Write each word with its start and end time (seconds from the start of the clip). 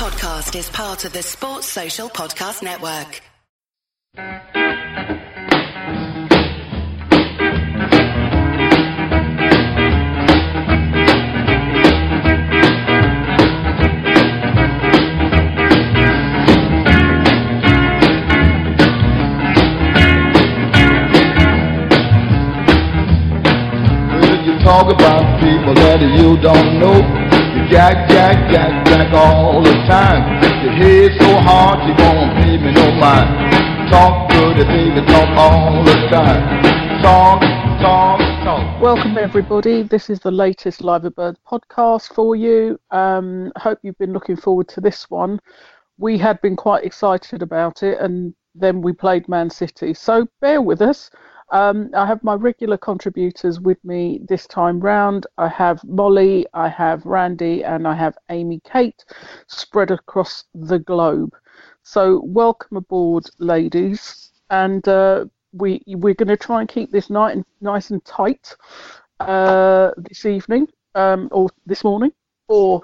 podcast 0.00 0.56
is 0.58 0.70
part 0.70 1.04
of 1.04 1.12
the 1.12 1.22
Sports 1.22 1.66
Social 1.66 2.08
Podcast 2.08 2.62
Network. 2.62 3.20
Talk 24.62 24.92
about 24.92 25.40
people 25.40 25.74
that 25.74 26.00
you 26.00 26.36
don't 26.40 26.78
know, 26.78 27.19
jack, 27.70 28.08
jack, 28.08 28.50
jack, 28.50 28.84
jack 28.84 29.12
all 29.14 29.62
the 29.62 29.72
time. 29.86 30.42
Your 30.64 30.72
head 30.72 31.12
so 31.20 31.36
hard 31.38 31.78
you 31.86 31.94
won't 32.04 32.34
pay 32.42 32.58
me 32.58 32.72
no 32.72 32.90
mind. 32.90 33.88
Talk 33.88 34.28
dirty, 34.28 34.64
baby, 34.64 35.06
talk 35.06 35.28
all 35.38 35.84
the 35.84 35.94
time. 36.10 36.62
Talk, 37.00 37.40
talk, 37.80 38.18
talk. 38.42 38.82
Welcome 38.82 39.16
everybody. 39.16 39.84
This 39.84 40.10
is 40.10 40.18
the 40.18 40.32
latest 40.32 40.80
Liverbird 40.80 41.36
podcast 41.48 42.12
for 42.12 42.34
you. 42.34 42.76
Um, 42.90 43.52
hope 43.56 43.78
you've 43.82 43.98
been 43.98 44.12
looking 44.12 44.36
forward 44.36 44.66
to 44.70 44.80
this 44.80 45.08
one. 45.08 45.38
We 45.96 46.18
had 46.18 46.40
been 46.40 46.56
quite 46.56 46.84
excited 46.84 47.40
about 47.40 47.84
it, 47.84 48.00
and 48.00 48.34
then 48.52 48.82
we 48.82 48.92
played 48.92 49.28
Man 49.28 49.48
City. 49.48 49.94
So 49.94 50.26
bear 50.40 50.60
with 50.60 50.82
us. 50.82 51.08
Um, 51.52 51.90
I 51.94 52.06
have 52.06 52.22
my 52.22 52.34
regular 52.34 52.76
contributors 52.76 53.58
with 53.58 53.82
me 53.84 54.20
this 54.28 54.46
time 54.46 54.78
round. 54.80 55.26
I 55.36 55.48
have 55.48 55.82
Molly, 55.84 56.46
I 56.54 56.68
have 56.68 57.04
Randy, 57.04 57.64
and 57.64 57.88
I 57.88 57.94
have 57.94 58.16
Amy 58.28 58.60
Kate 58.64 59.04
spread 59.48 59.90
across 59.90 60.44
the 60.54 60.78
globe. 60.78 61.34
So 61.82 62.22
welcome 62.24 62.76
aboard, 62.76 63.24
ladies. 63.38 64.30
And 64.50 64.86
uh, 64.86 65.24
we 65.52 65.82
we're 65.86 66.14
going 66.14 66.28
to 66.28 66.36
try 66.36 66.60
and 66.60 66.68
keep 66.68 66.92
this 66.92 67.10
night 67.10 67.38
nice 67.60 67.90
and 67.90 68.04
tight 68.04 68.54
uh, 69.18 69.90
this 69.96 70.24
evening, 70.24 70.68
um, 70.94 71.28
or 71.32 71.48
this 71.66 71.82
morning, 71.82 72.12
or 72.48 72.82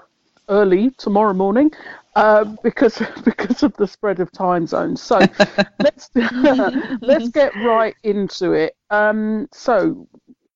early 0.49 0.91
tomorrow 0.91 1.33
morning, 1.33 1.71
uh, 2.17 2.45
because 2.63 3.01
because 3.25 3.63
of 3.63 3.73
the 3.77 3.87
spread 3.87 4.19
of 4.19 4.31
time 4.31 4.67
zones. 4.67 5.01
So 5.01 5.29
let's 5.79 6.09
let's 7.01 7.29
get 7.29 7.55
right 7.55 7.95
into 8.03 8.53
it. 8.53 8.75
Um, 8.91 9.47
so 9.53 10.07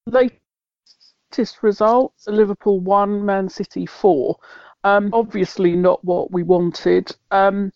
latest 0.07 1.63
results: 1.63 2.27
Liverpool 2.27 2.79
one, 2.79 3.25
Man 3.25 3.49
City 3.49 3.85
four. 3.85 4.37
Um, 4.83 5.09
obviously 5.13 5.75
not 5.75 6.03
what 6.03 6.31
we 6.31 6.43
wanted. 6.43 7.15
Um, 7.31 7.71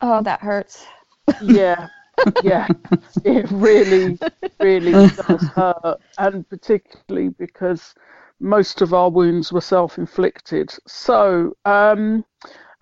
Oh, 0.00 0.22
that 0.22 0.40
hurts. 0.40 0.86
yeah, 1.40 1.88
yeah, 2.40 2.68
it 3.24 3.46
really, 3.50 4.20
really 4.60 5.06
does 5.16 5.48
hurt, 5.48 6.00
and 6.18 6.48
particularly 6.48 7.28
because 7.30 7.94
most 8.44 8.82
of 8.82 8.92
our 8.92 9.10
wounds 9.10 9.52
were 9.52 9.60
self-inflicted. 9.60 10.72
So, 10.86 11.56
um, 11.64 12.24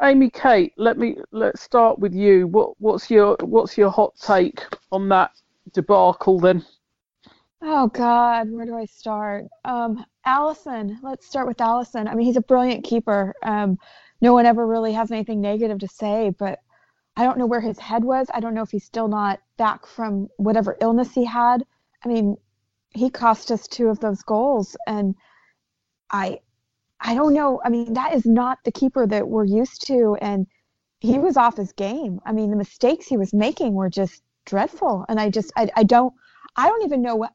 Amy, 0.02 0.28
Kate, 0.28 0.72
let 0.76 0.98
me 0.98 1.16
let's 1.30 1.62
start 1.62 2.00
with 2.00 2.12
you. 2.12 2.48
What 2.48 2.74
what's 2.80 3.08
your 3.08 3.36
what's 3.40 3.78
your 3.78 3.90
hot 3.90 4.14
take 4.20 4.64
on 4.90 5.08
that 5.10 5.30
debacle 5.72 6.40
then? 6.40 6.64
Oh 7.62 7.86
God, 7.86 8.50
where 8.50 8.66
do 8.66 8.76
I 8.76 8.86
start? 8.86 9.44
Um, 9.64 10.04
Alisson. 10.26 10.96
Let's 11.02 11.28
start 11.28 11.46
with 11.46 11.58
Alisson. 11.58 12.08
I 12.08 12.14
mean, 12.16 12.26
he's 12.26 12.36
a 12.36 12.42
brilliant 12.42 12.84
keeper. 12.84 13.32
Um, 13.44 13.78
no 14.20 14.32
one 14.32 14.46
ever 14.46 14.66
really 14.66 14.92
has 14.92 15.12
anything 15.12 15.40
negative 15.40 15.78
to 15.78 15.88
say, 15.88 16.32
but 16.36 16.58
I 17.16 17.22
don't 17.22 17.38
know 17.38 17.46
where 17.46 17.60
his 17.60 17.78
head 17.78 18.02
was. 18.02 18.26
I 18.34 18.40
don't 18.40 18.54
know 18.54 18.62
if 18.62 18.70
he's 18.70 18.84
still 18.84 19.06
not 19.06 19.40
back 19.58 19.86
from 19.86 20.28
whatever 20.38 20.76
illness 20.80 21.12
he 21.12 21.24
had. 21.24 21.64
I 22.04 22.08
mean, 22.08 22.36
he 22.90 23.10
cost 23.10 23.52
us 23.52 23.68
two 23.68 23.88
of 23.88 24.00
those 24.00 24.22
goals, 24.22 24.76
and 24.88 25.14
I, 26.12 26.40
I 27.00 27.14
don't 27.14 27.34
know. 27.34 27.60
I 27.64 27.68
mean, 27.70 27.94
that 27.94 28.14
is 28.14 28.26
not 28.26 28.58
the 28.64 28.72
keeper 28.72 29.06
that 29.06 29.28
we're 29.28 29.44
used 29.44 29.86
to, 29.88 30.16
and 30.20 30.46
he 31.00 31.18
was 31.18 31.36
off 31.36 31.56
his 31.56 31.72
game. 31.72 32.20
I 32.24 32.32
mean, 32.32 32.50
the 32.50 32.56
mistakes 32.56 33.06
he 33.06 33.16
was 33.16 33.34
making 33.34 33.74
were 33.74 33.90
just 33.90 34.22
dreadful, 34.46 35.04
and 35.08 35.18
I 35.18 35.30
just, 35.30 35.52
I, 35.56 35.70
I 35.76 35.82
don't, 35.84 36.14
I 36.56 36.68
don't 36.68 36.84
even 36.84 37.02
know 37.02 37.16
what, 37.16 37.32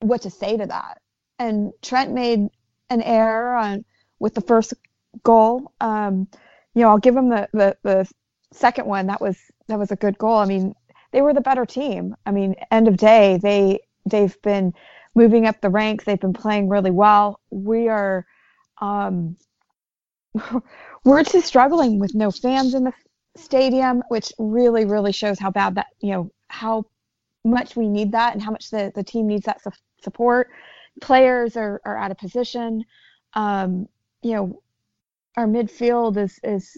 what 0.00 0.22
to 0.22 0.30
say 0.30 0.56
to 0.56 0.66
that. 0.66 1.00
And 1.38 1.72
Trent 1.82 2.12
made 2.12 2.48
an 2.90 3.02
error 3.02 3.56
on 3.56 3.84
with 4.18 4.34
the 4.34 4.40
first 4.40 4.74
goal. 5.22 5.72
Um, 5.80 6.28
you 6.74 6.82
know, 6.82 6.88
I'll 6.88 6.98
give 6.98 7.16
him 7.16 7.28
the, 7.28 7.48
the, 7.52 7.76
the 7.82 8.10
second 8.52 8.86
one. 8.86 9.06
That 9.06 9.20
was 9.20 9.38
that 9.68 9.78
was 9.78 9.90
a 9.90 9.96
good 9.96 10.18
goal. 10.18 10.36
I 10.36 10.46
mean, 10.46 10.74
they 11.12 11.22
were 11.22 11.34
the 11.34 11.40
better 11.40 11.66
team. 11.66 12.14
I 12.26 12.32
mean, 12.32 12.54
end 12.70 12.88
of 12.88 12.96
day, 12.96 13.38
they 13.42 13.80
they've 14.06 14.40
been 14.42 14.74
moving 15.14 15.46
up 15.46 15.60
the 15.60 15.70
ranks. 15.70 16.04
They've 16.04 16.20
been 16.20 16.32
playing 16.32 16.68
really 16.68 16.90
well. 16.90 17.40
We 17.50 17.88
are, 17.88 18.26
um, 18.80 19.36
we're 21.04 21.22
just 21.22 21.46
struggling 21.46 21.98
with 21.98 22.14
no 22.14 22.30
fans 22.30 22.74
in 22.74 22.84
the 22.84 22.92
stadium, 23.36 24.02
which 24.08 24.32
really 24.38 24.84
really 24.84 25.12
shows 25.12 25.38
how 25.38 25.50
bad 25.50 25.74
that 25.76 25.88
you 26.00 26.12
know 26.12 26.30
how 26.48 26.84
much 27.44 27.76
we 27.76 27.88
need 27.88 28.12
that 28.12 28.32
and 28.32 28.42
how 28.42 28.50
much 28.50 28.70
the 28.70 28.92
the 28.94 29.04
team 29.04 29.26
needs 29.26 29.44
that 29.46 29.62
su- 29.62 29.70
support. 30.02 30.50
Players 31.00 31.56
are 31.56 31.80
are 31.84 31.96
out 31.96 32.10
of 32.10 32.18
position. 32.18 32.84
Um, 33.34 33.88
you 34.22 34.32
know, 34.32 34.62
our 35.36 35.46
midfield 35.46 36.16
is 36.16 36.38
is 36.42 36.76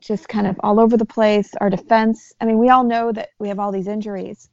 just 0.00 0.28
kind 0.28 0.46
of 0.46 0.56
all 0.60 0.78
over 0.80 0.96
the 0.96 1.06
place. 1.06 1.52
Our 1.60 1.70
defense, 1.70 2.32
I 2.40 2.44
mean, 2.44 2.58
we 2.58 2.68
all 2.68 2.84
know 2.84 3.10
that 3.12 3.30
we 3.38 3.48
have 3.48 3.58
all 3.58 3.72
these 3.72 3.88
injuries, 3.88 4.50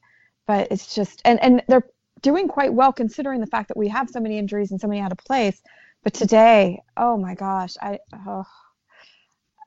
but 0.47 0.70
it's 0.72 0.96
just 0.96 1.22
and 1.25 1.41
and 1.41 1.62
they're 1.68 1.86
doing 2.22 2.48
quite 2.48 2.74
well 2.74 2.94
considering 2.94 3.40
the 3.40 3.48
fact 3.48 3.68
that 3.70 3.78
we 3.78 3.88
have 3.88 4.09
so 4.09 4.20
many 4.20 4.38
injuries 4.38 4.72
and 4.72 4.80
so 4.80 4.88
many 4.88 5.02
out 5.02 5.12
of 5.12 5.18
place. 5.20 5.62
But 6.04 6.14
today, 6.14 6.82
oh 6.98 7.18
my 7.18 7.36
gosh, 7.36 7.76
I 7.82 8.00
oh, 8.28 8.44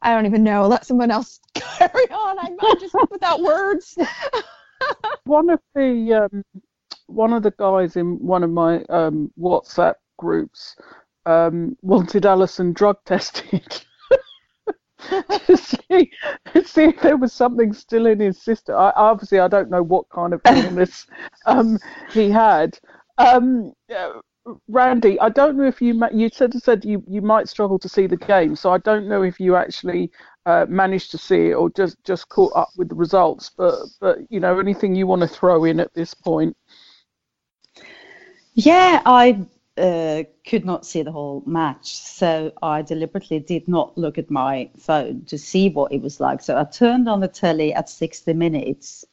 I 0.03 0.15
don't 0.15 0.27
even 0.27 0.43
know. 0.43 0.67
Let 0.67 0.87
someone 0.87 1.11
else 1.11 1.41
carry 1.55 2.11
on. 2.11 2.39
I'm, 2.39 2.57
I'm 2.61 2.81
just 2.81 2.95
without 3.11 3.41
words. 3.41 3.97
One 5.25 5.49
of 5.49 5.61
the 5.75 6.29
um, 6.33 6.45
one 7.07 7.33
of 7.33 7.43
the 7.43 7.53
guys 7.53 7.97
in 7.97 8.19
one 8.19 8.43
of 8.43 8.51
my 8.51 8.83
um, 8.85 9.31
WhatsApp 9.39 9.95
groups 10.19 10.77
um, 11.27 11.77
wanted 11.83 12.25
Alisson 12.25 12.75
drug 12.75 12.97
tested. 13.07 13.85
to 15.09 15.57
see, 15.57 16.11
see 16.65 16.85
if 16.85 17.01
there 17.01 17.17
was 17.17 17.33
something 17.33 17.73
still 17.73 18.07
in 18.07 18.21
his 18.21 18.41
system. 18.41 18.77
I, 18.77 18.93
obviously, 18.97 19.41
I 19.41 19.49
don't 19.49 19.71
know 19.71 19.83
what 19.83 20.09
kind 20.11 20.33
of 20.33 20.41
illness 20.47 21.07
um, 21.47 21.79
he 22.13 22.31
had. 22.31 22.79
Um, 23.19 23.73
uh, 23.95 24.21
Randy, 24.69 25.19
I 25.21 25.31
don't 25.31 25.57
know 25.57 25.65
if 25.65 25.81
you 25.81 25.95
ma- 25.95 26.11
you 26.13 26.29
said 26.29 26.53
said 26.55 26.85
you, 26.85 27.03
you 27.09 27.23
might 27.23 27.49
struggle 27.49 27.79
to 27.79 27.89
see 27.89 28.07
the 28.07 28.17
game, 28.17 28.55
so 28.57 28.71
I 28.73 28.79
don't 28.79 29.09
know 29.09 29.23
if 29.23 29.41
you 29.41 29.57
actually 29.57 30.11
uh, 30.45 30.67
managed 30.69 31.11
to 31.13 31.19
see 31.19 31.49
it 31.49 31.55
or 31.55 31.71
just, 31.71 32.03
just 32.05 32.29
caught 32.29 32.53
up 32.55 32.69
with 32.77 32.91
the 32.91 32.95
results. 32.95 33.51
But 33.57 33.77
but 34.01 34.19
you 34.29 34.41
know 34.41 34.59
anything 34.59 34.95
you 34.95 35.07
want 35.07 35.23
to 35.23 35.29
throw 35.29 35.65
in 35.65 35.81
at 35.81 35.95
this 35.95 36.13
point? 36.13 36.55
Yeah, 38.55 39.03
I 39.07 39.47
uh, 39.77 40.23
could 40.47 40.65
not 40.65 40.87
see 40.87 41.03
the 41.03 41.13
whole 41.13 41.43
match, 41.47 41.95
so 41.95 42.53
I 42.63 42.83
deliberately 42.83 43.41
did 43.41 43.67
not 43.69 43.97
look 43.99 44.19
at 44.19 44.31
my 44.31 44.71
phone 44.79 45.25
to 45.27 45.39
see 45.39 45.69
what 45.69 45.93
it 45.93 46.01
was 46.03 46.21
like. 46.21 46.41
So 46.43 46.57
I 46.57 46.65
turned 46.65 47.09
on 47.09 47.21
the 47.21 47.29
telly 47.29 47.73
at 47.75 47.89
60 47.89 48.33
minutes, 48.35 49.05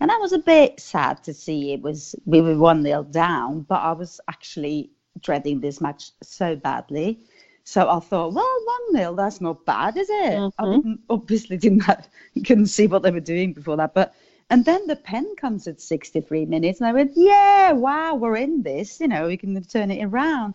and 0.00 0.10
I 0.10 0.16
was 0.18 0.32
a 0.32 0.38
bit 0.38 0.80
sad 0.80 1.22
to 1.24 1.34
see 1.34 1.72
it 1.72 1.82
was 1.82 2.14
we 2.24 2.40
were 2.40 2.56
one 2.56 2.82
0 2.82 3.04
down, 3.04 3.62
but 3.62 3.80
I 3.82 3.92
was 3.92 4.20
actually 4.28 4.90
dreading 5.20 5.60
this 5.60 5.80
match 5.80 6.10
so 6.22 6.56
badly. 6.56 7.18
So 7.64 7.88
I 7.90 8.00
thought, 8.00 8.32
well, 8.32 8.58
one 8.64 8.96
0 8.96 9.14
that's 9.14 9.40
not 9.42 9.66
bad, 9.66 9.96
is 9.98 10.08
it? 10.10 10.44
I 10.58 10.64
Mhm. 10.64 10.70
didn't, 10.70 11.00
obviously 11.10 11.58
didn't 11.58 11.80
have, 11.90 12.08
couldn't 12.46 12.66
see 12.68 12.86
what 12.86 13.02
they 13.02 13.10
were 13.10 13.20
doing 13.20 13.52
before 13.52 13.76
that, 13.76 13.92
but 13.94 14.14
and 14.50 14.64
then 14.64 14.86
the 14.86 14.96
pen 14.96 15.34
comes 15.36 15.66
at 15.66 15.80
63 15.80 16.46
minutes, 16.46 16.80
and 16.80 16.88
I 16.88 16.92
went, 16.92 17.12
yeah, 17.14 17.72
wow, 17.72 18.14
we're 18.14 18.36
in 18.36 18.62
this. 18.62 19.00
You 19.00 19.08
know, 19.08 19.26
we 19.26 19.36
can 19.36 19.62
turn 19.64 19.90
it 19.90 20.02
around. 20.02 20.54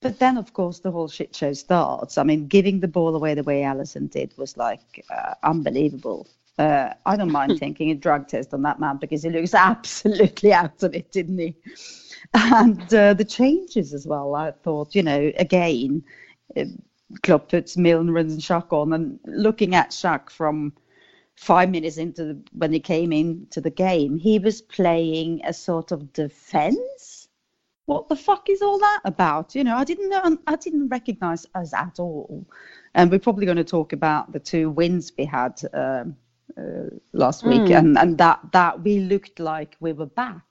But 0.00 0.18
then, 0.18 0.38
of 0.38 0.52
course, 0.52 0.78
the 0.78 0.90
whole 0.90 1.08
shit 1.08 1.34
show 1.34 1.52
starts. 1.52 2.18
I 2.18 2.22
mean, 2.22 2.46
giving 2.46 2.80
the 2.80 2.88
ball 2.88 3.14
away 3.14 3.34
the 3.34 3.42
way 3.42 3.62
Alisson 3.62 4.10
did 4.10 4.32
was 4.38 4.56
like 4.56 5.04
uh, 5.10 5.34
unbelievable. 5.42 6.28
Uh, 6.56 6.94
I 7.04 7.16
don't 7.16 7.32
mind 7.32 7.58
taking 7.60 7.90
a 7.90 7.94
drug 7.94 8.28
test 8.28 8.54
on 8.54 8.62
that 8.62 8.80
man 8.80 8.96
because 8.96 9.22
he 9.22 9.30
looks 9.30 9.54
absolutely 9.54 10.52
out 10.52 10.82
of 10.82 10.94
it, 10.94 11.12
didn't 11.12 11.38
he? 11.38 11.56
And 12.32 12.82
uh, 12.94 13.14
the 13.14 13.24
changes 13.24 13.92
as 13.92 14.06
well. 14.06 14.34
I 14.34 14.52
thought, 14.52 14.94
you 14.94 15.02
know, 15.02 15.32
again, 15.36 16.04
uh, 16.56 16.64
Klopp 17.22 17.48
puts 17.48 17.76
Milner 17.76 18.18
and 18.18 18.38
Shaq 18.38 18.72
on, 18.72 18.92
and 18.92 19.18
looking 19.24 19.74
at 19.74 19.90
Shaq 19.90 20.30
from 20.30 20.72
five 21.38 21.70
minutes 21.70 21.96
into 21.98 22.24
the, 22.24 22.42
when 22.52 22.72
he 22.72 22.80
came 22.80 23.12
into 23.12 23.60
the 23.60 23.70
game, 23.70 24.18
he 24.18 24.38
was 24.38 24.60
playing 24.60 25.40
a 25.44 25.52
sort 25.52 25.92
of 25.92 26.12
defense 26.12 27.28
what 27.88 28.08
the 28.08 28.16
fuck 28.16 28.50
is 28.50 28.60
all 28.60 28.78
that 28.78 29.00
about? 29.06 29.54
You 29.54 29.64
know, 29.64 29.74
I 29.74 29.84
didn't 29.84 30.10
know, 30.10 30.36
I 30.46 30.56
didn't 30.56 30.88
recognize 30.88 31.46
us 31.54 31.72
at 31.72 31.98
all. 31.98 32.46
And 32.94 33.10
we're 33.10 33.18
probably 33.18 33.46
going 33.46 33.56
to 33.56 33.64
talk 33.64 33.94
about 33.94 34.30
the 34.30 34.38
two 34.38 34.68
wins 34.68 35.10
we 35.16 35.24
had 35.24 35.58
um, 35.72 36.14
uh, 36.56 36.90
last 37.14 37.46
week, 37.46 37.62
Mm. 37.62 37.78
and 37.78 37.98
and 37.98 38.18
that 38.18 38.40
that 38.52 38.82
we 38.82 39.00
looked 39.00 39.40
like 39.40 39.76
we 39.80 39.94
were 39.94 40.06
back. 40.24 40.44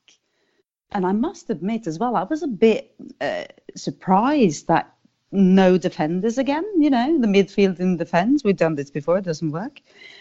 And 0.91 1.05
I 1.05 1.11
must 1.11 1.49
admit 1.51 1.85
as 1.85 1.99
well, 1.99 2.15
I 2.15 2.23
was 2.23 2.41
a 2.41 2.47
bit 2.47 2.95
uh, 3.21 3.43
surprised 3.75 4.67
that 4.67 4.93
no 5.31 5.77
defenders 5.77 6.37
again. 6.39 6.65
You 6.79 6.89
know, 6.89 7.19
the 7.19 7.27
midfield 7.27 7.79
and 7.79 7.99
defence. 7.99 8.43
We've 8.43 8.57
done 8.57 8.75
this 8.75 8.89
before; 8.89 9.17
it 9.19 9.25
doesn't 9.25 9.51
work. 9.51 9.79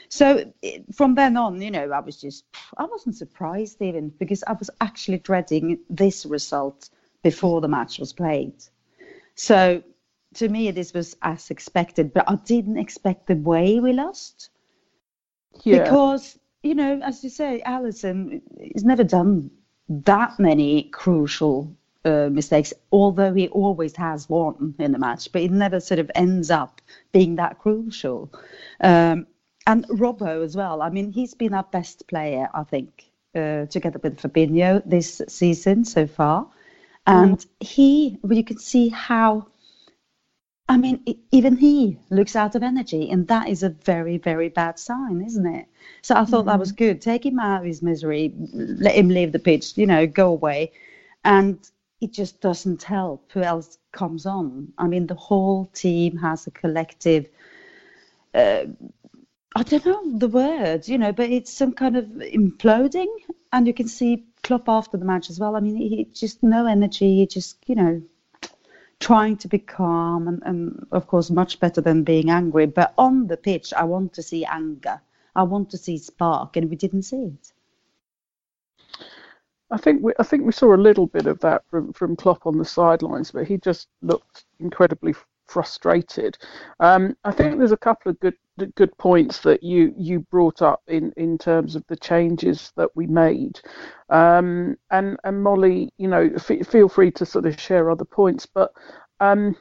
So 0.08 0.52
from 0.94 1.14
then 1.14 1.36
on, 1.36 1.60
you 1.60 1.70
know, 1.70 1.90
I 1.90 2.00
was 2.00 2.20
just 2.20 2.44
I 2.76 2.84
wasn't 2.84 3.16
surprised 3.16 3.80
even 3.82 4.10
because 4.10 4.44
I 4.46 4.52
was 4.52 4.70
actually 4.80 5.18
dreading 5.18 5.78
this 5.90 6.26
result 6.26 6.90
before 7.22 7.60
the 7.60 7.68
match 7.68 7.98
was 7.98 8.12
played. 8.12 8.54
So 9.34 9.82
to 10.34 10.48
me, 10.48 10.70
this 10.70 10.92
was 10.92 11.16
as 11.22 11.50
expected, 11.50 12.12
but 12.12 12.28
I 12.28 12.36
didn't 12.36 12.78
expect 12.78 13.26
the 13.26 13.36
way 13.36 13.80
we 13.80 13.92
lost 13.92 14.50
Yeah. 15.64 15.82
because 15.82 16.38
you 16.62 16.74
know, 16.74 17.00
as 17.02 17.22
you 17.22 17.30
say, 17.30 17.62
Alisson 17.64 18.42
has 18.74 18.84
never 18.84 19.04
done 19.04 19.50
that 19.88 20.38
many 20.38 20.84
crucial 20.84 21.76
uh, 22.04 22.28
mistakes, 22.30 22.72
although 22.90 23.32
he 23.32 23.48
always 23.48 23.94
has 23.96 24.28
one 24.28 24.74
in 24.78 24.92
the 24.92 24.98
match, 24.98 25.30
but 25.32 25.42
it 25.42 25.50
never 25.50 25.80
sort 25.80 26.00
of 26.00 26.10
ends 26.14 26.50
up 26.50 26.80
being 27.12 27.36
that 27.36 27.58
crucial. 27.58 28.32
Um, 28.80 29.26
and 29.66 29.86
Robbo 29.88 30.44
as 30.44 30.56
well. 30.56 30.82
I 30.82 30.90
mean, 30.90 31.10
he's 31.10 31.34
been 31.34 31.54
our 31.54 31.64
best 31.64 32.06
player, 32.08 32.48
I 32.54 32.64
think, 32.64 33.04
uh, 33.34 33.66
together 33.66 34.00
with 34.02 34.20
Fabinho 34.20 34.82
this 34.86 35.22
season 35.28 35.84
so 35.84 36.06
far. 36.06 36.48
And 37.08 37.44
he, 37.60 38.18
well, 38.22 38.36
you 38.36 38.42
can 38.44 38.58
see 38.58 38.88
how 38.88 39.46
I 40.68 40.76
mean, 40.76 41.04
even 41.30 41.56
he 41.56 41.96
looks 42.10 42.34
out 42.34 42.56
of 42.56 42.62
energy, 42.62 43.08
and 43.10 43.28
that 43.28 43.48
is 43.48 43.62
a 43.62 43.68
very, 43.68 44.18
very 44.18 44.48
bad 44.48 44.78
sign, 44.80 45.22
isn't 45.24 45.46
it? 45.46 45.66
So 46.02 46.16
I 46.16 46.24
thought 46.24 46.46
that 46.46 46.58
was 46.58 46.72
good. 46.72 47.00
Take 47.00 47.24
him 47.24 47.38
out 47.38 47.60
of 47.60 47.66
his 47.66 47.82
misery, 47.82 48.32
let 48.52 48.96
him 48.96 49.08
leave 49.08 49.30
the 49.30 49.38
pitch, 49.38 49.76
you 49.76 49.86
know, 49.86 50.08
go 50.08 50.30
away. 50.30 50.72
And 51.24 51.58
it 52.00 52.12
just 52.12 52.40
doesn't 52.40 52.82
help 52.82 53.30
who 53.32 53.42
else 53.42 53.78
comes 53.92 54.26
on. 54.26 54.72
I 54.76 54.88
mean, 54.88 55.06
the 55.06 55.14
whole 55.14 55.66
team 55.66 56.16
has 56.16 56.48
a 56.48 56.50
collective, 56.50 57.28
uh, 58.34 58.64
I 59.54 59.62
don't 59.62 59.86
know 59.86 60.18
the 60.18 60.28
word, 60.28 60.88
you 60.88 60.98
know, 60.98 61.12
but 61.12 61.30
it's 61.30 61.52
some 61.52 61.72
kind 61.72 61.96
of 61.96 62.04
imploding. 62.06 63.08
And 63.52 63.66
you 63.66 63.72
can 63.72 63.88
see 63.88 64.24
Klopp 64.42 64.68
after 64.68 64.96
the 64.96 65.04
match 65.04 65.30
as 65.30 65.40
well. 65.40 65.56
I 65.56 65.60
mean, 65.60 65.76
he 65.76 66.08
just 66.12 66.42
no 66.42 66.66
energy, 66.66 67.16
he 67.16 67.26
just, 67.26 67.56
you 67.66 67.74
know, 67.74 68.02
trying 69.00 69.36
to 69.36 69.48
be 69.48 69.58
calm 69.58 70.28
and, 70.28 70.42
and 70.44 70.86
of 70.90 71.06
course 71.06 71.30
much 71.30 71.60
better 71.60 71.80
than 71.80 72.02
being 72.02 72.30
angry 72.30 72.66
but 72.66 72.94
on 72.96 73.26
the 73.26 73.36
pitch 73.36 73.74
i 73.74 73.84
want 73.84 74.12
to 74.14 74.22
see 74.22 74.44
anger 74.44 75.00
i 75.34 75.42
want 75.42 75.68
to 75.68 75.76
see 75.76 75.98
spark 75.98 76.56
and 76.56 76.70
we 76.70 76.76
didn't 76.76 77.02
see 77.02 77.24
it 77.24 77.52
I 79.70 79.76
think 79.78 80.02
we 80.02 80.12
I 80.18 80.22
think 80.22 80.44
we 80.44 80.52
saw 80.52 80.74
a 80.74 80.76
little 80.76 81.06
bit 81.06 81.26
of 81.26 81.40
that 81.40 81.64
from 81.68 81.92
from 81.92 82.14
Klopp 82.14 82.46
on 82.46 82.56
the 82.56 82.64
sidelines, 82.64 83.32
but 83.32 83.48
he 83.48 83.56
just 83.56 83.88
looked 84.00 84.44
incredibly 84.60 85.12
frustrated. 85.48 86.38
Um, 86.78 87.16
I 87.24 87.32
think 87.32 87.58
there's 87.58 87.72
a 87.72 87.76
couple 87.76 88.10
of 88.10 88.20
good 88.20 88.36
good 88.74 88.96
points 88.98 89.40
that 89.40 89.62
you 89.62 89.94
you 89.96 90.20
brought 90.30 90.62
up 90.62 90.82
in 90.86 91.12
in 91.16 91.38
terms 91.38 91.76
of 91.76 91.84
the 91.88 91.96
changes 91.96 92.72
that 92.76 92.90
we 92.94 93.06
made. 93.06 93.60
Um, 94.10 94.76
and 94.90 95.16
and 95.24 95.42
Molly, 95.42 95.92
you 95.98 96.08
know, 96.08 96.30
f- 96.36 96.66
feel 96.66 96.88
free 96.88 97.10
to 97.12 97.26
sort 97.26 97.46
of 97.46 97.60
share 97.60 97.90
other 97.90 98.04
points, 98.04 98.46
but 98.46 98.72
um, 99.20 99.56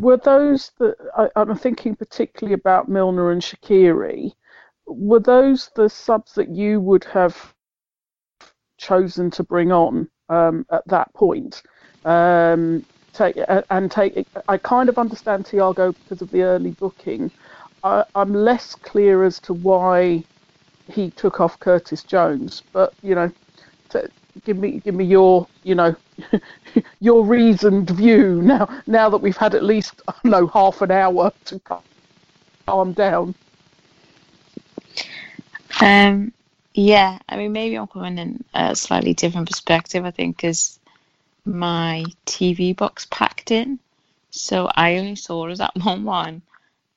were 0.00 0.16
those 0.18 0.72
that 0.78 0.96
I, 1.16 1.28
I'm 1.36 1.56
thinking 1.56 1.96
particularly 1.96 2.54
about 2.54 2.88
Milner 2.88 3.30
and 3.30 3.42
Shaqiri? 3.42 4.32
Were 4.86 5.20
those 5.20 5.70
the 5.76 5.88
subs 5.88 6.34
that 6.34 6.48
you 6.48 6.80
would 6.80 7.04
have 7.04 7.54
chosen 8.82 9.30
to 9.30 9.44
bring 9.44 9.72
on 9.72 10.08
um, 10.28 10.66
at 10.70 10.86
that 10.88 11.12
point. 11.14 11.62
Um, 12.04 12.84
take 13.12 13.36
and 13.70 13.90
take. 13.90 14.26
I 14.48 14.56
kind 14.56 14.88
of 14.88 14.98
understand 14.98 15.44
Thiago 15.44 15.94
because 15.94 16.20
of 16.20 16.30
the 16.30 16.42
early 16.42 16.72
booking. 16.72 17.30
I, 17.84 18.04
I'm 18.14 18.32
less 18.34 18.74
clear 18.74 19.24
as 19.24 19.38
to 19.40 19.54
why 19.54 20.24
he 20.90 21.10
took 21.10 21.40
off 21.40 21.58
Curtis 21.60 22.02
Jones, 22.02 22.62
but 22.72 22.94
you 23.02 23.14
know, 23.14 23.30
to, 23.90 24.08
give 24.44 24.58
me 24.58 24.80
give 24.80 24.94
me 24.94 25.04
your 25.04 25.46
you 25.62 25.74
know 25.74 25.94
your 27.00 27.24
reasoned 27.24 27.90
view 27.90 28.40
now. 28.42 28.68
Now 28.86 29.08
that 29.10 29.18
we've 29.18 29.36
had 29.36 29.54
at 29.54 29.64
least 29.64 30.02
I 30.08 30.14
don't 30.22 30.32
know 30.32 30.46
half 30.46 30.82
an 30.82 30.90
hour 30.90 31.32
to 31.46 31.60
calm 32.66 32.92
down. 32.92 33.34
Um, 35.80 36.32
yeah, 36.74 37.18
I 37.28 37.36
mean, 37.36 37.52
maybe 37.52 37.76
I'm 37.76 37.86
coming 37.86 38.18
in 38.18 38.44
a 38.54 38.76
slightly 38.76 39.14
different 39.14 39.48
perspective. 39.48 40.04
I 40.04 40.10
think 40.10 40.36
because 40.36 40.78
my 41.44 42.04
TV 42.26 42.76
box 42.76 43.06
packed 43.10 43.50
in, 43.50 43.78
so 44.30 44.70
I 44.74 44.98
only 44.98 45.16
saw 45.16 45.48
us 45.48 45.60
at 45.60 45.72
one 45.82 46.04
one, 46.04 46.42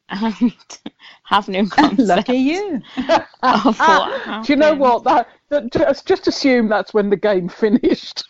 and 0.09 0.53
have 1.23 1.47
no 1.47 1.65
concept 1.67 1.99
lucky 2.07 2.37
you 2.37 2.81
what 3.39 4.43
Do 4.45 4.53
you 4.53 4.57
know 4.57 4.73
what? 4.73 5.03
That, 5.03 5.27
that 5.49 5.71
just 5.71 6.05
just 6.05 6.27
assume 6.27 6.67
that's 6.67 6.93
when 6.93 7.09
the 7.09 7.15
game 7.15 7.49
finished. 7.49 8.23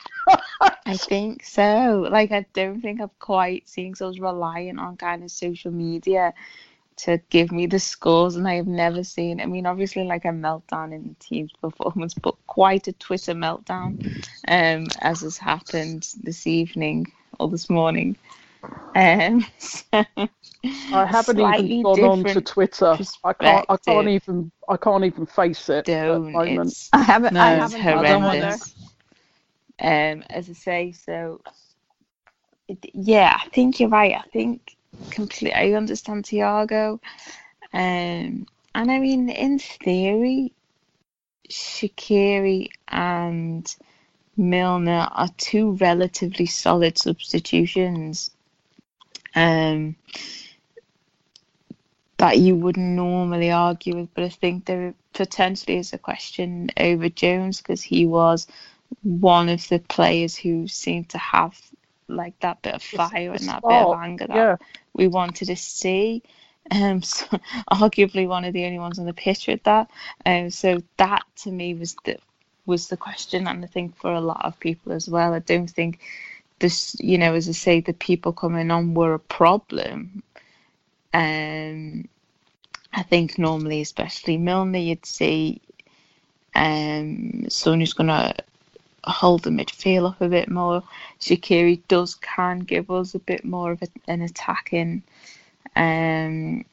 I 0.86 0.98
think 0.98 1.44
so. 1.44 2.07
Like, 2.10 2.31
I 2.31 2.45
don't 2.54 2.81
think 2.81 3.00
I've 3.01 3.18
quite 3.19 3.68
seen 3.68 3.92
because 3.92 4.01
I 4.01 4.07
was 4.07 4.19
reliant 4.19 4.80
on 4.80 4.98
kind 4.98 5.24
of 5.24 5.31
social 5.31 5.72
media 5.72 6.33
to 6.98 7.19
give 7.30 7.51
me 7.51 7.66
the 7.66 7.80
scores, 7.80 8.36
and 8.36 8.48
I 8.48 8.56
have 8.56 8.68
never 8.68 9.04
seen. 9.04 9.42
I 9.42 9.45
mean, 9.45 9.66
obviously, 9.66 10.04
like 10.04 10.25
a 10.25 10.30
meltdown 10.30 10.94
in 10.94 11.04
the 11.04 11.16
team's 11.19 11.51
performance, 11.54 12.13
but 12.13 12.36
quite 12.48 12.88
a 12.88 12.94
Twitter 12.94 13.33
meltdown, 13.33 14.24
um, 14.48 14.88
as 15.01 15.22
has 15.22 15.38
happened 15.38 16.07
this 16.24 16.48
evening 16.48 17.12
or 17.39 17.50
this 17.50 17.69
morning. 17.69 18.18
Um, 18.96 19.46
so 19.58 19.84
I 20.92 21.06
haven't 21.06 21.38
slightly 21.38 21.66
even 21.66 21.84
gone 21.84 22.04
on 22.04 22.24
to 22.26 22.42
Twitter. 22.42 22.98
I 23.24 23.34
can't. 23.34 23.66
I 23.70 23.78
can't 23.78 24.08
even. 24.08 24.52
I 24.70 24.78
can't 24.78 25.04
even 25.04 25.26
face 25.26 25.70
it 25.70 25.78
at 25.78 25.86
the 25.86 25.92
Don't. 25.92 26.32
moment. 26.32 26.72
It's 26.72 26.90
I 26.94 27.02
haven't. 27.04 27.34
no, 27.34 27.42
I 27.42 27.54
it's 27.54 27.74
haven't 27.74 27.86
done 27.86 28.06
either. 28.06 28.20
horrendous. 28.20 28.76
Um, 29.80 30.24
as 30.30 30.50
I 30.50 30.54
say, 30.54 30.92
so 30.94 31.42
yeah, 32.94 33.38
I 33.44 33.50
think 33.50 33.80
you're 33.80 33.90
right. 33.90 34.16
I 34.16 34.28
think 34.30 34.76
completely. 35.12 35.54
I 35.54 35.74
understand 35.74 36.26
Thiago, 36.26 37.00
um, 37.74 38.48
and 38.76 38.92
I 38.92 39.00
mean, 39.00 39.30
in 39.30 39.60
theory, 39.60 40.54
Shaqiri 41.50 42.70
and 42.88 43.75
Milner 44.38 45.08
are 45.12 45.30
two 45.38 45.74
relatively 45.74 46.46
solid 46.46 46.98
substitutions. 46.98 48.32
Um, 49.36 49.96
that 52.18 52.38
you 52.38 52.56
wouldn't 52.56 52.96
normally 52.96 53.51
argue 53.51 53.96
with, 53.98 54.13
but 54.13 54.24
I 54.24 54.30
think 54.30 54.65
there 54.65 54.94
potentially 55.13 55.77
is 55.77 55.94
a 55.94 55.98
question 55.98 56.70
over 56.77 57.10
Jones 57.10 57.58
because 57.58 57.82
he 57.82 58.06
was 58.06 58.48
one 59.04 59.50
of 59.50 59.68
the 59.68 59.80
players 59.80 60.36
who 60.36 60.68
seemed 60.68 61.10
to 61.10 61.18
have 61.18 61.60
like 62.08 62.39
that 62.39 62.62
bit 62.62 62.75
of 62.75 62.84
fire 62.84 63.32
and 63.32 63.48
that 63.48 63.62
bit 63.62 63.72
of 63.72 63.98
anger 63.98 64.27
that 64.27 64.36
yeah. 64.36 64.56
we 64.94 65.08
wanted 65.08 65.48
to 65.48 65.56
see. 65.56 66.24
Um, 66.72 67.01
so 67.04 67.25
arguably 67.72 68.27
one 68.27 68.46
of 68.46 68.54
the 68.54 68.65
only 68.65 68.80
ones 68.80 69.00
on 69.00 69.06
the 69.06 69.13
pitch 69.13 69.48
with 69.48 69.63
that. 69.63 69.89
Um, 70.25 70.50
so 70.50 70.82
that 70.98 71.24
to 71.38 71.51
me 71.51 71.74
was 71.74 71.96
the 72.06 72.18
was 72.65 72.88
the 72.88 72.98
question, 72.98 73.48
and 73.48 73.63
I 73.63 73.68
think 73.68 73.96
for 73.96 74.12
a 74.12 74.22
lot 74.22 74.44
of 74.44 74.60
people 74.60 74.92
as 74.92 75.08
well. 75.08 75.34
I 75.34 75.39
don't 75.39 75.70
think 75.70 76.00
this, 76.60 76.96
you 77.00 77.18
know, 77.18 77.34
as 77.34 77.50
I 77.50 77.54
say, 77.54 77.82
the 77.82 77.94
people 77.94 78.32
coming 78.34 78.72
on 78.72 78.94
were 78.94 79.14
a 79.14 79.20
problem. 79.20 80.24
Um, 81.14 82.08
I 82.94 83.04
think 83.04 83.38
normally, 83.38 83.82
especially 83.82 84.38
Milner, 84.38 84.80
you'd 84.80 85.06
see 85.06 85.62
um, 86.56 87.50
someone 87.50 87.82
who's 87.82 87.94
going 87.94 88.08
to 88.08 88.34
hold 89.04 89.44
the 89.44 89.50
midfield 89.50 90.10
up 90.10 90.22
a 90.22 90.30
bit 90.30 90.50
more. 90.50 90.82
Shaqiri 91.20 91.82
does 91.88 92.16
can 92.16 92.60
give 92.60 92.90
us 92.90 93.14
a 93.14 93.20
bit 93.20 93.46
more 93.46 93.72
of 93.72 93.82
a, 93.82 93.88
an 94.08 94.22
attacking 94.22 95.04
um, 95.76 96.66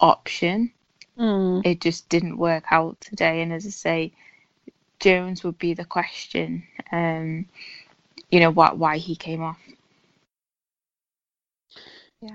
option. 0.00 0.72
Mm. 1.18 1.64
It 1.64 1.80
just 1.80 2.08
didn't 2.08 2.38
work 2.38 2.64
out 2.70 3.00
today, 3.00 3.42
and 3.42 3.52
as 3.52 3.66
I 3.66 3.70
say, 3.70 4.12
Jones 4.98 5.44
would 5.44 5.58
be 5.58 5.74
the 5.74 5.84
question. 5.84 6.64
Um, 6.90 7.46
you 8.30 8.40
know 8.40 8.50
why 8.50 8.72
why 8.72 8.98
he 8.98 9.16
came 9.16 9.42
off. 9.42 9.58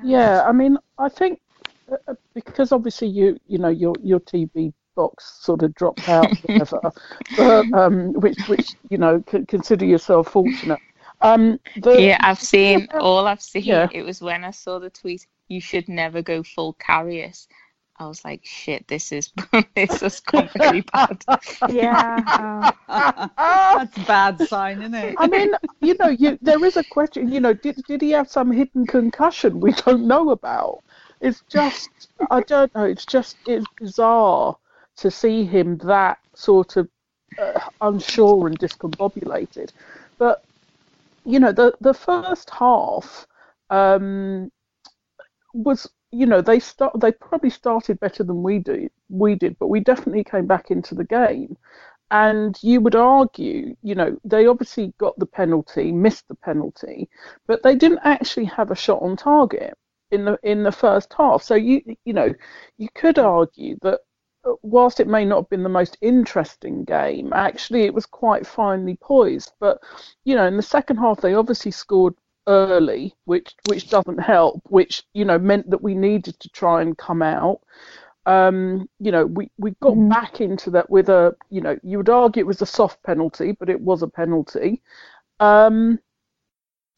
Yeah, 0.03 0.43
I 0.45 0.51
mean, 0.51 0.77
I 0.97 1.09
think 1.09 1.39
uh, 1.91 1.97
uh, 2.07 2.15
because 2.33 2.71
obviously 2.71 3.07
you 3.07 3.39
you 3.47 3.57
know 3.57 3.69
your 3.69 3.95
your 4.03 4.19
TV 4.19 4.73
box 4.95 5.39
sort 5.41 5.63
of 5.63 5.73
dropped 5.75 6.07
out, 6.07 6.37
whatever, 6.43 6.79
but, 7.37 7.73
um, 7.73 8.13
which 8.13 8.37
which 8.47 8.75
you 8.89 8.97
know 8.97 9.23
c- 9.31 9.45
consider 9.47 9.85
yourself 9.85 10.29
fortunate. 10.29 10.79
Um, 11.21 11.59
the, 11.75 11.99
Yeah, 11.99 12.17
I've 12.21 12.39
seen 12.39 12.87
all 12.99 13.27
I've 13.27 13.41
seen. 13.41 13.65
Yeah. 13.65 13.89
It 13.91 14.03
was 14.03 14.21
when 14.21 14.43
I 14.43 14.51
saw 14.51 14.79
the 14.79 14.89
tweet. 14.89 15.25
You 15.47 15.59
should 15.59 15.89
never 15.89 16.21
go 16.21 16.43
full 16.43 16.75
Karius. 16.75 17.47
I 17.99 18.07
was 18.07 18.23
like, 18.23 18.45
shit, 18.45 18.87
this 18.87 19.11
is 19.11 19.31
this 19.75 20.01
is 20.01 20.19
gone 20.21 20.49
very 20.57 20.81
bad. 20.81 21.21
Yeah. 21.69 22.71
That's 22.87 23.97
a 23.97 24.05
bad 24.05 24.41
sign, 24.47 24.81
isn't 24.81 24.93
it? 24.93 25.15
I 25.17 25.27
mean, 25.27 25.51
you 25.81 25.95
know, 25.99 26.07
you, 26.07 26.37
there 26.41 26.63
is 26.63 26.77
a 26.77 26.83
question. 26.83 27.29
You 27.29 27.41
know, 27.41 27.53
did 27.53 27.83
did 27.87 28.01
he 28.01 28.11
have 28.11 28.29
some 28.29 28.51
hidden 28.51 28.87
concussion 28.87 29.59
we 29.59 29.73
don't 29.73 30.07
know 30.07 30.29
about? 30.29 30.81
It's 31.19 31.43
just, 31.49 31.89
I 32.31 32.41
don't 32.41 32.73
know. 32.73 32.85
It's 32.85 33.05
just 33.05 33.35
it's 33.45 33.65
bizarre 33.77 34.55
to 34.97 35.11
see 35.11 35.43
him 35.43 35.77
that 35.79 36.19
sort 36.33 36.77
of 36.77 36.87
uh, 37.37 37.59
unsure 37.81 38.47
and 38.47 38.57
discombobulated. 38.57 39.71
But 40.17 40.43
you 41.25 41.39
know, 41.39 41.51
the 41.51 41.73
the 41.81 41.93
first 41.93 42.49
half 42.49 43.27
um, 43.69 44.51
was, 45.53 45.89
you 46.11 46.25
know, 46.25 46.41
they 46.41 46.59
start 46.59 46.99
they 46.99 47.11
probably 47.11 47.49
started 47.49 47.99
better 47.99 48.23
than 48.23 48.43
we 48.43 48.59
do 48.59 48.89
we 49.09 49.35
did, 49.35 49.57
but 49.59 49.67
we 49.67 49.79
definitely 49.79 50.23
came 50.23 50.45
back 50.47 50.71
into 50.71 50.95
the 50.95 51.03
game. 51.03 51.57
And 52.11 52.57
you 52.63 52.81
would 52.81 52.95
argue, 52.95 53.75
you 53.83 53.95
know, 53.95 54.17
they 54.23 54.47
obviously 54.47 54.93
got 54.97 55.17
the 55.19 55.25
penalty, 55.27 55.91
missed 55.91 56.27
the 56.27 56.35
penalty, 56.35 57.09
but 57.47 57.61
they 57.63 57.75
didn't 57.75 57.99
actually 58.03 58.45
have 58.45 58.71
a 58.71 58.75
shot 58.75 59.01
on 59.03 59.15
target 59.15 59.77
in 60.11 60.25
the 60.25 60.39
in 60.43 60.63
the 60.63 60.71
first 60.71 61.13
half. 61.13 61.43
So 61.43 61.55
you 61.55 61.81
you 62.05 62.13
know, 62.13 62.33
you 62.77 62.89
could 62.95 63.19
argue 63.19 63.77
that 63.83 63.99
uh, 64.45 64.53
whilst 64.63 64.99
it 64.99 65.07
may 65.07 65.25
not 65.25 65.37
have 65.43 65.49
been 65.49 65.63
the 65.63 65.69
most 65.69 65.97
interesting 66.01 66.83
game, 66.83 67.31
actually 67.33 67.83
it 67.83 67.93
was 67.93 68.05
quite 68.05 68.47
finely 68.47 68.97
poised. 69.01 69.51
But 69.59 69.79
you 70.23 70.35
know, 70.35 70.45
in 70.45 70.57
the 70.57 70.63
second 70.63 70.97
half 70.97 71.21
they 71.21 71.35
obviously 71.35 71.71
scored 71.71 72.15
early, 72.49 73.15
which 73.25 73.55
which 73.69 73.89
doesn't 73.89 74.19
help, 74.19 74.61
which 74.69 75.03
you 75.13 75.25
know 75.25 75.39
meant 75.39 75.69
that 75.71 75.83
we 75.83 75.95
needed 75.95 76.39
to 76.41 76.49
try 76.49 76.81
and 76.83 76.97
come 76.97 77.21
out. 77.23 77.61
Um, 78.25 78.89
you 78.99 79.11
know, 79.11 79.25
we, 79.25 79.51
we 79.57 79.71
got 79.81 79.95
Mhm. 79.95 80.09
back 80.09 80.41
into 80.41 80.69
that 80.71 80.89
with 80.89 81.09
a, 81.09 81.35
you 81.49 81.61
know, 81.61 81.79
you 81.83 81.97
would 81.97 82.09
argue 82.09 82.41
it 82.41 82.47
was 82.47 82.61
a 82.61 82.67
soft 82.67 83.03
penalty, 83.03 83.53
but 83.53 83.69
it 83.69 83.81
was 83.81 84.03
a 84.03 84.07
penalty. 84.07 84.83
Um, 85.39 85.99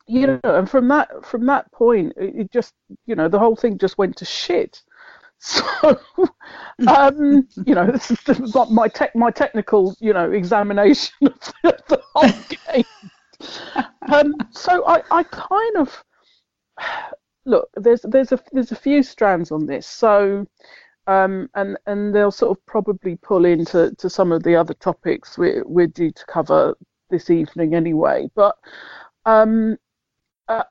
you 0.08 0.27
know, 0.27 0.39
and 0.43 0.70
from 0.70 0.88
that 0.89 1.25
from 1.25 1.46
that 1.46 1.72
point, 1.72 2.13
it, 2.17 2.51
just, 2.51 2.74
you 3.05 3.15
know, 3.15 3.27
the 3.29 3.39
whole 3.39 3.55
thing 3.55 3.77
just 3.77 3.98
went 3.98 4.17
to 4.17 4.25
shit. 4.25 4.81
So, 5.43 5.65
um, 6.86 7.48
you 7.65 7.75
know, 7.75 7.91
this 7.91 8.12
is 8.12 8.20
this 8.25 8.39
is 8.39 8.53
like 8.55 8.70
my 8.70 8.88
tech 8.88 9.15
my 9.15 9.31
technical, 9.31 9.96
you 10.00 10.13
know, 10.13 10.31
examination 10.31 11.15
of 11.63 11.84
the 11.88 12.01
whole 12.13 12.46
game. 12.74 12.86
Um, 14.12 14.33
so 14.50 14.86
I, 14.88 15.03
I 15.12 15.24
kind 15.24 15.77
of 15.77 16.03
look. 17.45 17.69
There's 17.75 18.01
there's 18.01 18.31
a 18.31 18.39
there's 18.51 18.71
a 18.71 18.75
few 18.75 19.03
strands 19.03 19.51
on 19.51 19.65
this. 19.65 19.88
So, 19.88 20.45
um, 21.07 21.50
and 21.53 21.77
and 21.86 22.13
they'll 22.13 22.31
sort 22.31 22.57
of 22.57 22.65
probably 22.65 23.15
pull 23.17 23.45
into 23.45 23.93
to 23.98 24.10
some 24.10 24.31
of 24.31 24.43
the 24.43 24.55
other 24.55 24.74
topics 24.74 25.38
we're 25.38 25.63
we're 25.65 25.88
due 25.88 26.12
to 26.12 26.25
cover 26.25 26.75
this 27.10 27.29
evening 27.29 27.75
anyway. 27.75 28.29
But 28.36 28.55
um, 29.25 29.77
uh, 30.48 30.63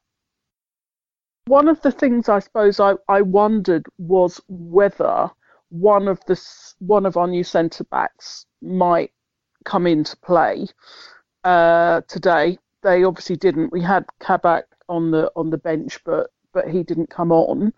one 1.46 1.68
of 1.68 1.80
the 1.82 1.92
things 1.92 2.28
I 2.28 2.40
suppose 2.40 2.80
I, 2.80 2.94
I 3.08 3.22
wondered 3.22 3.86
was 3.98 4.40
whether 4.48 5.30
one 5.70 6.08
of 6.08 6.20
the 6.26 6.40
one 6.80 7.06
of 7.06 7.16
our 7.16 7.28
new 7.28 7.44
centre 7.44 7.84
backs 7.84 8.46
might 8.60 9.12
come 9.64 9.86
into 9.86 10.16
play 10.18 10.66
uh, 11.44 12.02
today. 12.09 12.59
They 12.82 13.04
obviously 13.04 13.37
didn't. 13.37 13.73
We 13.73 13.82
had 13.82 14.04
Kabak 14.20 14.64
on 14.88 15.11
the 15.11 15.30
on 15.37 15.50
the 15.50 15.59
bench, 15.59 15.99
but 16.04 16.30
but 16.52 16.68
he 16.68 16.82
didn't 16.82 17.11
come 17.11 17.32
on. 17.32 17.73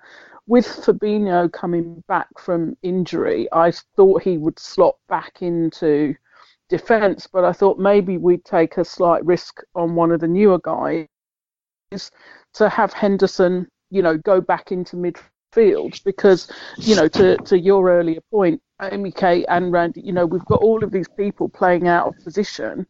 With 0.47 0.67
Fabinho 0.67 1.53
coming 1.53 2.03
back 2.09 2.29
from 2.39 2.77
injury, 2.83 3.49
I 3.53 3.73
thought 3.97 4.23
he 4.23 4.39
would 4.39 4.59
slot 4.59 4.97
back 5.09 5.41
into 5.41 6.15
defence, 6.69 7.29
but 7.31 7.45
I 7.45 7.53
thought 7.53 7.79
maybe 7.79 8.17
we'd 8.17 8.45
take 8.45 8.77
a 8.77 8.85
slight 8.85 9.25
risk 9.25 9.61
on 9.75 9.95
one 9.95 10.11
of 10.11 10.21
the 10.21 10.27
newer 10.29 10.59
guys 10.59 11.07
to 12.55 12.69
have 12.69 12.93
Henderson, 12.93 13.69
you 13.91 14.03
know, 14.03 14.17
go 14.17 14.41
back 14.41 14.73
into 14.73 14.97
midfield 14.97 16.03
because, 16.05 16.51
you 16.79 16.97
know, 16.97 17.09
to, 17.09 17.37
to 17.37 17.59
your 17.59 17.91
earlier 17.91 18.21
point, 18.31 18.61
Amy 18.81 19.13
Kate 19.13 19.45
and 19.49 19.71
Randy, 19.71 20.01
you 20.01 20.13
know, 20.13 20.27
we've 20.27 20.45
got 20.47 20.63
all 20.63 20.83
of 20.83 20.91
these 20.91 21.09
people 21.17 21.49
playing 21.49 21.89
out 21.89 22.09
of 22.09 22.25
position, 22.25 22.87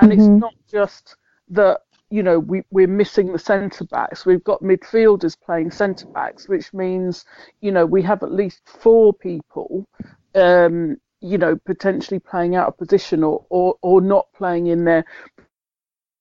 and 0.00 0.12
it's 0.12 0.28
Mhm. 0.28 0.40
not 0.40 0.54
just 0.70 1.16
that. 1.50 1.80
You 2.12 2.24
know, 2.24 2.40
we, 2.40 2.64
we're 2.72 2.88
missing 2.88 3.32
the 3.32 3.38
centre 3.38 3.84
backs. 3.84 4.26
We've 4.26 4.42
got 4.42 4.62
midfielders 4.62 5.36
playing 5.40 5.70
centre 5.70 6.08
backs, 6.08 6.48
which 6.48 6.74
means, 6.74 7.24
you 7.60 7.70
know, 7.70 7.86
we 7.86 8.02
have 8.02 8.24
at 8.24 8.32
least 8.32 8.62
four 8.66 9.14
people 9.14 9.86
um, 10.34 10.96
you 11.20 11.38
know, 11.38 11.56
potentially 11.66 12.18
playing 12.18 12.56
out 12.56 12.68
of 12.68 12.78
position 12.78 13.22
or, 13.22 13.44
or, 13.50 13.76
or 13.82 14.00
not 14.00 14.26
playing 14.34 14.68
in 14.68 14.84
their 14.84 15.04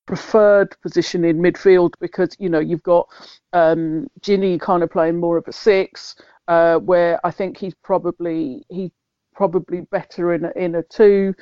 preferred 0.05 0.75
position 0.81 1.23
in 1.23 1.37
midfield 1.37 1.93
because, 1.99 2.35
you 2.39 2.49
know, 2.49 2.59
you've 2.59 2.83
got 2.83 3.07
um, 3.53 4.07
Gini 4.21 4.59
kind 4.59 4.83
of 4.83 4.89
playing 4.89 5.19
more 5.19 5.37
of 5.37 5.47
a 5.47 5.53
six, 5.53 6.15
uh, 6.47 6.77
where 6.79 7.19
I 7.25 7.31
think 7.31 7.57
he's 7.57 7.75
probably 7.83 8.63
he's 8.69 8.91
probably 9.39 9.79
better 9.89 10.33
in 10.33 10.43
a, 10.43 10.51
in 10.57 10.75
a 10.75 10.83
two. 10.83 11.33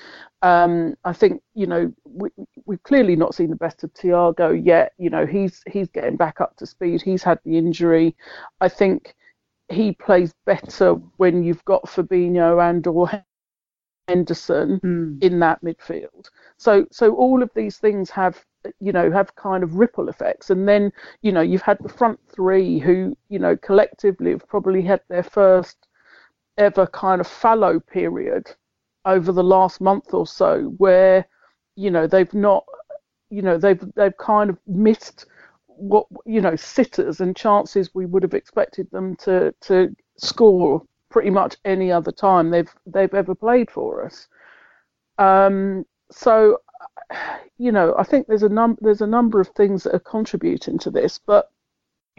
Um, 0.44 0.96
I 1.04 1.14
think 1.14 1.42
you 1.56 1.66
know 1.66 1.92
we, 2.06 2.30
we've 2.68 2.84
clearly 2.84 3.16
not 3.16 3.34
seen 3.34 3.50
the 3.50 3.56
best 3.56 3.84
of 3.84 3.92
Thiago 3.96 4.50
yet. 4.64 4.94
You 5.00 5.10
know 5.10 5.26
he's 5.26 5.64
he's 5.68 5.90
getting 5.90 6.16
back 6.16 6.40
up 6.40 6.56
to 6.58 6.68
speed. 6.68 7.02
He's 7.02 7.24
had 7.24 7.40
the 7.44 7.58
injury. 7.58 8.16
I 8.62 8.70
think 8.70 9.16
he 9.70 9.94
plays 9.94 10.32
better 10.46 10.94
when 11.18 11.44
you've 11.44 11.66
got 11.66 11.88
Fabinho 11.88 12.70
and 12.70 12.86
or 12.86 13.10
Henderson 14.08 14.80
Mm. 14.86 15.24
in 15.24 15.40
that 15.40 15.60
midfield. 15.64 16.30
So 16.58 16.86
so 16.92 17.16
all 17.16 17.42
of 17.42 17.50
these 17.56 17.78
things 17.80 18.12
have 18.12 18.46
you 18.80 18.92
know 18.92 19.10
have 19.12 19.36
kind 19.36 19.64
of 19.64 19.74
ripple 19.76 20.08
effects 20.10 20.52
and 20.52 20.68
then 20.68 20.92
you 21.24 21.32
know 21.32 21.42
you've 21.42 21.64
had 21.64 21.80
the 21.82 21.90
front 21.90 22.20
three 22.30 22.78
who 22.80 23.18
you 23.30 23.40
know 23.40 23.58
collectively 23.58 24.32
have 24.32 24.48
probably 24.48 24.84
had 24.84 25.02
their 25.10 25.24
first 25.24 25.87
ever 26.58 26.88
kind 26.88 27.22
of 27.22 27.28
fallow 27.28 27.80
period 27.80 28.48
over 29.06 29.32
the 29.32 29.44
last 29.44 29.80
month 29.80 30.14
or 30.14 30.28
so 30.28 30.74
where 30.78 31.28
you 31.76 31.90
know 31.90 32.08
they've 32.08 32.34
not 32.34 32.66
you 33.30 33.42
know 33.42 33.58
they've 33.58 33.84
they've 33.96 34.18
kind 34.18 34.50
of 34.50 34.58
missed 34.68 35.26
what 35.68 36.08
you 36.26 36.42
know 36.42 36.56
sitters 36.56 37.22
and 37.22 37.36
chances 37.36 37.94
we 37.94 38.06
would 38.06 38.24
have 38.24 38.34
expected 38.34 38.90
them 38.92 39.16
to 39.16 39.54
to 39.62 39.96
score 40.18 40.82
pretty 41.10 41.30
much 41.30 41.56
any 41.66 41.92
other 41.92 42.12
time 42.12 42.50
they've 42.50 42.74
they've 42.86 43.14
ever 43.14 43.36
played 43.36 43.70
for 43.72 44.06
us. 44.06 44.28
Um, 45.18 45.86
so 46.12 46.60
you 47.58 47.72
know 47.72 47.96
I 47.98 48.04
think 48.04 48.28
there's 48.28 48.44
a 48.44 48.50
num 48.50 48.78
there's 48.82 49.02
a 49.02 49.08
number 49.08 49.40
of 49.40 49.50
things 49.50 49.84
that 49.84 49.96
are 49.96 50.00
contributing 50.00 50.78
to 50.80 50.92
this, 50.92 51.20
but 51.20 51.50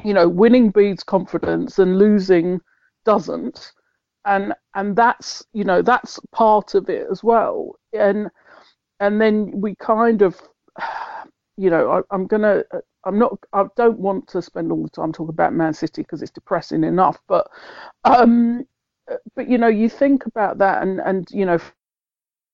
you 0.04 0.14
know 0.14 0.28
winning 0.28 0.70
breeds 0.70 1.02
confidence 1.02 1.78
and 1.78 1.98
losing 1.98 2.60
doesn't, 3.04 3.72
and 4.24 4.54
and 4.74 4.96
that's 4.96 5.44
you 5.52 5.64
know 5.64 5.82
that's 5.82 6.20
part 6.32 6.74
of 6.74 6.88
it 6.90 7.06
as 7.10 7.22
well, 7.22 7.76
and 7.92 8.28
and 9.00 9.20
then 9.20 9.52
we 9.60 9.74
kind 9.76 10.22
of 10.22 10.40
you 11.56 11.70
know 11.70 11.90
I, 11.90 12.14
I'm 12.14 12.26
gonna 12.26 12.64
I'm 13.04 13.18
not 13.18 13.38
I 13.52 13.64
don't 13.76 13.98
want 13.98 14.28
to 14.28 14.42
spend 14.42 14.70
all 14.72 14.82
the 14.82 14.90
time 14.90 15.12
talking 15.12 15.30
about 15.30 15.54
Man 15.54 15.74
City 15.74 16.02
because 16.02 16.22
it's 16.22 16.30
depressing 16.30 16.84
enough, 16.84 17.18
but 17.28 17.48
um, 18.04 18.66
but 19.34 19.48
you 19.48 19.58
know 19.58 19.68
you 19.68 19.88
think 19.88 20.26
about 20.26 20.58
that 20.58 20.82
and 20.82 21.00
and 21.00 21.28
you 21.30 21.46
know 21.46 21.58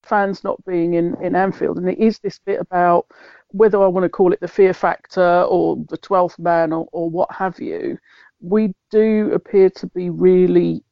fans 0.05 0.45
not 0.45 0.65
being 0.65 0.95
in 0.95 1.17
in 1.23 1.35
Anfield. 1.35 1.79
And 1.79 1.89
it 1.89 1.99
is 1.99 2.19
this 2.19 2.39
bit 2.39 2.61
about 2.61 3.07
whether 3.51 3.83
I 3.83 3.87
want 3.87 4.05
to 4.05 4.09
call 4.09 4.33
it 4.33 4.41
the 4.41 4.49
fear 4.49 4.75
factor 4.75 5.43
or 5.43 5.77
the 5.89 5.99
12th 5.99 6.39
man 6.39 6.73
or, 6.73 6.89
or 6.93 7.09
what 7.09 7.31
have 7.33 7.59
you. 7.61 7.99
We 8.41 8.75
do 8.91 9.31
appear 9.33 9.71
to 9.71 9.87
be 9.89 10.11
really 10.11 10.83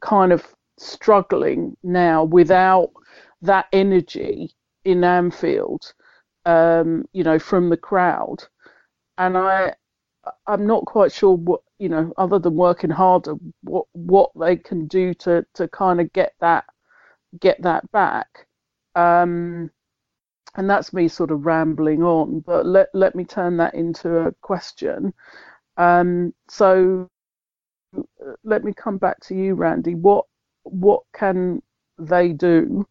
kind 0.00 0.32
of 0.32 0.46
struggling 0.78 1.76
now 1.82 2.24
without 2.24 2.90
that 3.42 3.66
energy 3.72 4.50
in 4.84 5.04
Anfield 5.04 5.92
um, 6.44 7.04
you 7.12 7.24
know 7.24 7.38
from 7.38 7.68
the 7.70 7.76
crowd. 7.76 8.44
And 9.18 9.36
I 9.36 9.74
I'm 10.46 10.66
not 10.66 10.84
quite 10.86 11.12
sure 11.12 11.36
what 11.36 11.60
you 11.78 11.88
know 11.88 12.12
other 12.16 12.38
than 12.38 12.56
working 12.56 12.90
harder 12.90 13.34
what 13.62 13.86
what 13.92 14.30
they 14.38 14.56
can 14.56 14.86
do 14.86 15.14
to 15.14 15.44
to 15.54 15.68
kind 15.68 16.00
of 16.00 16.12
get 16.12 16.34
that 16.40 16.64
get 17.40 17.60
that 17.62 17.90
back. 17.92 18.46
Um 18.94 19.70
and 20.56 20.70
that's 20.70 20.92
me 20.92 21.08
sort 21.08 21.30
of 21.30 21.46
rambling 21.46 22.02
on 22.02 22.40
but 22.40 22.66
let 22.66 22.88
let 22.94 23.14
me 23.14 23.24
turn 23.24 23.56
that 23.58 23.74
into 23.74 24.18
a 24.18 24.32
question. 24.42 25.12
Um 25.76 26.34
so 26.48 27.08
let 28.44 28.64
me 28.64 28.72
come 28.74 28.98
back 28.98 29.20
to 29.20 29.34
you 29.34 29.54
Randy 29.54 29.94
what 29.94 30.24
what 30.64 31.02
can 31.14 31.62
they 31.98 32.32
do 32.32 32.86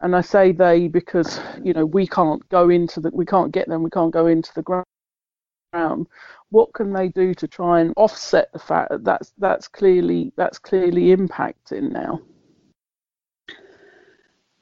and 0.00 0.14
I 0.14 0.20
say 0.20 0.52
they 0.52 0.88
because 0.88 1.40
you 1.62 1.72
know 1.72 1.86
we 1.86 2.06
can't 2.06 2.46
go 2.50 2.68
into 2.68 3.00
the 3.00 3.10
we 3.12 3.24
can't 3.24 3.52
get 3.52 3.68
them 3.68 3.82
we 3.82 3.90
can't 3.90 4.12
go 4.12 4.26
into 4.26 4.52
the 4.54 4.62
ground. 4.62 6.06
What 6.50 6.72
can 6.74 6.92
they 6.92 7.08
do 7.08 7.34
to 7.34 7.48
try 7.48 7.80
and 7.80 7.92
offset 7.96 8.52
the 8.52 8.58
fact 8.58 8.90
that 8.90 9.02
that's 9.02 9.32
that's 9.38 9.66
clearly 9.66 10.32
that's 10.36 10.58
clearly 10.58 11.16
impacting 11.16 11.90
now? 11.90 12.20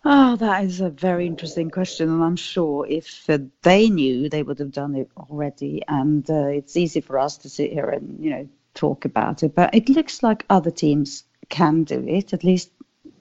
Oh, 0.04 0.36
that 0.36 0.64
is 0.64 0.80
a 0.80 0.90
very 0.90 1.26
interesting 1.26 1.70
question, 1.70 2.08
and 2.08 2.24
I'm 2.24 2.36
sure 2.36 2.86
if 2.88 3.28
uh, 3.30 3.38
they 3.62 3.88
knew, 3.88 4.28
they 4.28 4.42
would 4.42 4.58
have 4.58 4.72
done 4.72 4.96
it 4.96 5.08
already. 5.16 5.82
And 5.86 6.28
uh, 6.28 6.46
it's 6.46 6.76
easy 6.76 7.00
for 7.00 7.18
us 7.18 7.38
to 7.38 7.48
sit 7.48 7.72
here 7.72 7.88
and 7.88 8.22
you 8.22 8.30
know 8.30 8.48
talk 8.74 9.04
about 9.04 9.42
it, 9.42 9.54
but 9.54 9.74
it 9.74 9.88
looks 9.88 10.22
like 10.22 10.44
other 10.48 10.70
teams 10.70 11.24
can 11.48 11.84
do 11.84 12.04
it. 12.06 12.32
At 12.32 12.44
least 12.44 12.70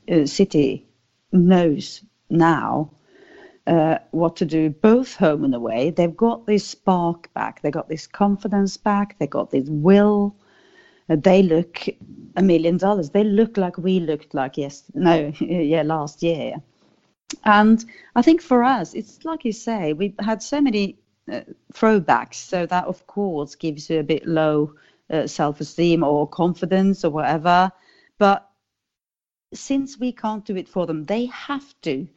uh, 0.09 0.25
City 0.25 0.85
knows 1.31 2.03
now 2.29 2.91
uh, 3.67 3.97
what 4.11 4.35
to 4.37 4.45
do, 4.45 4.69
both 4.69 5.15
home 5.15 5.43
and 5.43 5.55
away. 5.55 5.91
They've 5.91 6.15
got 6.15 6.45
this 6.45 6.67
spark 6.67 7.31
back, 7.33 7.61
they've 7.61 7.71
got 7.71 7.89
this 7.89 8.07
confidence 8.07 8.77
back, 8.77 9.17
they've 9.19 9.29
got 9.29 9.51
this 9.51 9.67
will. 9.69 10.35
Uh, 11.09 11.15
they 11.17 11.43
look 11.43 11.87
a 12.35 12.41
million 12.41 12.77
dollars. 12.77 13.09
They 13.09 13.23
look 13.23 13.57
like 13.57 13.77
we 13.77 13.99
looked 13.99 14.33
like 14.33 14.57
yes, 14.57 14.83
no, 14.93 15.31
yeah, 15.39 15.83
last 15.83 16.23
year. 16.23 16.55
And 17.43 17.83
I 18.15 18.21
think 18.21 18.41
for 18.41 18.63
us, 18.63 18.93
it's 18.93 19.23
like 19.23 19.45
you 19.45 19.51
say, 19.51 19.93
we've 19.93 20.15
had 20.19 20.41
so 20.41 20.61
many 20.61 20.97
uh, 21.31 21.41
throwbacks, 21.73 22.35
so 22.35 22.65
that 22.65 22.85
of 22.85 23.05
course 23.07 23.55
gives 23.55 23.89
you 23.89 23.99
a 23.99 24.03
bit 24.03 24.27
low 24.27 24.73
uh, 25.11 25.27
self-esteem 25.27 26.03
or 26.03 26.27
confidence 26.27 27.03
or 27.03 27.09
whatever. 27.09 27.71
But 28.17 28.49
since 29.53 29.99
we 29.99 30.11
can't 30.11 30.45
do 30.45 30.55
it 30.55 30.67
for 30.67 30.85
them, 30.85 31.05
they 31.05 31.25
have 31.25 31.73
to 31.81 32.07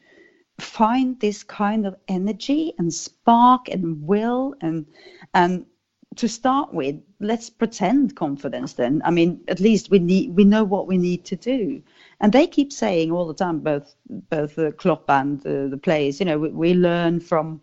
find 0.59 1.19
this 1.19 1.43
kind 1.43 1.87
of 1.87 1.97
energy 2.09 2.75
and 2.79 2.93
spark 2.93 3.69
and 3.69 4.07
will 4.07 4.55
and 4.61 4.87
and 5.35 5.67
to 6.15 6.29
start 6.29 6.73
with 6.73 6.95
let's 7.19 7.51
pretend 7.51 8.15
confidence 8.15 8.75
then 8.75 9.03
i 9.05 9.11
mean 9.11 9.41
at 9.49 9.59
least 9.59 9.91
we 9.91 9.99
need 9.99 10.31
we 10.37 10.45
know 10.45 10.63
what 10.63 10.87
we 10.87 10.97
need 10.97 11.25
to 11.25 11.35
do 11.35 11.83
and 12.21 12.33
they 12.33 12.47
keep 12.47 12.73
saying 12.73 13.11
all 13.11 13.27
the 13.27 13.35
time 13.35 13.59
both 13.59 13.97
both 14.31 14.55
the 14.55 14.71
Klopp 14.73 15.11
and 15.11 15.45
uh, 15.45 15.67
the 15.67 15.81
players 15.83 16.21
you 16.21 16.27
know 16.27 16.39
we, 16.39 16.51
we 16.51 16.75
learn 16.75 17.19
from 17.19 17.61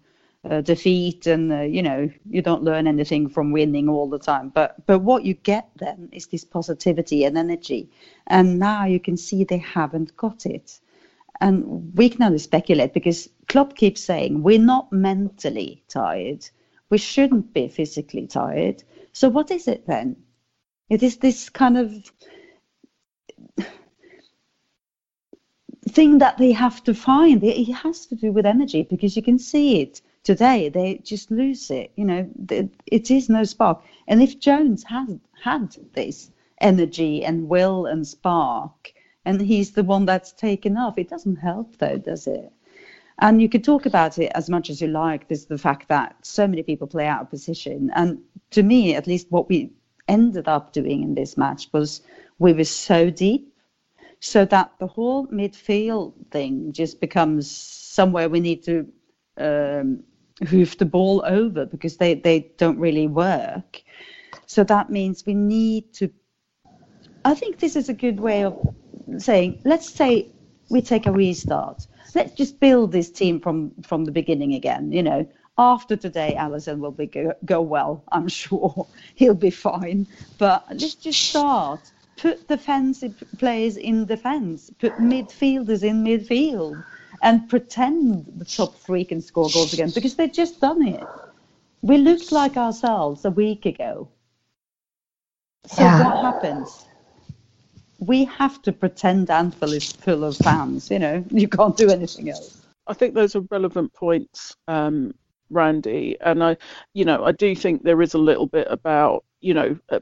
uh, 0.49 0.61
defeat 0.61 1.27
and 1.27 1.51
uh, 1.51 1.61
you 1.61 1.83
know 1.83 2.09
you 2.29 2.41
don't 2.41 2.63
learn 2.63 2.87
anything 2.87 3.29
from 3.29 3.51
winning 3.51 3.87
all 3.87 4.09
the 4.09 4.17
time 4.17 4.49
but 4.49 4.75
but 4.87 4.99
what 4.99 5.23
you 5.23 5.35
get 5.35 5.69
then 5.77 6.09
is 6.11 6.27
this 6.27 6.43
positivity 6.43 7.23
and 7.25 7.37
energy 7.37 7.89
and 8.27 8.57
now 8.57 8.85
you 8.85 8.99
can 8.99 9.15
see 9.15 9.43
they 9.43 9.57
haven't 9.57 10.15
got 10.17 10.45
it 10.45 10.79
and 11.41 11.97
we 11.97 12.07
can 12.09 12.23
only 12.23 12.37
speculate 12.37 12.93
because 12.93 13.27
Klopp 13.47 13.75
keeps 13.75 14.03
saying 14.03 14.43
we're 14.43 14.59
not 14.59 14.93
mentally 14.93 15.83
tired. 15.87 16.47
We 16.89 16.99
shouldn't 16.99 17.53
be 17.53 17.67
physically 17.67 18.27
tired. 18.27 18.83
So 19.11 19.27
what 19.27 19.49
is 19.49 19.67
it 19.67 19.87
then? 19.87 20.15
It 20.89 21.01
is 21.01 21.17
this 21.17 21.49
kind 21.49 21.77
of 21.77 21.91
thing 25.89 26.19
that 26.19 26.37
they 26.37 26.51
have 26.51 26.83
to 26.83 26.93
find. 26.93 27.43
It 27.43 27.73
has 27.73 28.05
to 28.07 28.15
do 28.15 28.31
with 28.31 28.45
energy 28.45 28.83
because 28.83 29.15
you 29.15 29.23
can 29.23 29.39
see 29.39 29.81
it 29.81 30.01
today. 30.23 30.69
They 30.69 31.01
just 31.03 31.31
lose 31.31 31.71
it. 31.71 31.91
You 31.95 32.05
know, 32.05 32.29
it 32.85 33.11
is 33.11 33.29
no 33.29 33.43
spark. 33.43 33.81
And 34.07 34.21
if 34.21 34.39
Jones 34.39 34.83
had 34.83 35.19
had 35.43 35.75
this 35.93 36.31
energy 36.59 37.25
and 37.25 37.49
will 37.49 37.85
and 37.85 38.07
spark, 38.07 38.93
and 39.25 39.41
he's 39.41 39.71
the 39.71 39.83
one 39.83 40.05
that's 40.05 40.31
taken 40.31 40.77
off. 40.77 40.97
It 40.97 41.09
doesn't 41.09 41.37
help 41.37 41.77
though, 41.77 41.97
does 41.97 42.27
it? 42.27 42.51
And 43.19 43.41
you 43.41 43.49
could 43.49 43.63
talk 43.63 43.85
about 43.85 44.17
it 44.17 44.31
as 44.33 44.49
much 44.49 44.69
as 44.69 44.81
you 44.81 44.87
like. 44.87 45.27
There's 45.27 45.45
the 45.45 45.57
fact 45.57 45.89
that 45.89 46.15
so 46.25 46.47
many 46.47 46.63
people 46.63 46.87
play 46.87 47.05
out 47.05 47.21
of 47.21 47.29
position. 47.29 47.91
And 47.95 48.19
to 48.51 48.63
me, 48.63 48.95
at 48.95 49.05
least 49.05 49.27
what 49.29 49.47
we 49.47 49.71
ended 50.07 50.47
up 50.47 50.73
doing 50.73 51.03
in 51.03 51.13
this 51.13 51.37
match 51.37 51.67
was 51.71 52.01
we 52.39 52.53
were 52.53 52.63
so 52.63 53.11
deep 53.11 53.53
so 54.19 54.45
that 54.45 54.71
the 54.79 54.87
whole 54.87 55.27
midfield 55.27 56.13
thing 56.31 56.71
just 56.71 56.99
becomes 56.99 57.49
somewhere 57.49 58.27
we 58.27 58.39
need 58.39 58.63
to 58.63 58.87
um, 59.37 60.03
hoof 60.47 60.77
the 60.77 60.85
ball 60.85 61.23
over 61.25 61.65
because 61.65 61.97
they, 61.97 62.15
they 62.15 62.51
don't 62.57 62.79
really 62.79 63.07
work. 63.07 63.81
So 64.45 64.63
that 64.65 64.89
means 64.89 65.25
we 65.25 65.33
need 65.33 65.93
to. 65.93 66.11
I 67.23 67.35
think 67.35 67.59
this 67.59 67.75
is 67.75 67.89
a 67.89 67.93
good 67.93 68.19
way 68.19 68.43
of 68.43 68.57
saying, 69.17 69.61
let's 69.63 69.93
say 69.93 70.31
we 70.69 70.81
take 70.81 71.05
a 71.05 71.11
restart. 71.11 71.85
Let's 72.15 72.33
just 72.33 72.59
build 72.59 72.91
this 72.91 73.11
team 73.11 73.39
from 73.39 73.71
from 73.83 74.05
the 74.05 74.11
beginning 74.11 74.53
again. 74.53 74.91
You 74.91 75.03
know, 75.03 75.27
after 75.57 75.95
today, 75.95 76.35
Alisson 76.37 76.79
will 76.79 76.91
be 76.91 77.07
go, 77.07 77.33
go 77.45 77.61
well. 77.61 78.03
I'm 78.11 78.27
sure 78.41 78.87
he'll 79.15 79.33
be 79.33 79.51
fine. 79.51 80.07
But 80.37 80.65
let's 80.69 80.95
just 80.95 81.21
start. 81.21 81.91
Put 82.17 82.47
defensive 82.47 83.23
players 83.39 83.77
in 83.77 84.05
defense. 84.05 84.69
Put 84.79 84.97
midfielders 84.97 85.81
in 85.83 86.03
midfield, 86.03 86.83
and 87.21 87.49
pretend 87.49 88.25
the 88.37 88.45
top 88.45 88.75
three 88.75 89.05
can 89.05 89.21
score 89.21 89.49
goals 89.53 89.73
again 89.73 89.91
because 89.93 90.15
they've 90.15 90.31
just 90.31 90.59
done 90.59 90.87
it. 90.87 91.03
We 91.81 91.97
looked 91.97 92.31
like 92.31 92.57
ourselves 92.57 93.25
a 93.25 93.31
week 93.31 93.65
ago. 93.65 94.09
So 95.67 95.83
yeah. 95.83 96.03
what 96.03 96.33
happens? 96.33 96.85
we 98.01 98.25
have 98.25 98.61
to 98.63 98.73
pretend 98.73 99.29
Anfield 99.29 99.73
is 99.73 99.91
full 99.91 100.23
of 100.23 100.35
fans. 100.37 100.89
You 100.91 100.99
know, 100.99 101.23
you 101.29 101.47
can't 101.47 101.77
do 101.77 101.89
anything 101.89 102.29
else. 102.29 102.61
I 102.87 102.93
think 102.93 103.13
those 103.13 103.35
are 103.35 103.41
relevant 103.51 103.93
points, 103.93 104.57
um, 104.67 105.13
Randy, 105.49 106.17
and 106.19 106.43
I, 106.43 106.57
you 106.93 107.05
know, 107.05 107.23
I 107.23 107.31
do 107.31 107.55
think 107.55 107.83
there 107.83 108.01
is 108.01 108.15
a 108.15 108.17
little 108.17 108.47
bit 108.47 108.67
about, 108.69 109.23
you 109.39 109.53
know, 109.53 109.77
uh, 109.89 109.99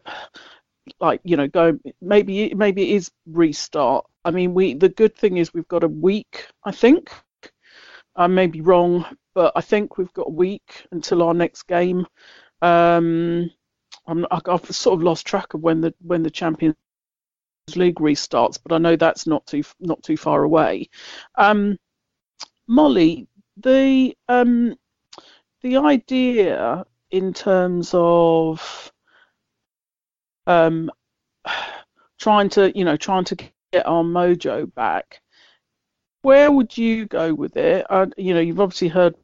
like 0.99 1.19
you 1.23 1.37
know, 1.37 1.47
go 1.47 1.77
maybe 2.01 2.53
maybe 2.55 2.91
it 2.91 2.95
is 2.95 3.11
restart. 3.27 4.05
I 4.25 4.31
mean, 4.31 4.53
we 4.53 4.73
the 4.73 4.89
good 4.89 5.15
thing 5.15 5.37
is 5.37 5.53
we've 5.53 5.67
got 5.67 5.83
a 5.83 5.87
week. 5.87 6.47
I 6.63 6.71
think 6.71 7.11
I 8.15 8.27
may 8.27 8.47
be 8.47 8.61
wrong, 8.61 9.05
but 9.33 9.53
I 9.55 9.61
think 9.61 9.97
we've 9.97 10.13
got 10.13 10.27
a 10.27 10.31
week 10.31 10.85
until 10.91 11.23
our 11.23 11.33
next 11.33 11.63
game. 11.63 12.05
Um, 12.61 13.49
I'm, 14.07 14.25
I've 14.31 14.75
sort 14.75 14.99
of 14.99 15.03
lost 15.03 15.25
track 15.25 15.53
of 15.53 15.61
when 15.61 15.81
the 15.81 15.93
when 16.01 16.23
the 16.23 16.31
Champions 16.31 16.75
League 17.75 17.95
restarts, 17.95 18.59
but 18.61 18.73
I 18.73 18.77
know 18.77 18.95
that's 18.95 19.27
not 19.27 19.45
too 19.45 19.63
not 19.79 20.03
too 20.03 20.17
far 20.17 20.43
away. 20.43 20.89
Um, 21.35 21.77
Molly, 22.67 23.27
the 23.57 24.15
um, 24.27 24.75
the 25.61 25.77
idea 25.77 26.85
in 27.11 27.33
terms 27.33 27.91
of 27.93 28.91
um, 30.47 30.91
trying 32.19 32.49
to 32.49 32.77
you 32.77 32.83
know 32.83 32.97
trying 32.97 33.23
to 33.25 33.37
get 33.71 33.85
our 33.87 34.03
mojo 34.03 34.73
back. 34.73 35.21
Where 36.21 36.51
would 36.51 36.77
you 36.77 37.05
go 37.05 37.33
with 37.33 37.55
it? 37.57 37.85
Uh, 37.89 38.07
you 38.17 38.33
know, 38.33 38.39
you've 38.39 38.59
obviously 38.59 38.89
heard 38.89 39.15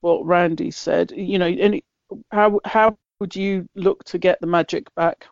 what 0.00 0.24
Randy 0.24 0.70
said. 0.70 1.10
You 1.10 1.38
know, 1.38 1.46
any 1.46 1.84
how 2.30 2.60
how 2.64 2.96
would 3.20 3.34
you 3.34 3.68
look 3.74 4.04
to 4.04 4.18
get 4.18 4.40
the 4.40 4.46
magic 4.46 4.94
back? 4.94 5.26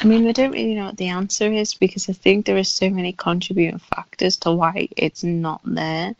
I 0.00 0.04
mean, 0.04 0.24
we 0.24 0.32
don't 0.32 0.52
really 0.52 0.74
know 0.74 0.86
what 0.86 0.98
the 0.98 1.08
answer 1.08 1.50
is 1.50 1.74
because 1.74 2.08
I 2.08 2.12
think 2.12 2.44
there 2.44 2.56
are 2.58 2.64
so 2.64 2.90
many 2.90 3.12
contributing 3.12 3.78
factors 3.78 4.36
to 4.38 4.52
why 4.52 4.88
it's 4.96 5.24
not 5.24 5.62
there. 5.64 6.14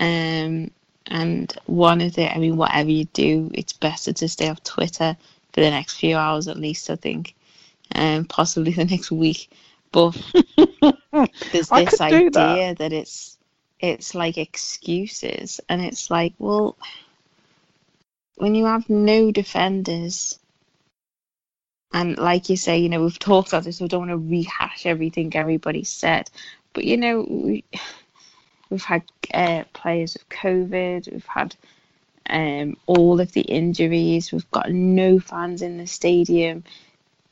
Um, 0.00 0.72
and 1.06 1.56
one 1.66 2.00
of 2.00 2.14
the, 2.14 2.32
I 2.32 2.38
mean, 2.38 2.56
whatever 2.56 2.90
you 2.90 3.04
do, 3.06 3.50
it's 3.54 3.72
better 3.72 4.12
to 4.12 4.28
stay 4.28 4.48
off 4.48 4.62
Twitter 4.64 5.16
for 5.52 5.60
the 5.60 5.70
next 5.70 5.94
few 5.94 6.16
hours 6.16 6.48
at 6.48 6.58
least, 6.58 6.90
I 6.90 6.96
think, 6.96 7.34
um, 7.94 8.24
possibly 8.24 8.72
the 8.72 8.84
next 8.84 9.10
week. 9.10 9.50
But 9.90 10.20
there's 11.52 11.68
this 11.68 12.00
idea 12.00 12.30
that. 12.30 12.78
that 12.78 12.92
it's 12.92 13.36
it's 13.80 14.14
like 14.14 14.38
excuses, 14.38 15.60
and 15.68 15.80
it's 15.82 16.10
like, 16.10 16.34
well, 16.38 16.76
when 18.36 18.54
you 18.54 18.64
have 18.66 18.90
no 18.90 19.30
defenders 19.30 20.38
and 21.92 22.18
like 22.18 22.48
you 22.48 22.56
say, 22.56 22.78
you 22.78 22.88
know, 22.88 23.02
we've 23.02 23.18
talked 23.18 23.48
about 23.48 23.64
this, 23.64 23.78
so 23.78 23.84
we 23.84 23.88
don't 23.88 24.08
want 24.08 24.10
to 24.10 24.30
rehash 24.30 24.84
everything 24.84 25.34
everybody 25.34 25.84
said. 25.84 26.30
But, 26.72 26.84
you 26.84 26.96
know, 26.96 27.26
we, 27.28 27.64
have 28.70 28.82
had 28.82 29.02
uh, 29.32 29.64
players 29.72 30.14
with 30.14 30.28
COVID, 30.28 31.10
we've 31.10 31.26
had 31.26 31.56
um, 32.28 32.76
all 32.86 33.20
of 33.20 33.32
the 33.32 33.40
injuries, 33.40 34.32
we've 34.32 34.50
got 34.50 34.70
no 34.70 35.18
fans 35.18 35.62
in 35.62 35.78
the 35.78 35.86
stadium. 35.86 36.64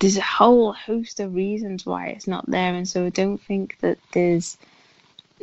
There's 0.00 0.18
a 0.18 0.22
whole 0.22 0.72
host 0.72 1.20
of 1.20 1.34
reasons 1.34 1.86
why 1.86 2.08
it's 2.08 2.28
not 2.28 2.50
there. 2.50 2.74
And 2.74 2.88
so 2.88 3.06
I 3.06 3.10
don't 3.10 3.40
think 3.42 3.78
that 3.80 3.98
there's 4.12 4.58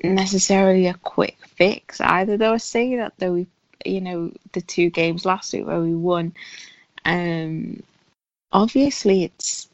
necessarily 0.03 0.87
a 0.87 0.95
quick 0.95 1.37
fix 1.47 2.01
either. 2.01 2.37
Though 2.37 2.53
I 2.53 2.57
say 2.57 2.95
that, 2.97 3.13
though, 3.19 3.33
we, 3.33 3.47
you 3.85 4.01
know, 4.01 4.31
the 4.53 4.61
two 4.61 4.89
games 4.91 5.25
last 5.25 5.53
week 5.53 5.67
where 5.67 5.81
we 5.81 5.95
won. 5.95 6.33
Um, 7.05 7.83
obviously 8.53 9.25
it's 9.25 9.69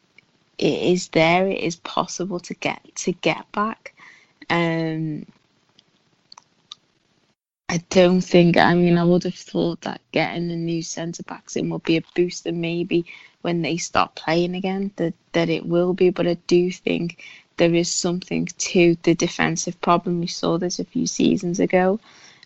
it 0.57 0.73
is 0.93 1.09
there 1.09 1.47
it 1.47 1.59
is 1.59 1.77
possible 1.77 2.39
to 2.39 2.53
get 2.55 2.81
to 2.95 3.11
get 3.13 3.49
back 3.53 3.93
Um, 4.49 5.25
I 7.69 7.79
don't 7.89 8.21
think. 8.21 8.57
I 8.57 8.75
mean, 8.75 8.97
I 8.97 9.03
would 9.05 9.23
have 9.25 9.35
thought 9.35 9.81
that 9.81 10.01
getting 10.11 10.47
the 10.49 10.55
new 10.55 10.81
centre 10.83 11.23
backs 11.23 11.55
in 11.57 11.69
would 11.69 11.83
be 11.83 11.97
a 11.97 12.03
boost, 12.15 12.45
and 12.47 12.61
maybe 12.61 13.05
when 13.41 13.61
they 13.61 13.77
start 13.77 14.15
playing 14.15 14.55
again, 14.55 14.91
that 14.97 15.13
that 15.33 15.49
it 15.49 15.65
will 15.65 15.93
be. 15.93 16.09
But 16.09 16.27
I 16.27 16.35
do 16.47 16.71
think 16.71 17.23
there 17.57 17.73
is 17.73 17.91
something 17.91 18.45
to 18.45 18.97
the 19.03 19.15
defensive 19.15 19.79
problem. 19.81 20.19
We 20.19 20.27
saw 20.27 20.57
this 20.57 20.79
a 20.79 20.85
few 20.85 21.07
seasons 21.07 21.59
ago. 21.59 21.99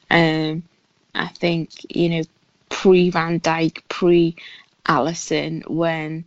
Um, 0.10 0.64
I 1.16 1.28
think 1.28 1.70
you 1.96 2.10
know, 2.10 2.24
pre 2.70 3.10
Van 3.10 3.40
Dijk, 3.40 3.82
pre 3.90 4.36
Alisson, 4.86 5.68
when 5.70 6.26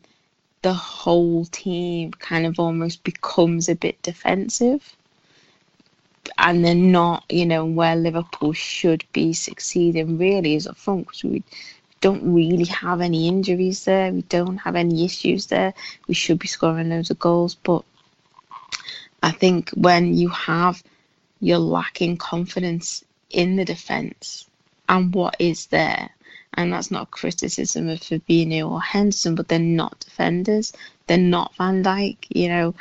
the 0.62 0.74
whole 0.74 1.44
team 1.46 2.10
kind 2.12 2.46
of 2.46 2.58
almost 2.58 3.04
becomes 3.04 3.68
a 3.68 3.76
bit 3.76 4.00
defensive 4.02 4.96
and 6.38 6.64
they're 6.64 6.74
not, 6.74 7.24
you 7.28 7.46
know, 7.46 7.64
where 7.64 7.96
Liverpool 7.96 8.52
should 8.52 9.04
be 9.12 9.32
succeeding 9.32 10.18
really 10.18 10.54
is 10.54 10.66
up 10.66 10.76
front 10.76 11.06
because 11.06 11.24
we 11.24 11.42
don't 12.06 12.34
really 12.34 12.66
have 12.66 13.00
any 13.00 13.26
injuries 13.26 13.84
there. 13.84 14.12
We 14.12 14.22
don't 14.22 14.58
have 14.58 14.76
any 14.76 15.04
issues 15.04 15.46
there. 15.46 15.74
We 16.06 16.14
should 16.14 16.38
be 16.38 16.46
scoring 16.46 16.88
loads 16.88 17.10
of 17.10 17.18
goals, 17.18 17.56
but 17.56 17.84
I 19.24 19.32
think 19.32 19.70
when 19.70 20.14
you 20.14 20.28
have 20.28 20.84
you're 21.40 21.58
lacking 21.58 22.16
confidence 22.18 23.04
in 23.30 23.56
the 23.56 23.64
defence 23.64 24.48
and 24.88 25.12
what 25.12 25.34
is 25.40 25.66
there, 25.66 26.10
and 26.54 26.72
that's 26.72 26.92
not 26.92 27.10
criticism 27.10 27.88
of 27.88 27.98
Fabinho 27.98 28.70
or 28.70 28.80
Henderson, 28.80 29.34
but 29.34 29.48
they're 29.48 29.58
not 29.58 29.98
defenders. 29.98 30.72
They're 31.08 31.18
not 31.18 31.56
Van 31.56 31.82
Dijk, 31.82 32.18
you 32.28 32.48
know, 32.48 32.76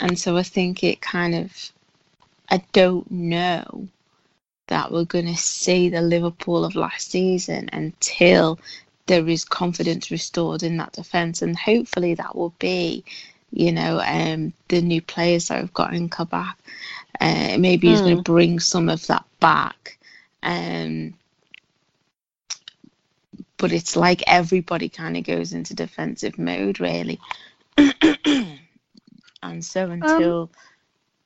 and 0.00 0.18
so 0.18 0.38
I 0.38 0.42
think 0.42 0.82
it 0.82 1.02
kind 1.02 1.34
of 1.34 1.52
I 2.48 2.64
don't 2.72 3.10
know 3.10 3.88
that 4.66 4.90
we're 4.90 5.04
going 5.04 5.26
to 5.26 5.36
see 5.36 5.88
the 5.88 6.00
Liverpool 6.00 6.64
of 6.64 6.74
last 6.74 7.10
season 7.10 7.68
until 7.72 8.58
there 9.06 9.28
is 9.28 9.44
confidence 9.44 10.10
restored 10.10 10.62
in 10.62 10.78
that 10.78 10.92
defence, 10.92 11.42
and 11.42 11.58
hopefully 11.58 12.14
that 12.14 12.34
will 12.34 12.54
be, 12.58 13.04
you 13.50 13.72
know, 13.72 14.00
um, 14.00 14.52
the 14.68 14.80
new 14.80 15.02
players 15.02 15.48
that 15.48 15.60
we've 15.60 15.74
got 15.74 15.94
in 15.94 16.08
Kabak. 16.08 16.58
Uh, 17.20 17.56
maybe 17.58 17.88
he's 17.88 18.00
going 18.00 18.16
to 18.16 18.22
bring 18.22 18.58
some 18.58 18.88
of 18.88 19.06
that 19.06 19.24
back. 19.40 19.98
Um, 20.42 21.14
but 23.56 23.72
it's 23.72 23.96
like 23.96 24.22
everybody 24.26 24.88
kind 24.88 25.16
of 25.16 25.24
goes 25.24 25.52
into 25.52 25.74
defensive 25.74 26.38
mode, 26.38 26.80
really. 26.80 27.20
and 27.76 29.64
so 29.64 29.90
until 29.90 30.42
um, 30.42 30.50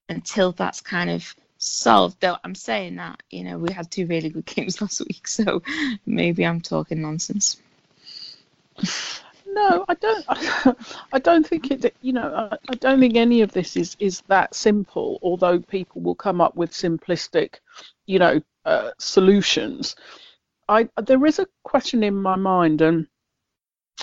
until 0.09 0.53
that's 0.53 0.81
kind 0.81 1.11
of 1.11 1.35
solved, 1.59 2.21
though 2.21 2.37
I'm 2.43 2.55
saying 2.55 2.97
that, 2.97 3.23
you 3.31 3.45
know, 3.45 3.59
we 3.59 3.73
had 3.73 3.91
two 3.91 4.07
really 4.07 4.31
good 4.31 4.47
games 4.55 4.81
last 4.81 5.01
week, 5.01 5.29
so 5.29 5.63
maybe 6.07 6.47
I'm 6.47 6.61
talking 6.61 7.03
nonsense. 7.03 7.59
No, 9.51 9.85
I 9.89 9.95
don't. 9.95 10.25
I 11.13 11.19
don't 11.23 11.47
think 11.47 11.71
it. 11.71 11.95
You 12.01 12.13
know, 12.13 12.49
I, 12.69 12.75
don't 12.77 13.01
think 13.01 13.17
any 13.17 13.41
of 13.41 13.53
this 13.53 13.77
is 13.77 13.97
is 13.99 14.21
that 14.29 14.55
simple. 14.55 15.19
Although 15.23 15.61
people 15.61 16.03
will 16.03 16.15
come 16.15 16.41
up 16.41 16.55
with 16.55 16.71
simplistic, 16.71 17.57
you 18.07 18.19
know, 18.19 18.41
uh, 18.65 18.91
solutions. 18.99 19.97
I 20.69 20.89
there 21.03 21.25
is 21.27 21.39
a 21.39 21.47
question 21.65 22.03
in 22.05 22.15
my 22.15 22.37
mind, 22.37 22.83
and 22.83 23.07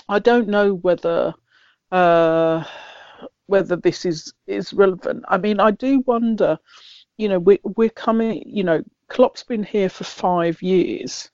I 0.08 0.18
don't 0.18 0.48
know 0.48 0.74
whether 0.74 1.32
uh, 1.92 2.64
whether 3.46 3.76
this 3.76 4.04
is 4.04 4.34
is 4.46 4.72
relevant. 4.72 5.24
I 5.28 5.38
mean, 5.38 5.60
I 5.60 5.70
do 5.70 6.00
wonder. 6.00 6.58
You 7.16 7.28
know, 7.28 7.38
we're, 7.38 7.58
we're 7.62 7.90
coming. 7.90 8.42
You 8.46 8.64
know, 8.64 8.82
Klopp's 9.08 9.42
been 9.42 9.62
here 9.64 9.88
for 9.88 10.04
five 10.04 10.62
years, 10.62 11.30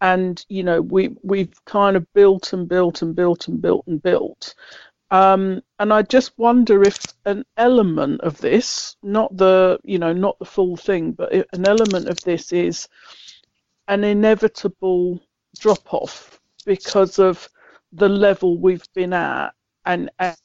and 0.00 0.44
you 0.48 0.62
know 0.62 0.80
we 0.80 1.16
we've 1.22 1.52
kind 1.64 1.96
of 1.96 2.12
built 2.12 2.52
and 2.52 2.68
built 2.68 3.02
and 3.02 3.14
built 3.14 3.48
and 3.48 3.60
built 3.60 3.86
and 3.86 4.02
built. 4.02 4.54
Um, 5.10 5.62
and 5.78 5.92
I 5.92 6.02
just 6.02 6.36
wonder 6.36 6.82
if 6.82 6.98
an 7.26 7.44
element 7.56 8.20
of 8.22 8.38
this, 8.38 8.96
not 9.02 9.36
the 9.36 9.78
you 9.84 9.98
know 9.98 10.12
not 10.12 10.38
the 10.38 10.44
full 10.44 10.76
thing, 10.76 11.12
but 11.12 11.32
an 11.32 11.66
element 11.66 12.08
of 12.08 12.20
this 12.22 12.52
is 12.52 12.88
an 13.88 14.04
inevitable 14.04 15.20
drop 15.58 15.92
off 15.94 16.40
because 16.64 17.18
of 17.18 17.48
the 17.92 18.08
level 18.08 18.58
we've 18.58 18.86
been 18.94 19.12
at 19.12 19.54
and, 19.84 20.10
and 20.18 20.36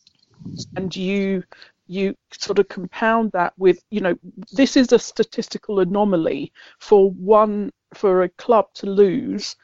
and 0.75 0.95
you 0.95 1.43
you 1.91 2.15
sort 2.31 2.57
of 2.57 2.69
compound 2.69 3.31
that 3.33 3.53
with 3.57 3.83
you 3.91 3.99
know 3.99 4.15
this 4.53 4.77
is 4.77 4.93
a 4.93 4.99
statistical 4.99 5.79
anomaly 5.81 6.51
for 6.79 7.11
one 7.11 7.69
for 7.93 8.23
a 8.23 8.29
club 8.29 8.65
to 8.73 8.85
lose 8.85 9.57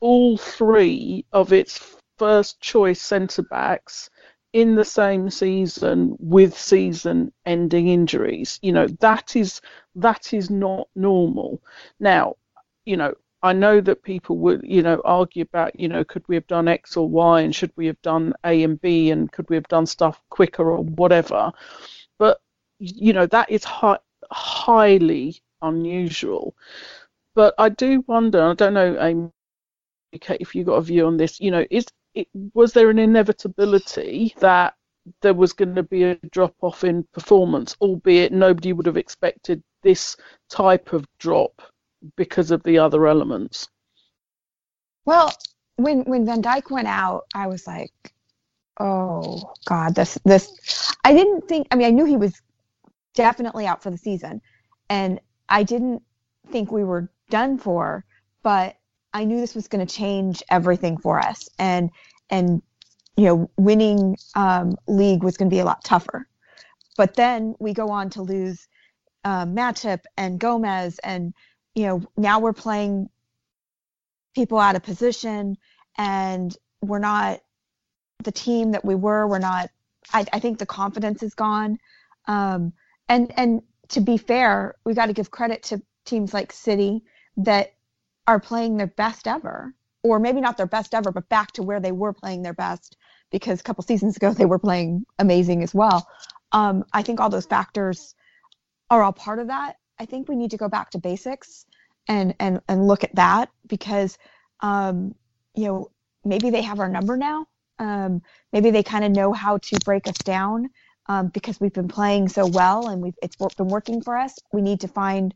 all 0.00 0.36
three 0.36 1.24
of 1.32 1.52
its 1.52 1.96
first 2.18 2.60
choice 2.60 3.00
centre 3.00 3.44
backs 3.44 4.10
in 4.52 4.74
the 4.74 4.84
same 4.84 5.30
season 5.30 6.16
with 6.18 6.58
season 6.58 7.32
ending 7.46 7.88
injuries. 7.88 8.58
You 8.60 8.72
know 8.72 8.88
that 9.00 9.36
is 9.36 9.60
that 9.94 10.34
is 10.34 10.50
not 10.50 10.88
normal. 10.96 11.62
Now 12.00 12.34
you 12.84 12.96
know 12.96 13.14
I 13.42 13.52
know 13.52 13.80
that 13.80 14.02
people 14.02 14.36
would, 14.38 14.62
you 14.64 14.82
know, 14.82 15.00
argue 15.04 15.42
about, 15.42 15.78
you 15.78 15.88
know, 15.88 16.04
could 16.04 16.24
we 16.28 16.34
have 16.34 16.46
done 16.48 16.66
X 16.66 16.96
or 16.96 17.08
Y 17.08 17.42
and 17.42 17.54
should 17.54 17.72
we 17.76 17.86
have 17.86 18.00
done 18.02 18.34
A 18.44 18.62
and 18.64 18.80
B 18.80 19.10
and 19.10 19.30
could 19.30 19.48
we 19.48 19.56
have 19.56 19.68
done 19.68 19.86
stuff 19.86 20.20
quicker 20.28 20.70
or 20.70 20.82
whatever. 20.82 21.52
But, 22.18 22.40
you 22.80 23.12
know, 23.12 23.26
that 23.26 23.50
is 23.50 23.62
hi- 23.64 24.00
highly 24.32 25.40
unusual. 25.62 26.54
But 27.34 27.54
I 27.58 27.68
do 27.68 28.04
wonder, 28.08 28.42
I 28.42 28.54
don't 28.54 28.74
know, 28.74 29.00
Amy, 29.00 29.30
if 30.12 30.54
you 30.54 30.64
got 30.64 30.74
a 30.74 30.82
view 30.82 31.06
on 31.06 31.16
this, 31.16 31.40
you 31.40 31.52
know, 31.52 31.64
is 31.70 31.86
it, 32.14 32.28
was 32.54 32.72
there 32.72 32.90
an 32.90 32.98
inevitability 32.98 34.34
that 34.38 34.74
there 35.22 35.34
was 35.34 35.52
going 35.52 35.74
to 35.76 35.82
be 35.84 36.02
a 36.04 36.16
drop 36.32 36.54
off 36.60 36.82
in 36.82 37.04
performance, 37.12 37.76
albeit 37.80 38.32
nobody 38.32 38.72
would 38.72 38.86
have 38.86 38.96
expected 38.96 39.62
this 39.82 40.16
type 40.50 40.92
of 40.92 41.06
drop 41.18 41.62
because 42.16 42.50
of 42.50 42.62
the 42.62 42.78
other 42.78 43.06
elements. 43.06 43.68
Well, 45.04 45.32
when 45.76 46.02
when 46.02 46.26
Van 46.26 46.42
Dijk 46.42 46.70
went 46.70 46.88
out, 46.88 47.24
I 47.34 47.46
was 47.46 47.66
like, 47.66 47.92
oh 48.80 49.54
God, 49.64 49.94
this 49.94 50.18
this. 50.24 50.92
I 51.04 51.12
didn't 51.12 51.48
think. 51.48 51.68
I 51.70 51.76
mean, 51.76 51.86
I 51.86 51.90
knew 51.90 52.04
he 52.04 52.16
was 52.16 52.40
definitely 53.14 53.66
out 53.66 53.82
for 53.82 53.90
the 53.90 53.98
season, 53.98 54.40
and 54.90 55.20
I 55.48 55.62
didn't 55.62 56.02
think 56.50 56.70
we 56.70 56.84
were 56.84 57.10
done 57.30 57.58
for. 57.58 58.04
But 58.42 58.76
I 59.14 59.24
knew 59.24 59.40
this 59.40 59.54
was 59.54 59.68
going 59.68 59.84
to 59.86 59.92
change 59.92 60.42
everything 60.50 60.98
for 60.98 61.18
us, 61.18 61.48
and 61.58 61.90
and 62.30 62.62
you 63.18 63.24
know, 63.24 63.50
winning 63.56 64.16
um, 64.36 64.76
league 64.86 65.24
was 65.24 65.36
going 65.36 65.50
to 65.50 65.54
be 65.54 65.58
a 65.58 65.64
lot 65.64 65.82
tougher. 65.82 66.28
But 66.96 67.14
then 67.14 67.56
we 67.58 67.72
go 67.72 67.88
on 67.88 68.10
to 68.10 68.22
lose 68.22 68.68
uh, 69.24 69.44
Matip 69.44 70.02
and 70.16 70.38
Gomez 70.38 71.00
and 71.00 71.34
you 71.78 71.86
know, 71.86 72.02
now 72.16 72.40
we're 72.40 72.52
playing 72.52 73.08
people 74.34 74.58
out 74.58 74.74
of 74.74 74.82
position 74.82 75.56
and 75.96 76.56
we're 76.82 76.98
not 76.98 77.40
the 78.24 78.32
team 78.32 78.72
that 78.72 78.84
we 78.84 78.96
were. 78.96 79.28
We're 79.28 79.38
not, 79.38 79.70
I, 80.12 80.26
I 80.32 80.40
think 80.40 80.58
the 80.58 80.66
confidence 80.66 81.22
is 81.22 81.34
gone. 81.34 81.78
Um, 82.26 82.72
and, 83.08 83.32
and 83.36 83.62
to 83.90 84.00
be 84.00 84.16
fair, 84.16 84.74
we 84.84 84.94
got 84.94 85.06
to 85.06 85.12
give 85.12 85.30
credit 85.30 85.62
to 85.64 85.80
teams 86.04 86.34
like 86.34 86.52
City 86.52 87.04
that 87.36 87.74
are 88.26 88.40
playing 88.40 88.76
their 88.76 88.88
best 88.88 89.28
ever, 89.28 89.72
or 90.02 90.18
maybe 90.18 90.40
not 90.40 90.56
their 90.56 90.66
best 90.66 90.94
ever, 90.94 91.12
but 91.12 91.28
back 91.28 91.52
to 91.52 91.62
where 91.62 91.80
they 91.80 91.92
were 91.92 92.12
playing 92.12 92.42
their 92.42 92.54
best 92.54 92.96
because 93.30 93.60
a 93.60 93.62
couple 93.62 93.84
seasons 93.84 94.16
ago 94.16 94.32
they 94.32 94.46
were 94.46 94.58
playing 94.58 95.04
amazing 95.20 95.62
as 95.62 95.72
well. 95.72 96.08
Um, 96.50 96.84
I 96.92 97.02
think 97.02 97.20
all 97.20 97.30
those 97.30 97.46
factors 97.46 98.16
are 98.90 99.02
all 99.02 99.12
part 99.12 99.38
of 99.38 99.46
that. 99.46 99.76
I 100.00 100.06
think 100.06 100.28
we 100.28 100.36
need 100.36 100.50
to 100.52 100.56
go 100.56 100.68
back 100.68 100.90
to 100.90 100.98
basics 100.98 101.66
and 102.08 102.34
and 102.40 102.60
and 102.68 102.86
look 102.86 103.04
at 103.04 103.14
that 103.16 103.50
because 103.66 104.18
um, 104.60 105.14
you 105.54 105.66
know 105.66 105.90
maybe 106.24 106.50
they 106.50 106.62
have 106.62 106.80
our 106.80 106.88
number 106.88 107.16
now. 107.16 107.46
Um, 107.78 108.22
maybe 108.52 108.70
they 108.70 108.82
kind 108.82 109.04
of 109.04 109.12
know 109.12 109.32
how 109.32 109.58
to 109.58 109.78
break 109.84 110.08
us 110.08 110.18
down 110.24 110.68
um, 111.06 111.28
because 111.28 111.60
we've 111.60 111.72
been 111.72 111.88
playing 111.88 112.28
so 112.28 112.46
well 112.46 112.88
and 112.88 113.02
we've 113.02 113.14
it's 113.22 113.36
been 113.36 113.68
working 113.68 114.02
for 114.02 114.16
us. 114.16 114.36
We 114.52 114.62
need 114.62 114.80
to 114.80 114.88
find 114.88 115.34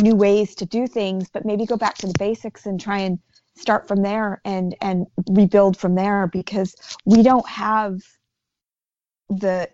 new 0.00 0.14
ways 0.14 0.54
to 0.56 0.66
do 0.66 0.86
things, 0.86 1.28
but 1.32 1.44
maybe 1.44 1.66
go 1.66 1.76
back 1.76 1.96
to 1.98 2.06
the 2.06 2.14
basics 2.18 2.66
and 2.66 2.80
try 2.80 2.98
and 3.00 3.18
start 3.56 3.88
from 3.88 4.02
there 4.02 4.40
and 4.44 4.76
and 4.80 5.06
rebuild 5.28 5.76
from 5.76 5.94
there 5.94 6.28
because 6.28 6.74
we 7.04 7.22
don't 7.22 7.48
have 7.48 8.00
the 9.28 9.68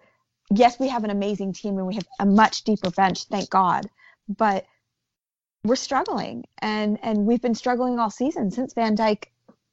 yes 0.54 0.78
we 0.78 0.88
have 0.88 1.04
an 1.04 1.10
amazing 1.10 1.52
team 1.52 1.78
and 1.78 1.86
we 1.86 1.94
have 1.94 2.06
a 2.20 2.26
much 2.26 2.64
deeper 2.64 2.90
bench 2.90 3.24
thank 3.24 3.48
god 3.50 3.86
but 4.28 4.66
we're 5.64 5.76
struggling 5.76 6.44
and 6.62 6.98
and 7.02 7.26
we've 7.26 7.42
been 7.42 7.54
struggling 7.54 7.98
all 7.98 8.10
season 8.10 8.50
since 8.50 8.72
Van 8.74 8.96
Dijk 8.96 9.24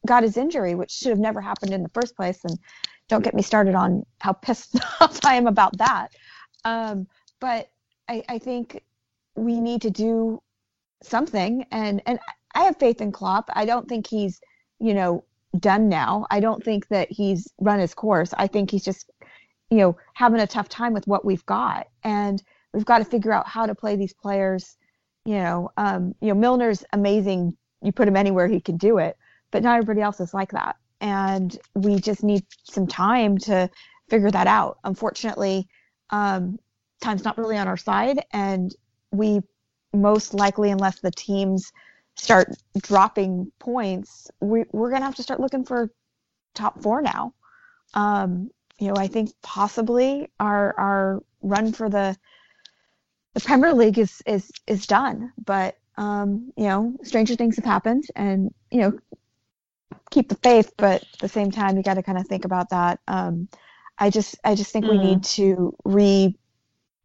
got 0.06 0.24
his 0.24 0.38
injury, 0.38 0.76
which 0.76 0.92
should 0.92 1.10
have 1.10 1.20
never 1.20 1.42
happened 1.42 1.72
in 1.72 1.84
the 1.84 1.90
first 1.90 2.16
place. 2.16 2.44
And 2.44 2.58
don't 3.08 3.24
get 3.24 3.34
me 3.34 3.42
started 3.42 3.76
on 3.76 4.06
how 4.20 4.34
pissed 4.34 4.78
off 5.02 5.24
I 5.24 5.36
am 5.36 5.48
about 5.48 5.78
that. 5.78 6.10
Um, 6.66 7.08
but 7.40 7.70
I, 8.10 8.24
I 8.28 8.40
think 8.40 8.84
we 9.36 9.60
need 9.60 9.82
to 9.84 9.90
do 9.90 10.42
something. 11.02 11.66
And 11.72 12.02
and 12.06 12.20
I 12.56 12.64
have 12.64 12.78
faith 12.78 13.02
in 13.02 13.12
Klopp. 13.12 13.50
I 13.54 13.66
don't 13.66 13.88
think 13.88 14.08
he's 14.08 14.42
you 14.80 14.94
know 14.94 15.24
done 15.60 15.90
now. 15.90 16.26
I 16.32 16.40
don't 16.40 16.64
think 16.64 16.88
that 16.90 17.12
he's 17.12 17.48
run 17.60 17.80
his 17.80 17.94
course. 17.94 18.34
I 18.38 18.48
think 18.48 18.72
he's 18.72 18.84
just 18.84 19.10
you 19.70 19.78
know 19.78 19.98
having 20.14 20.40
a 20.40 20.48
tough 20.48 20.70
time 20.70 20.94
with 20.94 21.08
what 21.08 21.26
we've 21.26 21.46
got, 21.46 21.88
and 22.04 22.42
we've 22.74 22.86
got 22.86 23.00
to 23.00 23.06
figure 23.06 23.32
out 23.32 23.48
how 23.48 23.66
to 23.66 23.76
play 23.76 23.96
these 23.96 24.14
players. 24.14 24.78
You 25.26 25.36
know, 25.36 25.70
um, 25.78 26.16
you 26.22 26.34
know 26.34 26.36
Milner's 26.36 26.84
amazing. 26.94 27.56
You 27.82 27.92
put 27.92 28.08
him 28.08 28.16
anywhere, 28.18 28.48
he 28.48 28.62
can 28.62 28.78
do 28.78 28.98
it. 28.98 29.18
But 29.52 29.64
not 29.64 29.78
everybody 29.78 30.02
else 30.02 30.20
is 30.20 30.34
like 30.34 30.52
that, 30.52 30.78
and 31.00 31.56
we 31.76 32.00
just 32.00 32.24
need 32.24 32.44
some 32.64 32.88
time 32.88 33.38
to 33.40 33.70
figure 34.10 34.32
that 34.32 34.48
out. 34.48 34.80
Unfortunately, 34.84 35.68
um, 36.10 36.58
time's 37.02 37.24
not 37.24 37.38
really 37.38 37.58
on 37.58 37.68
our 37.68 37.78
side, 37.78 38.26
and 38.32 38.76
we 39.12 39.42
most 39.94 40.34
likely, 40.34 40.72
unless 40.72 41.00
the 41.00 41.12
teams 41.12 41.72
start 42.16 42.50
dropping 42.82 43.52
points, 43.60 44.30
we, 44.40 44.66
we're 44.72 44.90
going 44.90 45.02
to 45.02 45.06
have 45.06 45.16
to 45.16 45.24
start 45.24 45.40
looking 45.40 45.66
for 45.66 45.92
top 46.54 46.82
four 46.82 47.02
now. 47.02 47.34
Um, 47.94 48.50
you 48.80 48.88
know, 48.88 48.96
I 48.98 49.08
think 49.08 49.32
possibly 49.42 50.30
our 50.40 50.74
our 50.80 51.24
run 51.42 51.74
for 51.74 51.90
the 51.90 52.18
the 53.34 53.40
Premier 53.40 53.74
League 53.74 54.00
is 54.00 54.22
is 54.26 54.52
is 54.68 54.88
done, 54.88 55.34
but 55.44 55.78
um, 55.98 56.52
you 56.56 56.66
know, 56.66 56.96
stranger 57.04 57.36
things 57.36 57.56
have 57.56 57.66
happened, 57.66 58.06
and 58.16 58.54
you 58.72 58.82
know, 58.82 59.00
keep 60.12 60.30
the 60.30 60.36
faith, 60.36 60.74
but 60.78 61.04
at 61.14 61.20
the 61.20 61.30
same 61.30 61.52
time, 61.52 61.78
you 61.78 61.84
got 61.84 61.96
to 61.96 62.04
kind 62.04 62.18
of 62.18 62.28
think 62.28 62.46
about 62.46 62.70
that. 62.70 63.00
Um, 63.08 63.50
I 63.98 64.10
just 64.10 64.36
I 64.44 64.56
just 64.56 64.72
think 64.72 64.86
mm. 64.86 64.92
we 64.92 64.98
need 64.98 65.20
mm. 65.20 65.36
to 65.36 65.76
re 65.84 66.38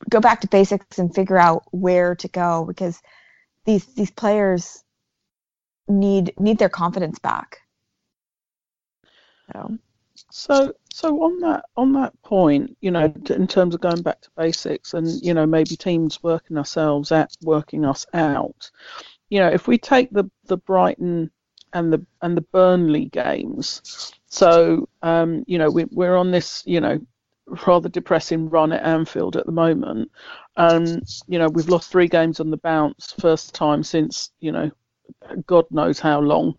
go 0.09 0.21
back 0.21 0.43
to 0.43 0.49
basics 0.49 0.99
and 0.99 1.14
figure 1.14 1.38
out 1.38 1.64
where 1.71 2.14
to 2.17 2.29
go 2.29 2.64
because 2.67 3.01
these 3.64 3.85
these 3.95 4.11
players 4.11 4.85
need 5.88 6.33
need 6.38 6.59
their 6.59 6.69
confidence 6.69 7.19
back. 7.19 7.59
So. 9.53 9.79
So, 10.31 10.75
so 10.93 11.23
on 11.23 11.41
that 11.41 11.64
on 11.77 11.93
that 11.95 12.21
point, 12.23 12.77
you 12.81 12.91
know, 12.91 13.12
in 13.31 13.47
terms 13.47 13.75
of 13.75 13.81
going 13.81 14.03
back 14.03 14.21
to 14.23 14.31
basics, 14.37 14.95
and 14.95 15.09
you 15.23 15.33
know, 15.33 15.47
maybe 15.47 15.77
teams 15.77 16.23
working 16.23 16.59
ourselves 16.59 17.12
at 17.12 17.35
working 17.43 17.85
us 17.85 18.07
out. 18.12 18.71
You 19.31 19.41
know, 19.41 19.49
if 19.49 19.67
we 19.69 19.79
take 19.79 20.11
the 20.11 20.31
the 20.45 20.59
Brighton 20.59 21.31
and 21.73 21.93
the 21.93 22.05
and 22.21 22.37
the 22.37 22.43
Burnley 22.43 23.07
games, 23.07 24.12
so 24.27 24.88
um, 25.03 25.45
you 25.47 25.59
know, 25.59 25.71
we, 25.71 25.87
we're 25.91 26.17
on 26.17 26.31
this, 26.31 26.62
you 26.67 26.81
know, 26.81 26.99
rather 27.67 27.88
depressing 27.88 28.51
run 28.51 28.73
at 28.73 28.85
Anfield 28.85 29.37
at 29.37 29.47
the 29.47 29.53
moment. 29.53 30.11
Um, 30.57 31.03
you 31.27 31.38
know, 31.38 31.49
we've 31.49 31.69
lost 31.69 31.91
three 31.91 32.09
games 32.09 32.41
on 32.41 32.51
the 32.51 32.59
bounce, 32.59 33.14
first 33.19 33.55
time 33.55 33.83
since 33.83 34.31
you 34.41 34.53
know, 34.53 34.71
God 35.47 35.64
knows 35.71 35.99
how 35.99 36.21
long, 36.21 36.55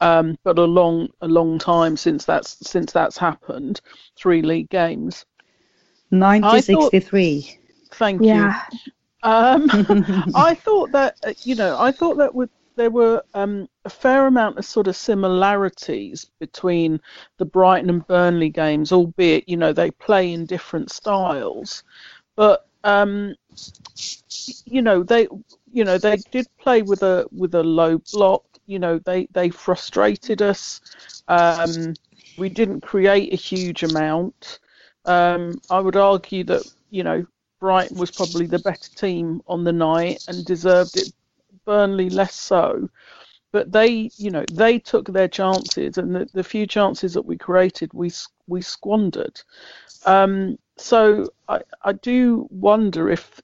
um, 0.00 0.38
but 0.44 0.58
a 0.58 0.64
long, 0.64 1.08
a 1.20 1.28
long 1.28 1.58
time 1.58 1.96
since 1.96 2.24
that's 2.24 2.56
since 2.68 2.92
that's 2.92 3.18
happened. 3.18 3.80
Three 4.16 4.42
league 4.42 4.70
games. 4.70 5.24
1963. 6.10 7.58
Thank 7.92 8.22
yeah. 8.22 8.62
you. 8.72 8.92
Um, 9.22 9.68
I 10.34 10.54
thought 10.54 10.92
that 10.92 11.16
uh, 11.24 11.32
you 11.42 11.54
know, 11.54 11.76
I 11.78 11.92
thought 11.92 12.16
that 12.18 12.34
with 12.34 12.50
there 12.78 12.90
were 12.90 13.22
um, 13.34 13.68
a 13.84 13.90
fair 13.90 14.26
amount 14.26 14.56
of 14.56 14.64
sort 14.64 14.86
of 14.86 14.96
similarities 14.96 16.30
between 16.38 17.00
the 17.36 17.44
Brighton 17.44 17.90
and 17.90 18.06
Burnley 18.06 18.48
games, 18.48 18.92
albeit 18.92 19.48
you 19.48 19.56
know 19.56 19.72
they 19.72 19.90
play 19.90 20.32
in 20.32 20.46
different 20.46 20.90
styles, 20.90 21.82
but 22.36 22.66
um, 22.84 23.34
you 24.64 24.80
know 24.80 25.02
they 25.02 25.28
you 25.72 25.84
know 25.84 25.98
they 25.98 26.16
did 26.30 26.46
play 26.58 26.82
with 26.82 27.02
a 27.02 27.26
with 27.32 27.54
a 27.54 27.62
low 27.62 27.98
block. 28.12 28.44
You 28.68 28.78
know 28.78 29.00
they 29.00 29.26
they 29.32 29.48
frustrated 29.50 30.42
us. 30.42 30.80
Um, 31.26 31.94
we 32.36 32.48
didn't 32.48 32.82
create 32.82 33.32
a 33.32 33.36
huge 33.36 33.82
amount. 33.82 34.60
Um, 35.04 35.60
I 35.70 35.80
would 35.80 35.96
argue 35.96 36.44
that 36.44 36.62
you 36.90 37.02
know 37.02 37.26
Brighton 37.58 37.98
was 37.98 38.10
probably 38.10 38.46
the 38.46 38.60
better 38.60 38.90
team 38.94 39.42
on 39.48 39.64
the 39.64 39.72
night 39.72 40.24
and 40.28 40.44
deserved 40.44 40.96
it 40.96 41.12
Burnley 41.64 42.08
less 42.08 42.34
so. 42.34 42.88
But 43.52 43.72
they, 43.72 44.10
you 44.16 44.30
know, 44.30 44.44
they 44.52 44.78
took 44.78 45.06
their 45.08 45.28
chances, 45.28 45.98
and 45.98 46.14
the, 46.14 46.28
the 46.34 46.44
few 46.44 46.66
chances 46.66 47.14
that 47.14 47.24
we 47.26 47.36
created, 47.36 47.92
we 47.94 48.10
we 48.46 48.60
squandered. 48.60 49.40
Um, 50.04 50.58
so 50.76 51.28
I, 51.48 51.60
I 51.82 51.92
do 51.92 52.46
wonder 52.50 53.10
if, 53.10 53.40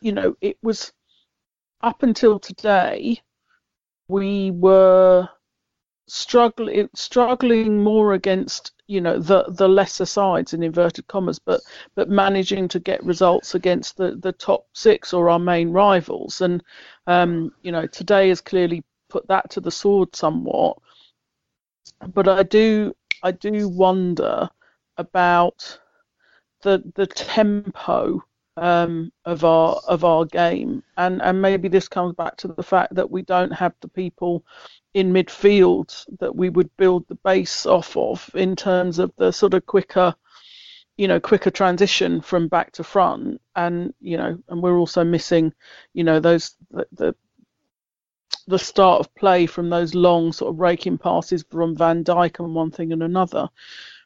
you 0.00 0.12
know, 0.12 0.36
it 0.40 0.58
was 0.62 0.92
up 1.80 2.02
until 2.02 2.38
today, 2.38 3.20
we 4.08 4.50
were 4.50 5.28
struggling 6.06 6.88
struggling 6.94 7.82
more 7.82 8.12
against 8.12 8.72
you 8.86 9.00
know 9.00 9.18
the 9.18 9.44
the 9.48 9.66
lesser 9.68 10.04
sides 10.04 10.52
in 10.52 10.62
inverted 10.62 11.06
commas 11.06 11.38
but 11.38 11.60
but 11.94 12.10
managing 12.10 12.68
to 12.68 12.78
get 12.78 13.02
results 13.02 13.54
against 13.54 13.96
the 13.96 14.16
the 14.16 14.32
top 14.32 14.66
six 14.74 15.12
or 15.14 15.30
our 15.30 15.38
main 15.38 15.70
rivals. 15.70 16.40
And 16.42 16.62
um 17.06 17.52
you 17.62 17.72
know 17.72 17.86
today 17.86 18.28
has 18.28 18.40
clearly 18.42 18.84
put 19.08 19.26
that 19.28 19.48
to 19.50 19.60
the 19.60 19.70
sword 19.70 20.14
somewhat. 20.14 20.76
But 22.12 22.28
i 22.28 22.42
do 22.42 22.94
i 23.22 23.30
do 23.30 23.68
wonder 23.68 24.48
about 24.98 25.78
the 26.62 26.82
the 26.94 27.06
tempo 27.06 28.22
um, 28.56 29.12
of 29.24 29.44
our 29.44 29.76
of 29.88 30.04
our 30.04 30.24
game, 30.24 30.82
and 30.96 31.20
and 31.22 31.40
maybe 31.40 31.68
this 31.68 31.88
comes 31.88 32.14
back 32.14 32.36
to 32.38 32.48
the 32.48 32.62
fact 32.62 32.94
that 32.94 33.10
we 33.10 33.22
don't 33.22 33.52
have 33.52 33.74
the 33.80 33.88
people 33.88 34.44
in 34.94 35.12
midfield 35.12 36.04
that 36.20 36.34
we 36.34 36.48
would 36.50 36.74
build 36.76 37.06
the 37.08 37.16
base 37.16 37.66
off 37.66 37.96
of 37.96 38.30
in 38.34 38.54
terms 38.54 38.98
of 38.98 39.12
the 39.16 39.32
sort 39.32 39.54
of 39.54 39.66
quicker 39.66 40.14
you 40.96 41.08
know 41.08 41.18
quicker 41.18 41.50
transition 41.50 42.20
from 42.20 42.46
back 42.46 42.70
to 42.70 42.84
front 42.84 43.40
and 43.56 43.92
you 44.00 44.16
know 44.16 44.38
and 44.48 44.62
we're 44.62 44.78
also 44.78 45.02
missing 45.02 45.52
you 45.92 46.04
know 46.04 46.20
those 46.20 46.54
the, 46.70 46.86
the 46.92 47.14
the 48.46 48.58
start 48.58 49.00
of 49.00 49.14
play 49.14 49.46
from 49.46 49.70
those 49.70 49.94
long 49.94 50.32
sort 50.32 50.52
of 50.52 50.60
raking 50.60 50.98
passes 50.98 51.44
from 51.50 51.76
Van 51.76 52.04
Dijk 52.04 52.38
and 52.38 52.54
one 52.54 52.70
thing 52.70 52.92
and 52.92 53.02
another. 53.02 53.48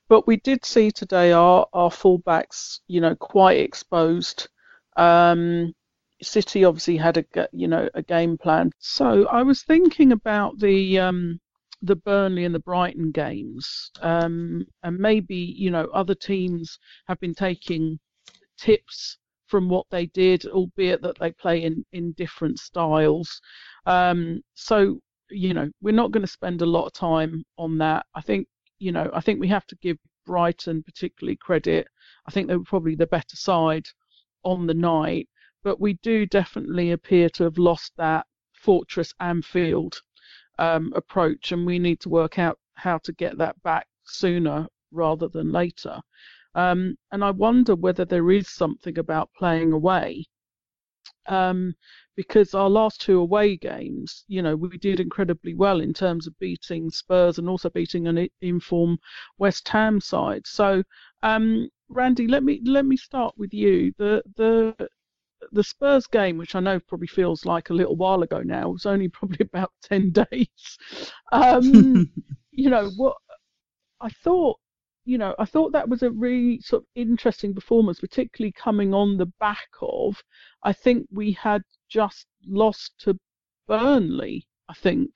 But 0.09 0.27
we 0.27 0.37
did 0.39 0.65
see 0.65 0.91
today 0.91 1.33
our, 1.33 1.67
our 1.73 1.91
fullbacks, 1.91 2.81
you 2.89 3.01
know, 3.01 3.15
quite 3.15 3.59
exposed. 3.59 4.49
Um, 4.97 5.75
City 6.23 6.65
obviously 6.65 6.97
had 6.97 7.17
a 7.17 7.49
you 7.53 7.69
know 7.69 7.89
a 7.95 8.03
game 8.03 8.37
plan. 8.37 8.73
So 8.79 9.27
I 9.29 9.43
was 9.43 9.63
thinking 9.63 10.13
about 10.13 10.59
the 10.59 10.99
um, 10.99 11.41
the 11.83 11.97
Burnley 11.97 12.45
and 12.45 12.55
the 12.55 12.61
Brighton 12.61 13.13
games, 13.13 13.91
um, 14.03 14.67
and 14.83 14.99
maybe 14.99 15.37
you 15.37 15.71
know 15.71 15.85
other 15.95 16.15
teams 16.15 16.79
have 17.07 17.21
been 17.21 17.35
taking 17.35 17.99
tips 18.57 19.19
from 19.47 19.69
what 19.69 19.87
they 19.91 20.07
did, 20.07 20.45
albeit 20.47 21.03
that 21.03 21.19
they 21.19 21.31
play 21.33 21.63
in 21.63 21.85
in 21.93 22.13
different 22.13 22.59
styles. 22.59 23.41
Um, 23.87 24.43
so 24.55 24.99
you 25.31 25.55
know 25.55 25.69
we're 25.81 25.95
not 25.95 26.11
going 26.11 26.27
to 26.27 26.33
spend 26.33 26.63
a 26.63 26.67
lot 26.67 26.87
of 26.87 26.93
time 26.95 27.45
on 27.59 27.79
that. 27.79 28.07
I 28.15 28.23
think 28.23 28.49
you 28.79 28.93
know 28.93 29.11
I 29.13 29.21
think 29.21 29.41
we 29.41 29.49
have 29.49 29.67
to 29.69 29.77
give 29.77 29.99
Brighton 30.27 30.83
particularly 30.83 31.37
credit. 31.37 31.89
I 32.27 32.31
think 32.31 32.49
they 32.49 32.57
were 32.57 32.65
probably 32.65 32.95
the 32.95 33.07
better 33.07 33.37
side 33.37 33.87
on 34.45 34.67
the 34.67 34.75
night 34.75 35.29
but 35.63 35.81
we 35.81 35.95
do 35.95 36.25
definitely 36.25 36.93
appear 36.93 37.29
to 37.29 37.45
have 37.45 37.59
lost 37.59 37.93
that 37.97 38.27
fortress 38.53 39.13
Anfield 39.21 40.01
um, 40.59 40.93
approach, 40.95 41.53
and 41.53 41.67
we 41.67 41.79
need 41.79 42.01
to 42.01 42.09
work 42.09 42.39
out 42.39 42.59
how 42.75 42.99
to 42.99 43.13
get 43.13 43.39
that 43.39 43.61
back 43.63 43.87
sooner 44.05 44.67
rather 44.93 45.29
than 45.29 45.53
later. 45.53 46.01
Um, 46.55 46.97
and 47.13 47.25
I 47.25 47.31
wonder 47.31 47.75
whether 47.75 48.05
there 48.05 48.31
is 48.31 48.49
something 48.49 48.99
about 48.99 49.31
playing 49.37 49.73
away. 49.73 50.25
Um, 51.27 51.75
because 52.19 52.53
our 52.53 52.69
last 52.69 53.01
two 53.01 53.21
away 53.21 53.57
games, 53.57 54.25
you 54.27 54.43
know, 54.43 54.57
we 54.57 54.77
did 54.77 54.99
incredibly 54.99 55.55
well 55.55 55.81
in 55.81 55.95
terms 55.95 56.27
of 56.27 56.37
beating 56.41 56.91
Spurs 56.91 57.39
and 57.39 57.49
also 57.49 57.71
beating 57.71 58.09
an 58.09 58.27
informed 58.41 58.99
West 59.39 59.69
Ham 59.69 60.01
side. 60.01 60.45
So, 60.45 60.83
um, 61.23 61.69
Randy, 61.89 62.27
let 62.27 62.43
me 62.43 62.61
let 62.65 62.85
me 62.87 62.97
start 62.97 63.35
with 63.39 63.55
you. 63.55 63.93
The 63.99 64.21
the 64.35 64.75
the 65.53 65.63
Spurs 65.63 66.09
game, 66.09 66.39
which 66.39 66.57
I 66.57 66.61
know 66.61 66.81
probably 66.89 67.07
feels 67.07 67.45
like 67.45 67.71
a 67.71 67.75
little 67.75 67.95
while 67.95 68.25
ago 68.25 68.43
now, 68.43 68.71
was 68.71 68.85
only 68.85 69.09
probably 69.19 69.47
about 69.47 69.71
ten 69.81 70.11
days. 70.11 70.77
Um, 71.31 72.11
you 72.51 72.69
know 72.69 72.91
what? 72.97 73.17
I 74.01 74.09
thought, 74.09 74.59
you 75.09 75.17
know, 75.17 75.35
I 75.39 75.47
thought 75.47 75.73
that 75.73 75.89
was 75.89 76.03
a 76.03 76.11
really 76.11 76.61
sort 76.61 76.83
of 76.83 76.87
interesting 76.95 77.55
performance, 77.55 77.99
particularly 77.99 78.53
coming 78.53 78.93
on 78.93 79.17
the 79.17 79.33
back 79.41 79.71
of. 79.81 80.23
I 80.63 80.75
think 80.75 81.07
we 81.11 81.33
had 81.33 81.63
just 81.89 82.27
lost 82.47 82.93
to 83.01 83.19
Burnley. 83.67 84.47
I 84.69 84.75
think 84.75 85.11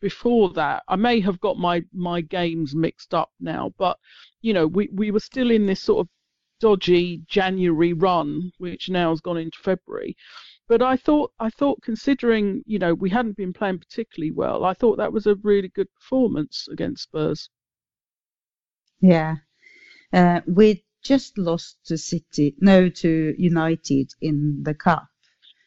before 0.00 0.48
that. 0.54 0.82
I 0.88 0.96
may 0.96 1.20
have 1.20 1.38
got 1.40 1.58
my 1.58 1.84
my 1.92 2.22
games 2.22 2.74
mixed 2.74 3.12
up 3.12 3.30
now, 3.38 3.74
but 3.76 3.98
you 4.40 4.54
know, 4.54 4.66
we 4.66 4.88
we 4.90 5.10
were 5.10 5.20
still 5.20 5.50
in 5.50 5.66
this 5.66 5.82
sort 5.82 6.06
of 6.06 6.08
dodgy 6.58 7.22
January 7.26 7.92
run, 7.92 8.52
which 8.56 8.88
now 8.88 9.10
has 9.10 9.20
gone 9.20 9.36
into 9.36 9.58
February. 9.58 10.16
but 10.66 10.80
I 10.80 10.96
thought 10.96 11.32
I 11.38 11.50
thought 11.50 11.82
considering 11.82 12.62
you 12.66 12.78
know 12.78 12.94
we 12.94 13.10
hadn't 13.10 13.36
been 13.36 13.52
playing 13.52 13.80
particularly 13.80 14.30
well, 14.30 14.64
I 14.64 14.72
thought 14.72 14.96
that 14.96 15.12
was 15.12 15.26
a 15.26 15.34
really 15.42 15.68
good 15.68 15.92
performance 15.94 16.68
against 16.72 17.02
Spurs. 17.02 17.50
Yeah, 19.00 19.36
uh, 20.12 20.40
we 20.46 20.84
just 21.02 21.38
lost 21.38 21.78
to 21.86 21.96
City, 21.96 22.54
no, 22.60 22.88
to 22.90 23.34
United 23.38 24.12
in 24.20 24.62
the 24.62 24.74
cup. 24.74 25.08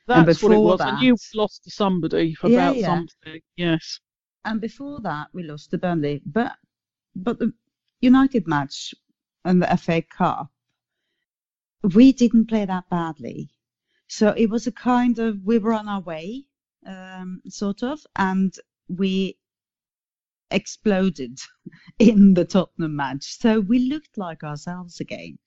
And 0.07 0.27
That's 0.27 0.43
what 0.43 0.51
it 0.51 0.59
was. 0.59 0.79
That- 0.79 0.99
knew 1.01 1.13
we 1.15 1.39
lost 1.39 1.63
to 1.63 1.71
somebody 1.71 2.35
Yeah, 2.43 2.49
about 2.49 2.77
yeah. 2.77 2.85
something. 2.87 3.41
Yes. 3.57 3.99
and 4.45 4.59
before 4.61 4.99
that 5.01 5.27
we 5.33 5.43
lost 5.43 5.71
to 5.71 5.77
Burnley. 5.77 6.21
But 6.25 6.57
but 7.15 7.39
the 7.39 7.53
United 8.01 8.47
match 8.47 8.93
and 9.45 9.61
the 9.61 9.77
FA 9.77 10.01
Cup, 10.01 10.51
we 11.95 12.11
didn't 12.11 12.47
play 12.47 12.65
that 12.65 12.89
badly. 12.89 13.49
So 14.07 14.29
it 14.37 14.49
was 14.49 14.67
a 14.67 14.71
kind 14.71 15.17
of 15.19 15.43
we 15.43 15.57
were 15.59 15.73
on 15.73 15.87
our 15.87 16.01
way, 16.01 16.43
um, 16.85 17.41
sort 17.47 17.83
of, 17.83 18.05
and 18.15 18.53
we 18.89 19.37
exploded 20.53 21.39
in 21.99 22.33
the 22.35 22.45
Tottenham 22.45 22.95
match. 22.95 23.39
So 23.39 23.59
we 23.59 23.79
looked 23.79 24.17
like 24.17 24.43
ourselves 24.43 24.99
again. 24.99 25.39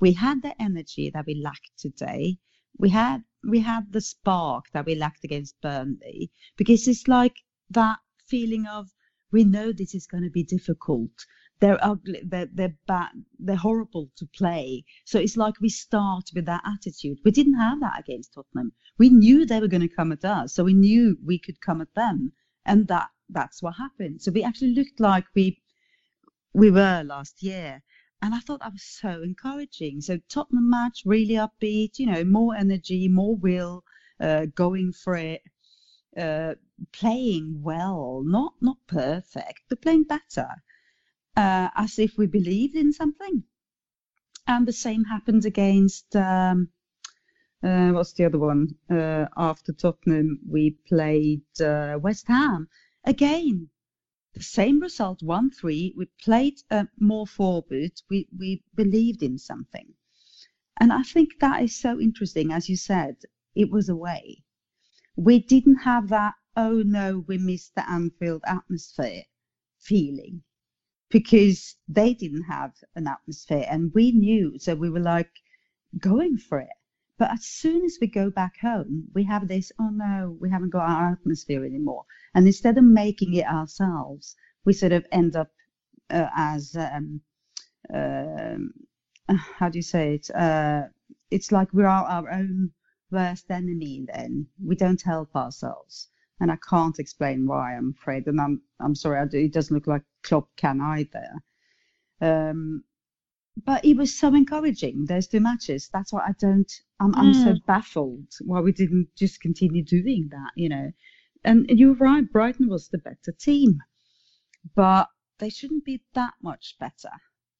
We 0.00 0.12
had 0.12 0.42
the 0.42 0.60
energy 0.60 1.10
that 1.10 1.26
we 1.26 1.34
lacked 1.34 1.78
today. 1.78 2.38
We 2.78 2.90
had 2.90 3.22
we 3.44 3.60
had 3.60 3.92
the 3.92 4.00
spark 4.00 4.64
that 4.72 4.86
we 4.86 4.94
lacked 4.94 5.22
against 5.22 5.60
Burnley 5.60 6.32
because 6.56 6.88
it's 6.88 7.06
like 7.06 7.36
that 7.70 7.98
feeling 8.26 8.66
of 8.66 8.90
we 9.30 9.44
know 9.44 9.72
this 9.72 9.94
is 9.94 10.06
going 10.06 10.24
to 10.24 10.30
be 10.30 10.42
difficult. 10.42 11.26
They're 11.60 11.84
ugly. 11.84 12.20
They're 12.24 12.50
they're 12.52 12.76
bad. 12.86 13.24
They're 13.38 13.56
horrible 13.56 14.10
to 14.16 14.26
play. 14.26 14.84
So 15.04 15.18
it's 15.18 15.36
like 15.36 15.60
we 15.60 15.68
start 15.68 16.30
with 16.34 16.46
that 16.46 16.62
attitude. 16.66 17.18
We 17.24 17.30
didn't 17.30 17.58
have 17.58 17.80
that 17.80 18.00
against 18.00 18.34
Tottenham. 18.34 18.72
We 18.98 19.10
knew 19.10 19.46
they 19.46 19.60
were 19.60 19.68
going 19.68 19.88
to 19.88 19.96
come 19.96 20.12
at 20.12 20.24
us, 20.24 20.54
so 20.54 20.64
we 20.64 20.74
knew 20.74 21.16
we 21.24 21.38
could 21.38 21.60
come 21.60 21.80
at 21.80 21.94
them, 21.94 22.32
and 22.64 22.88
that 22.88 23.10
that's 23.28 23.62
what 23.62 23.74
happened. 23.76 24.22
So 24.22 24.30
we 24.30 24.42
actually 24.42 24.74
looked 24.74 25.00
like 25.00 25.24
we 25.34 25.60
we 26.52 26.70
were 26.70 27.02
last 27.04 27.42
year. 27.42 27.82
And 28.22 28.34
I 28.34 28.38
thought 28.38 28.60
that 28.60 28.72
was 28.72 28.82
so 28.82 29.22
encouraging. 29.22 30.00
So 30.00 30.18
Tottenham 30.28 30.70
match 30.70 31.02
really 31.04 31.34
upbeat, 31.34 31.98
you 31.98 32.06
know, 32.06 32.24
more 32.24 32.54
energy, 32.54 33.08
more 33.08 33.36
will, 33.36 33.84
uh, 34.18 34.46
going 34.46 34.92
for 34.92 35.14
it, 35.16 35.42
uh, 36.16 36.54
playing 36.92 37.60
well, 37.62 38.22
not 38.24 38.54
not 38.60 38.78
perfect, 38.86 39.62
but 39.68 39.82
playing 39.82 40.04
better, 40.04 40.48
uh, 41.36 41.68
as 41.74 41.98
if 41.98 42.16
we 42.16 42.26
believed 42.26 42.76
in 42.76 42.92
something. 42.92 43.44
And 44.46 44.66
the 44.66 44.72
same 44.72 45.04
happened 45.04 45.44
against 45.44 46.14
um, 46.16 46.68
uh, 47.62 47.90
what's 47.92 48.12
the 48.12 48.26
other 48.26 48.38
one? 48.38 48.74
Uh, 48.90 49.26
after 49.36 49.72
Tottenham, 49.72 50.38
we 50.46 50.76
played 50.86 51.42
uh, 51.60 51.98
West 52.00 52.26
Ham 52.28 52.68
again. 53.04 53.70
The 54.34 54.42
same 54.42 54.80
result, 54.80 55.22
one 55.22 55.50
three. 55.50 55.94
We 55.96 56.06
played 56.20 56.60
uh, 56.68 56.86
more 56.98 57.26
forward. 57.26 57.92
We 58.10 58.26
we 58.36 58.64
believed 58.74 59.22
in 59.22 59.38
something, 59.38 59.94
and 60.80 60.92
I 60.92 61.02
think 61.04 61.38
that 61.38 61.62
is 61.62 61.76
so 61.76 62.00
interesting. 62.00 62.50
As 62.50 62.68
you 62.68 62.76
said, 62.76 63.16
it 63.54 63.70
was 63.70 63.88
away. 63.88 64.42
We 65.14 65.38
didn't 65.38 65.84
have 65.84 66.08
that. 66.08 66.34
Oh 66.56 66.82
no, 66.82 67.24
we 67.28 67.38
missed 67.38 67.76
the 67.76 67.88
Anfield 67.88 68.42
atmosphere 68.44 69.22
feeling 69.78 70.42
because 71.10 71.76
they 71.86 72.12
didn't 72.14 72.44
have 72.44 72.74
an 72.96 73.06
atmosphere, 73.06 73.66
and 73.70 73.94
we 73.94 74.10
knew. 74.10 74.58
So 74.58 74.74
we 74.74 74.90
were 74.90 74.98
like 74.98 75.30
going 75.98 76.38
for 76.38 76.58
it. 76.58 76.76
But 77.16 77.30
as 77.32 77.44
soon 77.44 77.84
as 77.84 77.98
we 78.00 78.08
go 78.08 78.30
back 78.30 78.58
home, 78.60 79.08
we 79.14 79.24
have 79.24 79.46
this, 79.46 79.70
oh 79.78 79.90
no, 79.90 80.36
we 80.40 80.50
haven't 80.50 80.70
got 80.70 80.88
our 80.88 81.12
atmosphere 81.12 81.64
anymore. 81.64 82.04
And 82.34 82.46
instead 82.46 82.76
of 82.76 82.84
making 82.84 83.34
it 83.34 83.46
ourselves, 83.46 84.34
we 84.64 84.72
sort 84.72 84.92
of 84.92 85.06
end 85.12 85.36
up 85.36 85.50
uh, 86.10 86.28
as, 86.36 86.74
um, 86.76 87.20
um, 87.92 88.72
how 89.28 89.68
do 89.68 89.78
you 89.78 89.82
say 89.82 90.14
it? 90.14 90.30
Uh, 90.34 90.84
it's 91.30 91.52
like 91.52 91.72
we 91.72 91.84
are 91.84 92.04
our 92.04 92.30
own 92.30 92.72
worst 93.10 93.50
enemy 93.50 94.04
then. 94.12 94.48
We 94.62 94.74
don't 94.74 95.02
help 95.02 95.36
ourselves. 95.36 96.08
And 96.40 96.50
I 96.50 96.58
can't 96.68 96.98
explain 96.98 97.46
why, 97.46 97.76
I'm 97.76 97.94
afraid. 97.96 98.26
And 98.26 98.40
I'm, 98.40 98.60
I'm 98.80 98.96
sorry, 98.96 99.26
do, 99.28 99.38
it 99.38 99.52
doesn't 99.52 99.74
look 99.74 99.86
like 99.86 100.02
Klopp 100.24 100.48
can 100.56 100.80
either. 100.80 101.28
Um, 102.20 102.82
but 103.56 103.84
it 103.84 103.96
was 103.96 104.18
so 104.18 104.34
encouraging 104.34 105.04
those 105.06 105.26
two 105.28 105.40
matches. 105.40 105.88
That's 105.92 106.12
why 106.12 106.22
i 106.28 106.32
don't 106.38 106.72
i'm, 107.00 107.14
I'm 107.16 107.32
so 107.34 107.54
baffled 107.54 108.28
why 108.42 108.60
we 108.60 108.72
didn't 108.72 109.08
just 109.16 109.40
continue 109.40 109.84
doing 109.84 110.28
that 110.30 110.52
you 110.56 110.68
know. 110.68 110.92
And 111.44 111.68
you're 111.68 111.94
right 111.94 112.30
brighton 112.30 112.68
was 112.68 112.88
the 112.88 112.98
better 112.98 113.32
team 113.32 113.82
but 114.74 115.08
they 115.38 115.48
shouldn't 115.50 115.84
be 115.84 116.02
that 116.14 116.34
much 116.42 116.76
better. 116.78 117.10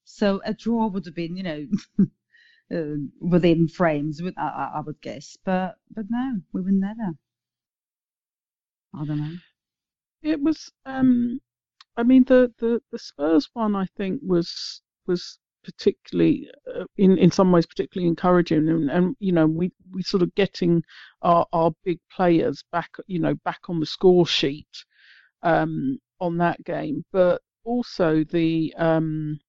So 0.03 0.41
a 0.45 0.53
draw 0.53 0.87
would 0.87 1.05
have 1.05 1.15
been 1.15 1.35
you 1.37 1.43
know 1.43 1.67
uh, 2.71 2.97
within 3.19 3.67
frames 3.67 4.21
I, 4.21 4.31
I- 4.37 4.71
I 4.75 4.81
would 4.81 5.01
guess. 5.01 5.37
But 5.43 5.77
but 5.91 6.05
no 6.09 6.41
we 6.53 6.61
were 6.61 6.71
never. 6.71 7.13
I 8.95 9.05
don't 9.05 9.19
know. 9.19 9.37
It 10.23 10.41
was. 10.41 10.71
Um, 10.85 11.41
I 11.97 12.03
mean, 12.03 12.25
the, 12.25 12.53
the, 12.59 12.81
the 12.91 12.99
Spurs 12.99 13.49
one 13.53 13.75
I 13.75 13.85
think 13.85 14.21
was 14.23 14.81
was 15.07 15.39
particularly 15.65 16.49
uh, 16.73 16.85
in 16.97 17.17
in 17.17 17.31
some 17.31 17.51
ways 17.51 17.65
particularly 17.65 18.07
encouraging, 18.07 18.69
and, 18.69 18.89
and 18.89 19.15
you 19.19 19.31
know 19.31 19.47
we 19.47 19.71
we 19.91 20.03
sort 20.03 20.23
of 20.23 20.33
getting 20.35 20.83
our 21.23 21.45
our 21.51 21.71
big 21.83 21.99
players 22.15 22.63
back, 22.71 22.91
you 23.07 23.19
know, 23.19 23.35
back 23.43 23.61
on 23.67 23.79
the 23.79 23.85
score 23.85 24.25
sheet 24.25 24.85
um, 25.43 25.99
on 26.19 26.37
that 26.37 26.63
game, 26.63 27.03
but 27.11 27.41
also 27.63 28.23
the 28.25 28.73
um, 28.77 29.39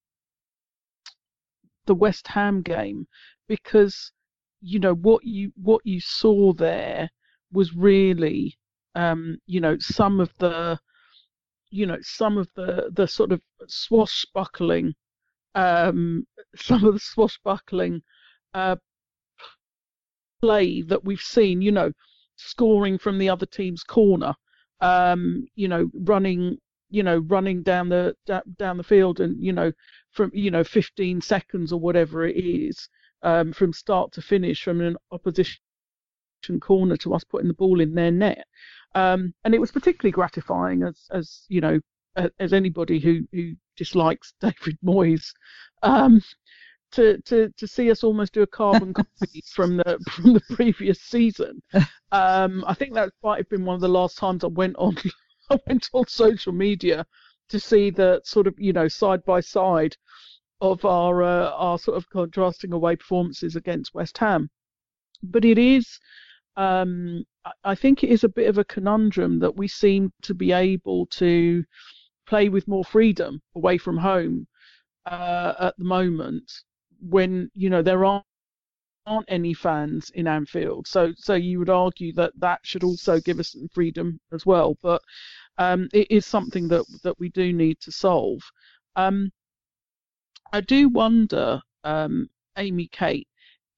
the 1.87 1.95
West 1.95 2.27
Ham 2.29 2.63
game 2.63 3.07
because 3.49 4.13
you 4.61 4.79
know 4.79 4.95
what 4.95 5.25
you 5.25 5.53
what 5.63 5.83
you 5.85 6.01
saw 6.01 6.53
there 6.53 7.09
was 7.53 7.77
really 7.77 8.59
um, 8.95 9.37
you 9.47 9.61
know 9.61 9.77
some 9.79 10.19
of 10.21 10.33
the 10.39 10.79
you 11.71 11.87
know 11.87 11.99
some 12.01 12.39
of 12.39 12.49
the 12.57 12.91
the 12.95 13.07
sort 13.07 13.33
of 13.33 13.41
swashbuckling 13.69 14.95
um, 15.57 16.25
some 16.55 16.85
of 16.85 16.95
the 16.95 17.01
swashbuckling 17.01 18.03
uh, 18.55 18.77
play 20.41 20.83
that 20.83 21.05
we've 21.05 21.21
seen 21.21 21.61
you 21.61 21.73
know 21.73 21.91
scoring 22.37 22.99
from 22.99 23.19
the 23.19 23.29
other 23.29 23.47
team's 23.47 23.83
corner 23.83 24.35
um, 24.81 25.45
you 25.57 25.67
know 25.67 25.91
running 25.95 26.57
you 26.91 27.03
know 27.03 27.19
running 27.27 27.63
down 27.63 27.89
the 27.89 28.15
down 28.59 28.77
the 28.77 28.85
field 28.85 29.19
and 29.19 29.43
you 29.43 29.53
know 29.53 29.73
from 30.13 30.31
you 30.33 30.51
know 30.51 30.63
15 30.63 31.21
seconds 31.21 31.73
or 31.73 31.81
whatever 31.81 32.25
it 32.25 32.37
is 32.37 32.89
um, 33.23 33.53
from 33.53 33.73
start 33.73 34.13
to 34.13 34.23
finish 34.23 34.63
from 34.63 34.81
an 34.81 34.97
opposition 35.11 35.57
corner 36.61 36.97
to 36.97 37.15
us 37.15 37.25
putting 37.25 37.49
the 37.49 37.55
ball 37.55 37.81
in 37.81 37.95
their 37.95 38.11
net. 38.11 38.47
Um, 38.95 39.35
and 39.45 39.55
it 39.55 39.61
was 39.61 39.73
particularly 39.73 40.13
gratifying 40.13 40.83
as 40.83 41.09
as 41.11 41.45
you 41.49 41.61
know 41.61 41.81
as 42.39 42.53
anybody 42.53 42.99
who 42.99 43.27
who 43.33 43.55
dislikes 43.77 44.35
David 44.41 44.79
Moyes 44.85 45.33
um, 45.83 46.23
to 46.93 47.21
to 47.23 47.53
to 47.57 47.67
see 47.67 47.91
us 47.91 48.05
almost 48.05 48.33
do 48.33 48.43
a 48.43 48.47
carbon 48.47 48.95
copy 49.21 49.43
from 49.53 49.77
the 49.79 49.99
from 50.11 50.35
the 50.35 50.43
previous 50.55 51.01
season. 51.01 51.63
Um, 52.13 52.65
I 52.67 52.75
think 52.75 52.95
that 52.95 53.13
might 53.23 53.39
have 53.39 53.49
been 53.49 53.65
one 53.65 53.75
of 53.75 53.81
the 53.81 53.89
last 53.89 54.19
times 54.19 54.45
I 54.45 54.49
went 54.49 54.77
on 54.77 54.97
I 55.51 55.59
went 55.67 55.89
on 55.93 56.07
social 56.09 56.53
media 56.53 57.07
to 57.49 57.61
see 57.61 57.91
the 57.91 58.21
sort 58.25 58.47
of 58.47 58.55
you 58.59 58.73
know 58.73 58.89
side 58.89 59.25
by 59.25 59.41
side 59.41 59.97
of 60.61 60.85
our 60.85 61.23
uh, 61.23 61.51
our 61.51 61.79
sort 61.79 61.97
of 61.97 62.09
contrasting 62.11 62.73
away 62.73 62.97
performances 62.97 63.57
against 63.57 63.95
West 63.95 64.19
Ham. 64.19 64.49
But 65.23 65.45
it 65.45 65.59
is 65.59 65.99
um, 66.57 67.25
I- 67.45 67.53
I 67.65 67.75
think 67.75 68.03
it 68.03 68.11
is 68.11 68.25
a 68.25 68.29
bit 68.29 68.49
of 68.49 68.59
a 68.59 68.65
conundrum 68.65 69.39
that 69.41 69.57
we 69.57 69.69
seem 69.69 70.13
to 70.23 70.35
be 70.35 70.53
able 70.53 71.07
to 71.07 71.65
play 72.27 72.49
with 72.49 72.69
more 72.69 72.85
freedom 72.85 73.41
away 73.55 73.79
from 73.79 73.97
home 73.97 74.47
uh, 75.07 75.55
at 75.61 75.77
the 75.79 75.85
moment 75.85 76.51
when 77.01 77.51
you 77.55 77.71
know 77.71 77.83
there 77.83 78.05
aren't 78.05 78.25
aren't 79.07 79.27
any 79.29 79.55
fans 79.55 80.11
in 80.11 80.27
Anfield. 80.27 80.87
So 80.87 81.13
so 81.17 81.35
you 81.35 81.59
would 81.61 81.71
argue 81.71 82.13
that 82.15 82.33
that 82.39 82.61
should 82.65 82.85
also 82.85 83.21
give 83.21 83.39
us 83.39 83.53
some 83.53 83.69
freedom 83.73 84.21
as 84.33 84.45
well. 84.45 84.77
But 84.83 85.03
um, 85.59 85.89
it 85.93 86.11
is 86.11 86.27
something 86.27 86.69
that 86.69 86.85
that 87.05 87.19
we 87.19 87.29
do 87.31 87.53
need 87.53 87.81
to 87.81 87.93
solve. 87.93 88.43
Um, 88.97 89.31
I 90.53 90.61
do 90.61 90.89
wonder, 90.89 91.61
um, 91.85 92.29
Amy 92.59 92.89
Kate, 92.89 93.29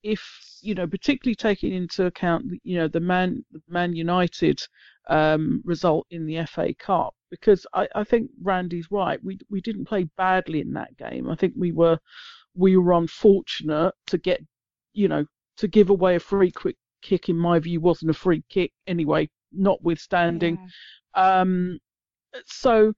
if 0.02 0.22
you 0.62 0.74
know, 0.74 0.86
particularly 0.86 1.34
taking 1.34 1.72
into 1.72 2.06
account 2.06 2.46
you 2.64 2.78
know 2.78 2.88
the 2.88 3.00
Man 3.00 3.44
Man 3.68 3.94
United 3.94 4.60
um, 5.08 5.62
result 5.64 6.06
in 6.10 6.26
the 6.26 6.44
FA 6.46 6.74
Cup, 6.74 7.14
because 7.30 7.66
I, 7.74 7.88
I 7.94 8.04
think 8.04 8.30
Randy's 8.42 8.90
right. 8.90 9.22
We 9.22 9.38
we 9.50 9.60
didn't 9.60 9.86
play 9.86 10.04
badly 10.16 10.60
in 10.60 10.72
that 10.74 10.96
game. 10.96 11.28
I 11.28 11.34
think 11.34 11.54
we 11.56 11.72
were 11.72 11.98
we 12.54 12.76
were 12.76 12.92
unfortunate 12.92 13.94
to 14.06 14.18
get 14.18 14.44
you 14.94 15.08
know 15.08 15.24
to 15.58 15.68
give 15.68 15.90
away 15.90 16.16
a 16.16 16.20
free 16.20 16.50
quick 16.50 16.76
kick, 17.02 17.28
in 17.28 17.36
my 17.36 17.58
view, 17.58 17.80
wasn't 17.80 18.10
a 18.10 18.14
free 18.14 18.42
kick 18.48 18.72
anyway, 18.86 19.28
notwithstanding. 19.52 20.58
Yeah. 21.16 21.40
Um, 21.40 21.78
so, 22.46 22.92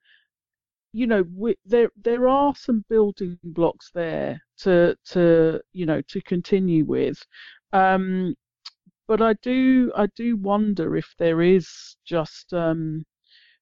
you 0.92 1.06
know, 1.06 1.24
we, 1.36 1.56
there 1.64 1.90
there 2.02 2.28
are 2.28 2.54
some 2.54 2.84
building 2.88 3.38
blocks 3.44 3.90
there 3.94 4.40
to 4.58 4.96
to 5.06 5.60
you 5.72 5.86
know 5.86 6.02
to 6.08 6.20
continue 6.22 6.84
with. 6.84 7.18
Um, 7.72 8.34
but 9.06 9.22
I 9.22 9.34
do 9.42 9.92
I 9.96 10.06
do 10.16 10.36
wonder 10.36 10.96
if 10.96 11.14
there 11.18 11.42
is 11.42 11.96
just 12.04 12.52
um, 12.52 13.04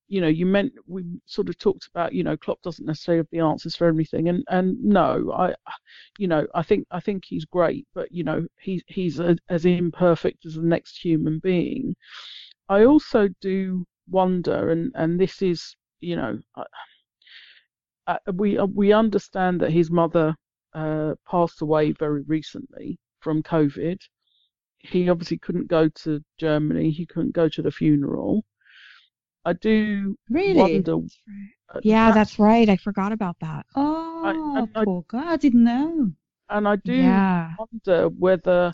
you 0.09 0.20
know 0.20 0.28
you 0.28 0.46
meant 0.46 0.72
we 0.86 1.04
sort 1.26 1.48
of 1.48 1.59
talked 1.59 1.86
about 1.86 2.12
you 2.12 2.22
know 2.24 2.36
Klopp 2.36 2.61
doesn't 2.62 2.86
necessarily 2.86 3.18
have 3.18 3.28
the 3.30 3.40
answers 3.40 3.76
for 3.76 3.86
everything 3.86 4.28
and 4.28 4.44
and 4.48 4.82
no 4.82 5.32
I 5.32 5.54
you 6.18 6.26
know 6.26 6.46
I 6.54 6.62
think 6.62 6.86
I 6.90 7.00
think 7.00 7.24
he's 7.26 7.44
great 7.44 7.86
but 7.94 8.11
you 8.11 8.24
know 8.24 8.46
he's 8.61 8.82
he's 8.86 9.20
a, 9.20 9.36
as 9.48 9.64
imperfect 9.64 10.46
as 10.46 10.54
the 10.54 10.62
next 10.62 10.98
human 10.98 11.38
being. 11.38 11.94
I 12.68 12.84
also 12.84 13.28
do 13.40 13.86
wonder 14.11 14.70
and 14.70 14.92
and 14.94 15.20
this 15.20 15.42
is 15.42 15.76
you 16.00 16.16
know 16.16 16.38
we 18.34 18.59
we 18.59 18.92
understand 18.92 19.61
that 19.61 19.70
his 19.70 19.90
mother 19.90 20.34
uh, 20.74 21.14
passed 21.30 21.61
away 21.61 21.92
very 21.92 22.22
recently 22.22 22.98
from 23.20 23.42
COVID 23.42 23.98
he 24.80 25.09
obviously 25.09 25.38
couldn't 25.38 25.66
go 25.66 25.88
to 25.88 26.22
Germany. 26.38 26.90
He 26.90 27.04
couldn't 27.04 27.34
go 27.34 27.48
to 27.48 27.62
the 27.62 27.70
funeral. 27.70 28.44
I 29.49 29.53
do 29.55 30.14
Really? 30.28 30.55
wonder. 30.55 30.96
Uh, 31.74 31.80
Yeah, 31.82 32.09
that- 32.09 32.14
that's 32.14 32.38
right. 32.38 32.68
I 32.68 32.76
forgot 32.76 33.12
about 33.12 33.36
that. 33.40 33.64
Oh, 33.74 34.68
I- 34.74 34.84
poor 34.84 35.05
guy. 35.09 35.32
I 35.32 35.36
didn't 35.36 35.64
know. 35.64 36.12
and 36.51 36.66
I 36.66 36.76
do 36.76 36.92
Yeah. 36.92 37.55
wonder 37.59 38.09
whether 38.24 38.72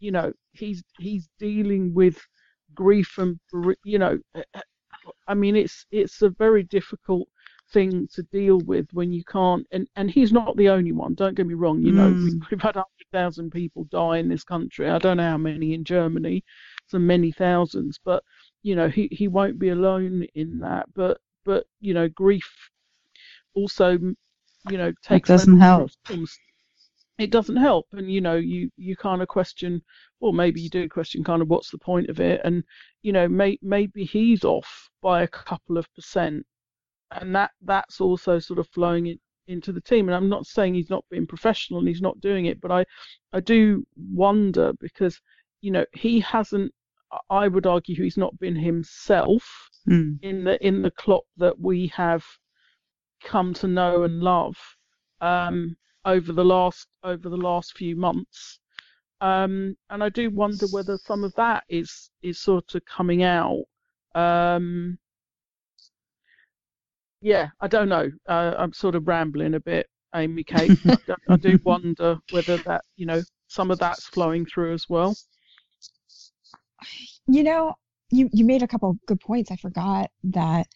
you 0.00 0.10
know 0.10 0.32
he's 0.52 0.82
he's 0.98 1.28
dealing 1.38 1.94
with 1.94 2.18
grief 2.74 3.16
and 3.18 3.38
you 3.84 3.98
know 3.98 4.18
uh, 4.34 4.42
uh, 4.54 4.60
I 5.26 5.34
mean 5.34 5.56
it's 5.56 5.86
it's 5.90 6.20
a 6.22 6.28
very 6.44 6.62
difficult 6.64 7.26
thing 7.72 8.06
to 8.14 8.22
deal 8.24 8.58
with 8.72 8.86
when 8.92 9.12
you 9.12 9.24
can't 9.24 9.66
and 9.72 9.88
and 9.96 10.10
he's 10.10 10.30
not 10.32 10.56
the 10.58 10.68
only 10.68 10.92
one 10.92 11.14
don't 11.14 11.34
get 11.38 11.46
me 11.46 11.54
wrong 11.54 11.80
you 11.80 11.92
know 11.92 12.10
Mm. 12.12 12.40
we've 12.50 12.60
had 12.68 12.76
100,000 12.76 13.50
people 13.50 13.84
die 13.84 14.18
in 14.18 14.28
this 14.28 14.44
country 14.44 14.88
I 14.90 14.98
don't 14.98 15.16
know 15.16 15.30
how 15.30 15.38
many 15.38 15.72
in 15.72 15.84
Germany 15.84 16.44
so 16.86 16.98
many 16.98 17.32
thousands 17.32 17.98
but 18.04 18.22
you 18.66 18.74
know 18.74 18.88
he 18.88 19.08
he 19.12 19.28
won't 19.28 19.60
be 19.60 19.68
alone 19.68 20.26
in 20.34 20.58
that 20.58 20.86
but 20.92 21.18
but 21.44 21.66
you 21.80 21.94
know 21.94 22.08
grief 22.08 22.68
also 23.54 23.92
you 24.68 24.76
know 24.76 24.92
takes 25.02 25.30
it 25.30 25.32
doesn't 25.32 25.60
help. 25.60 25.88
forms 26.04 26.36
it 27.18 27.30
doesn't 27.30 27.56
help 27.56 27.86
and 27.92 28.10
you 28.10 28.20
know 28.20 28.34
you 28.34 28.68
you 28.76 28.96
kind 28.96 29.22
of 29.22 29.28
question 29.28 29.80
or 30.18 30.32
maybe 30.32 30.60
you 30.60 30.68
do 30.68 30.88
question 30.88 31.22
kind 31.22 31.42
of 31.42 31.48
what's 31.48 31.70
the 31.70 31.78
point 31.78 32.10
of 32.10 32.18
it 32.18 32.40
and 32.42 32.64
you 33.02 33.12
know 33.12 33.28
may, 33.28 33.56
maybe 33.62 34.04
he's 34.04 34.42
off 34.42 34.90
by 35.00 35.22
a 35.22 35.28
couple 35.28 35.78
of 35.78 35.86
percent 35.94 36.44
and 37.12 37.32
that 37.32 37.52
that's 37.62 38.00
also 38.00 38.40
sort 38.40 38.58
of 38.58 38.68
flowing 38.70 39.06
in, 39.06 39.18
into 39.46 39.72
the 39.72 39.80
team 39.80 40.08
and 40.08 40.16
I'm 40.16 40.28
not 40.28 40.44
saying 40.44 40.74
he's 40.74 40.90
not 40.90 41.04
being 41.08 41.24
professional 41.24 41.78
and 41.78 41.86
he's 41.86 42.02
not 42.02 42.20
doing 42.20 42.46
it 42.46 42.60
but 42.60 42.72
I 42.72 42.84
I 43.32 43.38
do 43.38 43.86
wonder 43.96 44.72
because 44.80 45.20
you 45.60 45.70
know 45.70 45.84
he 45.94 46.18
hasn't 46.18 46.72
I 47.30 47.48
would 47.48 47.66
argue 47.66 47.96
he's 47.96 48.16
not 48.16 48.38
been 48.38 48.56
himself 48.56 49.70
Mm. 49.88 50.18
in 50.22 50.44
the 50.44 50.64
in 50.66 50.82
the 50.82 50.90
Klopp 50.90 51.24
that 51.36 51.60
we 51.60 51.86
have 51.94 52.24
come 53.22 53.54
to 53.54 53.68
know 53.68 54.02
and 54.04 54.20
love 54.20 54.56
um, 55.20 55.76
over 56.04 56.32
the 56.32 56.44
last 56.44 56.86
over 57.04 57.28
the 57.28 57.36
last 57.36 57.76
few 57.76 57.96
months. 57.96 58.58
Um, 59.20 59.76
and 59.90 60.02
I 60.04 60.08
do 60.10 60.30
wonder 60.30 60.66
whether 60.66 60.98
some 60.98 61.24
of 61.24 61.34
that 61.36 61.64
is 61.68 62.10
is 62.22 62.40
sort 62.40 62.74
of 62.74 62.84
coming 62.84 63.22
out. 63.22 63.64
Um, 64.14 64.98
yeah, 67.20 67.48
I 67.60 67.68
don't 67.68 67.88
know. 67.88 68.10
Uh, 68.28 68.54
I'm 68.58 68.72
sort 68.72 68.94
of 68.94 69.08
rambling 69.08 69.54
a 69.54 69.60
bit, 69.60 69.86
Amy 70.14 70.44
Kate. 70.44 70.70
I, 70.88 70.96
do- 71.06 71.14
I 71.30 71.36
do 71.36 71.58
wonder 71.64 72.18
whether 72.30 72.58
that 72.58 72.82
you 72.96 73.06
know 73.06 73.24
some 73.48 73.70
of 73.70 73.78
that's 73.78 74.06
flowing 74.06 74.44
through 74.46 74.74
as 74.74 74.86
well. 74.88 75.16
You 77.26 77.42
know, 77.42 77.74
you 78.10 78.28
you 78.32 78.44
made 78.44 78.62
a 78.62 78.68
couple 78.68 78.98
good 79.06 79.20
points. 79.20 79.50
I 79.50 79.56
forgot 79.56 80.10
that 80.24 80.68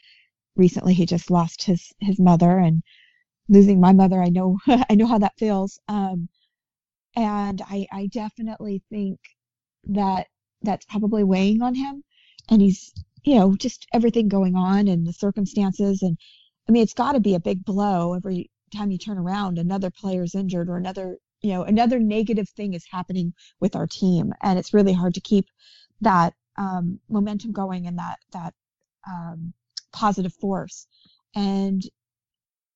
recently 0.57 0.95
he 0.95 1.07
just 1.07 1.31
lost 1.31 1.65
his 1.65 1.93
his 2.01 2.19
mother 2.19 2.59
and 2.59 2.83
losing 3.49 3.81
my 3.81 3.93
mother. 3.93 4.23
I 4.23 4.29
know 4.31 4.59
I 4.67 4.95
know 4.95 5.07
how 5.07 5.19
that 5.19 5.39
feels. 5.39 5.79
Um, 5.89 6.29
and 7.17 7.63
I 7.63 7.87
I 7.93 8.07
definitely 8.07 8.83
think 8.91 9.19
that 9.85 10.29
that's 10.63 10.87
probably 10.87 11.25
weighing 11.25 11.63
on 11.63 11.75
him, 11.75 12.05
and 12.51 12.61
he's 12.63 12.93
you 13.25 13.35
know 13.35 13.55
just 13.57 13.87
everything 13.93 14.29
going 14.29 14.57
on 14.57 14.89
and 14.89 15.07
the 15.07 15.13
circumstances 15.13 16.03
and 16.03 16.17
I 16.69 16.73
mean 16.73 16.83
it's 16.83 16.95
got 16.95 17.13
to 17.13 17.21
be 17.21 17.35
a 17.35 17.41
big 17.41 17.65
blow 17.65 18.15
every 18.15 18.51
time 18.75 18.91
you 18.91 18.99
turn 18.99 19.19
around 19.19 19.59
another 19.59 19.91
player's 19.91 20.35
injured 20.35 20.69
or 20.69 20.77
another 20.77 21.19
you 21.43 21.53
know 21.53 21.63
another 21.63 21.99
negative 21.99 22.49
thing 22.51 22.75
is 22.75 22.85
happening 22.91 23.33
with 23.61 23.77
our 23.77 23.87
team 23.87 24.33
and 24.43 24.59
it's 24.59 24.75
really 24.75 24.93
hard 24.93 25.15
to 25.15 25.21
keep 25.21 25.47
that 26.01 26.35
um, 26.57 27.01
momentum 27.09 27.53
going 27.53 27.87
and 27.87 27.99
that 27.99 28.19
that 28.33 28.55
um, 29.09 29.53
positive 29.93 30.35
force. 30.35 30.87
And 31.35 31.83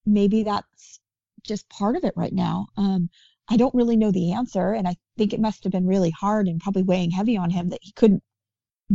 maybe 0.06 0.42
that's 0.42 1.00
just 1.42 1.68
part 1.68 1.96
of 1.96 2.04
it 2.04 2.14
right 2.16 2.32
now. 2.32 2.68
Um, 2.76 3.10
i 3.50 3.58
don't 3.58 3.74
really 3.74 3.96
know 3.96 4.10
the 4.10 4.32
answer 4.32 4.72
and 4.72 4.88
i 4.88 4.96
think 5.18 5.34
it 5.34 5.38
must 5.40 5.64
have 5.64 5.70
been 5.70 5.86
really 5.86 6.08
hard 6.08 6.48
and 6.48 6.62
probably 6.62 6.82
weighing 6.82 7.10
heavy 7.10 7.36
on 7.36 7.50
him 7.50 7.68
that 7.68 7.80
he 7.82 7.92
couldn't 7.92 8.22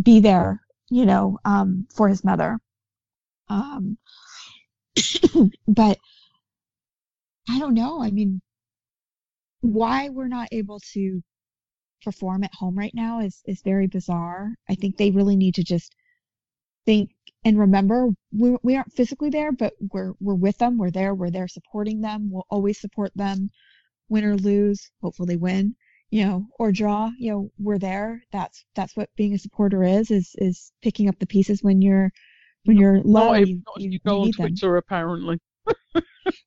be 0.01 0.19
there 0.19 0.59
you 0.89 1.05
know 1.05 1.39
um, 1.45 1.88
for 1.95 2.07
his 2.09 2.23
mother. 2.23 2.59
Um, 3.47 3.97
but 5.67 5.97
i 7.49 7.59
don't 7.59 7.73
know. 7.73 8.01
I 8.03 8.11
mean 8.11 8.41
why 9.61 10.09
we're 10.09 10.27
not 10.27 10.49
able 10.51 10.80
to 10.93 11.21
perform 12.01 12.43
at 12.43 12.53
home 12.53 12.77
right 12.77 12.93
now 12.93 13.19
is 13.19 13.41
is 13.45 13.61
very 13.61 13.87
bizarre. 13.87 14.55
I 14.69 14.75
think 14.75 14.97
they 14.97 15.11
really 15.11 15.35
need 15.35 15.55
to 15.55 15.63
just 15.63 15.95
think 16.85 17.11
and 17.45 17.57
remember 17.57 18.09
we 18.31 18.57
we 18.63 18.75
aren't 18.75 18.93
physically 18.93 19.29
there, 19.29 19.51
but 19.51 19.73
we're 19.93 20.13
we're 20.19 20.35
with 20.35 20.57
them. 20.57 20.77
We're 20.77 20.91
there. 20.91 21.13
We're 21.15 21.31
there 21.31 21.47
supporting 21.47 22.01
them. 22.01 22.29
We'll 22.31 22.45
always 22.49 22.79
support 22.79 23.11
them, 23.15 23.49
win 24.09 24.25
or 24.25 24.35
lose. 24.35 24.91
Hopefully 25.01 25.37
win, 25.37 25.75
you 26.09 26.25
know, 26.25 26.45
or 26.59 26.71
draw. 26.71 27.11
You 27.17 27.31
know, 27.31 27.51
we're 27.59 27.79
there. 27.79 28.23
That's 28.31 28.65
that's 28.75 28.95
what 28.97 29.09
being 29.15 29.33
a 29.33 29.39
supporter 29.39 29.83
is 29.83 30.11
is 30.11 30.35
is 30.37 30.71
picking 30.81 31.07
up 31.07 31.19
the 31.19 31.27
pieces 31.27 31.63
when 31.63 31.81
you're 31.81 32.11
when 32.65 32.77
you're 32.77 33.01
low. 33.01 33.27
Not 33.27 33.37
and 33.37 33.47
you, 33.47 33.61
you, 33.77 33.89
you 33.91 33.99
go 34.05 34.19
on 34.19 34.25
need 34.25 34.35
them. 34.35 34.47
Twitter, 34.47 34.77
apparently. 34.77 35.39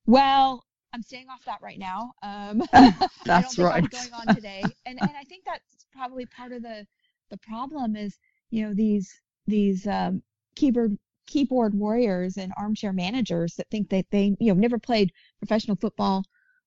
Well, 0.07 0.64
I'm 0.93 1.03
staying 1.03 1.28
off 1.30 1.45
that 1.45 1.61
right 1.62 1.78
now. 1.78 2.12
Um, 2.22 2.62
That's 3.24 3.59
right. 3.59 3.86
going 3.90 4.12
on 4.12 4.28
today, 4.30 4.76
and 4.86 4.99
and 4.99 5.16
I 5.16 5.24
think 5.24 5.45
that's 5.45 5.86
probably 5.93 6.26
part 6.26 6.53
of 6.53 6.62
the 6.62 6.86
the 7.30 7.38
problem 7.38 7.97
is 7.97 8.18
you 8.51 8.64
know 8.66 8.74
these 8.74 9.22
these 9.47 9.86
um, 9.86 10.22
keyboard 10.57 10.99
keyboard 11.26 11.74
warriors 11.74 12.36
and 12.36 12.53
armchair 12.59 12.93
managers 12.93 13.55
that 13.57 13.68
think 13.70 13.88
that 13.90 14.07
they 14.11 14.36
you 14.40 14.53
know 14.53 14.61
never 14.61 14.78
played 14.78 15.12
professional 15.38 15.76
football 15.76 16.24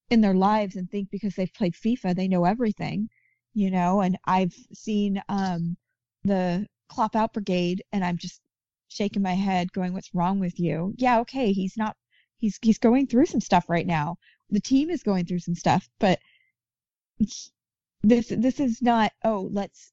in 0.10 0.22
their 0.22 0.34
lives 0.36 0.76
and 0.76 0.90
think 0.90 1.10
because 1.12 1.36
they've 1.36 1.54
played 1.54 1.74
FIFA 1.74 2.16
they 2.16 2.28
know 2.28 2.46
everything, 2.46 3.10
you 3.54 3.70
know. 3.72 4.02
And 4.02 4.18
I've 4.26 4.54
seen 4.74 5.22
um, 5.30 5.78
the 6.24 6.68
Klopp 6.90 7.16
Out 7.16 7.34
Brigade, 7.34 7.84
and 7.92 8.04
I'm 8.04 8.18
just 8.18 8.42
shaking 8.88 9.22
my 9.24 9.34
head, 9.36 9.72
going, 9.74 9.94
"What's 9.94 10.14
wrong 10.14 10.40
with 10.40 10.60
you?" 10.60 10.94
Yeah, 10.98 11.20
okay, 11.22 11.52
he's 11.54 11.78
not 11.78 11.96
he's 12.46 12.60
he's 12.62 12.78
going 12.78 13.08
through 13.08 13.26
some 13.26 13.42
stuff 13.42 13.70
right 13.70 13.88
now. 13.88 14.18
The 14.52 14.60
team 14.60 14.90
is 14.92 15.02
going 15.02 15.26
through 15.26 15.40
some 15.40 15.56
stuff, 15.56 15.90
but 16.00 16.20
this 18.04 18.28
this 18.30 18.60
is 18.60 18.82
not 18.82 19.12
oh 19.24 19.50
let's 19.52 19.92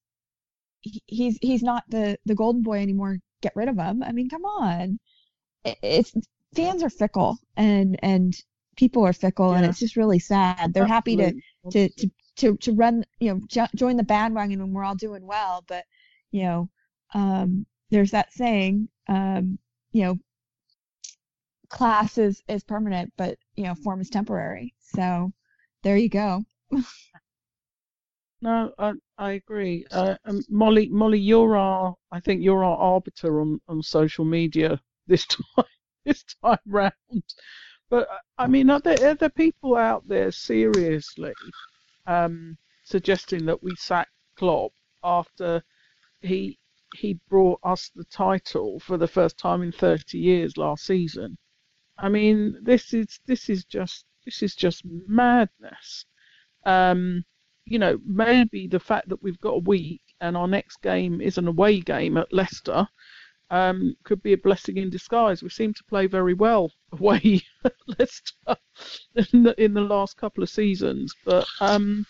he's 0.80 1.38
he's 1.40 1.62
not 1.62 1.84
the 1.88 2.18
the 2.26 2.34
golden 2.34 2.62
boy 2.62 2.80
anymore. 2.80 3.18
Get 3.40 3.56
rid 3.56 3.68
of 3.68 3.78
him. 3.78 4.02
I 4.02 4.12
mean, 4.12 4.28
come 4.28 4.44
on. 4.44 4.98
It's 5.64 6.12
fans 6.54 6.82
are 6.82 6.90
fickle 6.90 7.38
and 7.56 7.98
and 8.02 8.34
people 8.76 9.06
are 9.06 9.12
fickle 9.14 9.52
and 9.52 9.64
it's 9.64 9.78
just 9.78 9.96
really 9.96 10.18
sad. 10.18 10.74
They're 10.74 10.86
happy 10.86 11.16
to 11.16 11.32
to 11.70 11.88
to 11.88 12.10
to 12.36 12.56
to 12.58 12.72
run 12.72 13.04
you 13.18 13.32
know 13.32 13.40
jo- 13.46 13.72
join 13.74 13.96
the 13.96 14.02
bandwagon 14.02 14.60
when 14.60 14.72
we're 14.72 14.84
all 14.84 14.94
doing 14.94 15.26
well 15.26 15.62
but 15.68 15.84
you 16.30 16.42
know 16.42 16.70
um 17.12 17.66
there's 17.90 18.10
that 18.12 18.32
saying 18.32 18.88
um 19.08 19.58
you 19.92 20.02
know 20.02 20.18
class 21.72 22.18
is 22.18 22.42
is 22.48 22.62
permanent 22.62 23.12
but 23.16 23.38
you 23.56 23.64
know 23.64 23.74
form 23.74 24.00
is 24.00 24.10
temporary 24.10 24.74
so 24.78 25.32
there 25.82 25.96
you 25.96 26.08
go 26.08 26.44
No, 28.42 28.72
I 28.76 28.92
I 29.18 29.32
agree. 29.32 29.86
Uh, 29.92 30.16
um, 30.24 30.42
Molly, 30.50 30.88
Molly, 30.88 31.18
you're 31.20 31.56
our 31.56 31.96
I 32.10 32.18
think 32.20 32.42
you're 32.42 32.64
our 32.64 32.76
arbiter 32.76 33.40
on, 33.40 33.60
on 33.68 33.82
social 33.82 34.24
media 34.24 34.80
this 35.06 35.26
time 35.26 35.64
this 36.04 36.24
time 36.42 36.58
round. 36.66 37.22
But 37.88 38.08
uh, 38.10 38.18
I 38.38 38.48
mean, 38.48 38.68
are 38.70 38.80
there, 38.80 39.10
are 39.10 39.14
there 39.14 39.30
people 39.30 39.76
out 39.76 40.08
there 40.08 40.32
seriously 40.32 41.34
um, 42.06 42.58
suggesting 42.84 43.44
that 43.46 43.62
we 43.62 43.76
sack 43.76 44.08
Klopp 44.36 44.72
after 45.04 45.62
he 46.20 46.58
he 46.96 47.20
brought 47.28 47.60
us 47.62 47.90
the 47.94 48.04
title 48.04 48.80
for 48.80 48.98
the 48.98 49.08
first 49.08 49.38
time 49.38 49.62
in 49.62 49.72
30 49.72 50.18
years 50.18 50.56
last 50.56 50.84
season. 50.84 51.38
I 51.98 52.08
mean, 52.08 52.56
this 52.62 52.94
is 52.94 53.20
this 53.26 53.48
is 53.48 53.64
just 53.64 54.04
this 54.24 54.42
is 54.42 54.54
just 54.54 54.82
madness. 54.84 56.04
Um, 56.64 57.24
you 57.64 57.78
know, 57.78 57.98
maybe 58.04 58.66
the 58.66 58.80
fact 58.80 59.08
that 59.08 59.22
we've 59.22 59.40
got 59.40 59.54
a 59.54 59.58
week 59.58 60.02
and 60.20 60.36
our 60.36 60.48
next 60.48 60.82
game 60.82 61.20
is 61.20 61.38
an 61.38 61.48
away 61.48 61.80
game 61.80 62.16
at 62.16 62.32
Leicester 62.32 62.86
um, 63.50 63.94
could 64.04 64.22
be 64.22 64.32
a 64.32 64.38
blessing 64.38 64.78
in 64.78 64.90
disguise. 64.90 65.42
We 65.42 65.50
seem 65.50 65.74
to 65.74 65.84
play 65.84 66.06
very 66.06 66.34
well 66.34 66.72
away 66.92 67.42
at 67.64 67.74
Leicester 67.86 68.56
in 69.32 69.42
the, 69.44 69.62
in 69.62 69.74
the 69.74 69.80
last 69.82 70.16
couple 70.16 70.42
of 70.42 70.50
seasons, 70.50 71.14
but 71.24 71.46
um, 71.60 72.06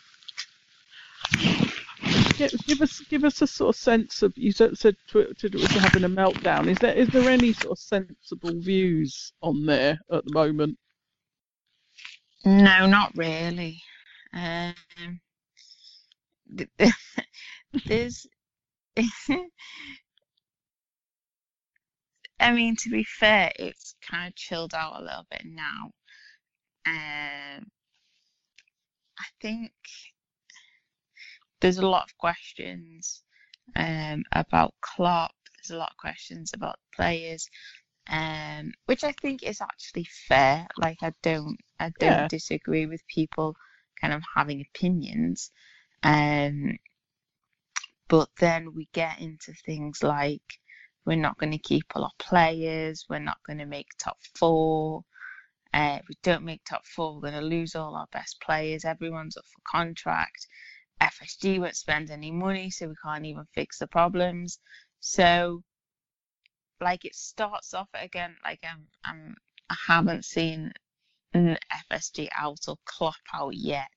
give, 2.48 2.80
us 2.82 3.00
give 3.10 3.24
us 3.24 3.42
a 3.42 3.46
sort 3.46 3.74
of 3.74 3.80
sense 3.80 4.22
of 4.22 4.32
you 4.36 4.52
said, 4.52 4.76
said 4.78 4.96
Twitter 5.08 5.48
was 5.52 5.66
having 5.66 6.04
a 6.04 6.08
meltdown. 6.08 6.68
Is 6.68 6.78
there 6.78 6.94
is 6.94 7.08
there 7.08 7.28
any 7.28 7.52
sort 7.52 7.72
of 7.72 7.78
sensible 7.78 8.60
views 8.60 9.32
on 9.42 9.66
there 9.66 9.98
at 10.10 10.24
the 10.24 10.32
moment? 10.32 10.78
No, 12.44 12.86
not 12.86 13.12
really. 13.16 13.80
Um, 14.34 14.74
there's, 17.86 18.26
I 22.40 22.52
mean, 22.52 22.76
to 22.76 22.90
be 22.90 23.04
fair, 23.04 23.52
it's 23.56 23.94
kind 24.02 24.28
of 24.28 24.34
chilled 24.34 24.74
out 24.74 25.00
a 25.00 25.04
little 25.04 25.26
bit 25.30 25.42
now. 25.44 25.92
Um, 26.86 27.70
I 29.18 29.24
think 29.40 29.72
there's 31.62 31.78
a 31.78 31.88
lot 31.88 32.04
of 32.04 32.18
questions 32.18 33.24
um, 33.76 34.24
about 34.32 34.74
Klopp. 34.82 35.32
There's 35.58 35.76
a 35.76 35.80
lot 35.80 35.92
of 35.92 35.98
questions 35.98 36.52
about 36.54 36.76
players, 36.96 37.48
um, 38.10 38.72
which 38.86 39.04
I 39.04 39.12
think 39.22 39.44
is 39.44 39.62
actually 39.62 40.08
fair. 40.28 40.66
Like 40.78 40.98
I 41.02 41.14
don't, 41.22 41.58
I 41.80 41.92
don't 42.00 42.10
Yeah. 42.10 42.28
disagree 42.28 42.86
with 42.86 43.02
people 43.08 43.56
kind 44.00 44.14
of 44.14 44.22
having 44.36 44.62
opinions. 44.74 45.52
Um, 46.04 46.78
but 48.08 48.30
then 48.40 48.74
we 48.74 48.88
get 48.94 49.20
into 49.20 49.54
things 49.66 50.02
like 50.04 50.42
we're 51.06 51.16
not 51.16 51.38
going 51.38 51.52
to 51.52 51.58
keep 51.58 51.86
all 51.94 52.04
our 52.04 52.10
players, 52.20 53.06
we're 53.10 53.20
not 53.20 53.38
going 53.46 53.58
to 53.60 53.66
make 53.66 53.88
top 53.98 54.18
four. 54.36 55.04
Uh, 55.74 55.98
if 56.00 56.08
we 56.08 56.16
don't 56.24 56.44
make 56.44 56.62
top 56.64 56.86
four, 56.86 57.14
we're 57.16 57.30
going 57.30 57.34
to 57.34 57.42
lose 57.42 57.76
all 57.76 57.96
our 57.96 58.08
best 58.12 58.40
players. 58.44 58.84
Everyone's 58.84 59.36
up 59.38 59.44
for 59.46 59.62
contract. 59.78 60.48
FSG 61.02 61.58
won't 61.58 61.76
spend 61.76 62.10
any 62.10 62.30
money, 62.30 62.70
so 62.70 62.88
we 62.88 62.94
can't 63.02 63.26
even 63.26 63.44
fix 63.54 63.78
the 63.78 63.86
problems. 63.86 64.58
So, 65.00 65.62
like, 66.80 67.04
it 67.04 67.14
starts 67.14 67.74
off 67.74 67.88
again. 67.94 68.36
Like, 68.44 68.60
I'm, 68.62 68.86
I'm, 69.04 69.34
I 69.68 69.76
haven't 69.88 70.24
seen 70.24 70.72
an 71.34 71.58
FSG 71.90 72.28
out 72.38 72.60
or 72.68 72.76
Klopp 72.84 73.14
out 73.34 73.54
yet. 73.54 73.88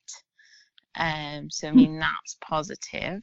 Um, 0.98 1.50
so 1.50 1.68
I 1.68 1.72
mean 1.72 2.00
that's 2.00 2.38
positive. 2.42 3.22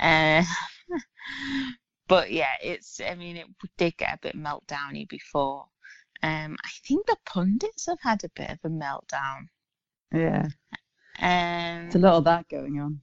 Uh, 0.00 0.42
but 2.08 2.32
yeah, 2.32 2.54
it's. 2.62 3.00
I 3.00 3.14
mean, 3.14 3.36
it 3.36 3.46
did 3.76 3.96
get 3.96 4.14
a 4.14 4.18
bit 4.22 4.36
meltdowny 4.36 5.08
before. 5.08 5.66
Um, 6.22 6.56
I 6.64 6.70
think 6.86 7.06
the 7.06 7.16
pundits 7.26 7.86
have 7.86 8.00
had 8.00 8.24
a 8.24 8.30
bit 8.34 8.50
of 8.50 8.58
a 8.64 8.68
meltdown. 8.68 9.48
Yeah, 10.12 10.48
Um, 11.20 11.90
there's 11.90 11.96
a 11.96 11.98
lot 11.98 12.14
of 12.14 12.24
that 12.24 12.48
going 12.48 12.80
on. 12.80 13.00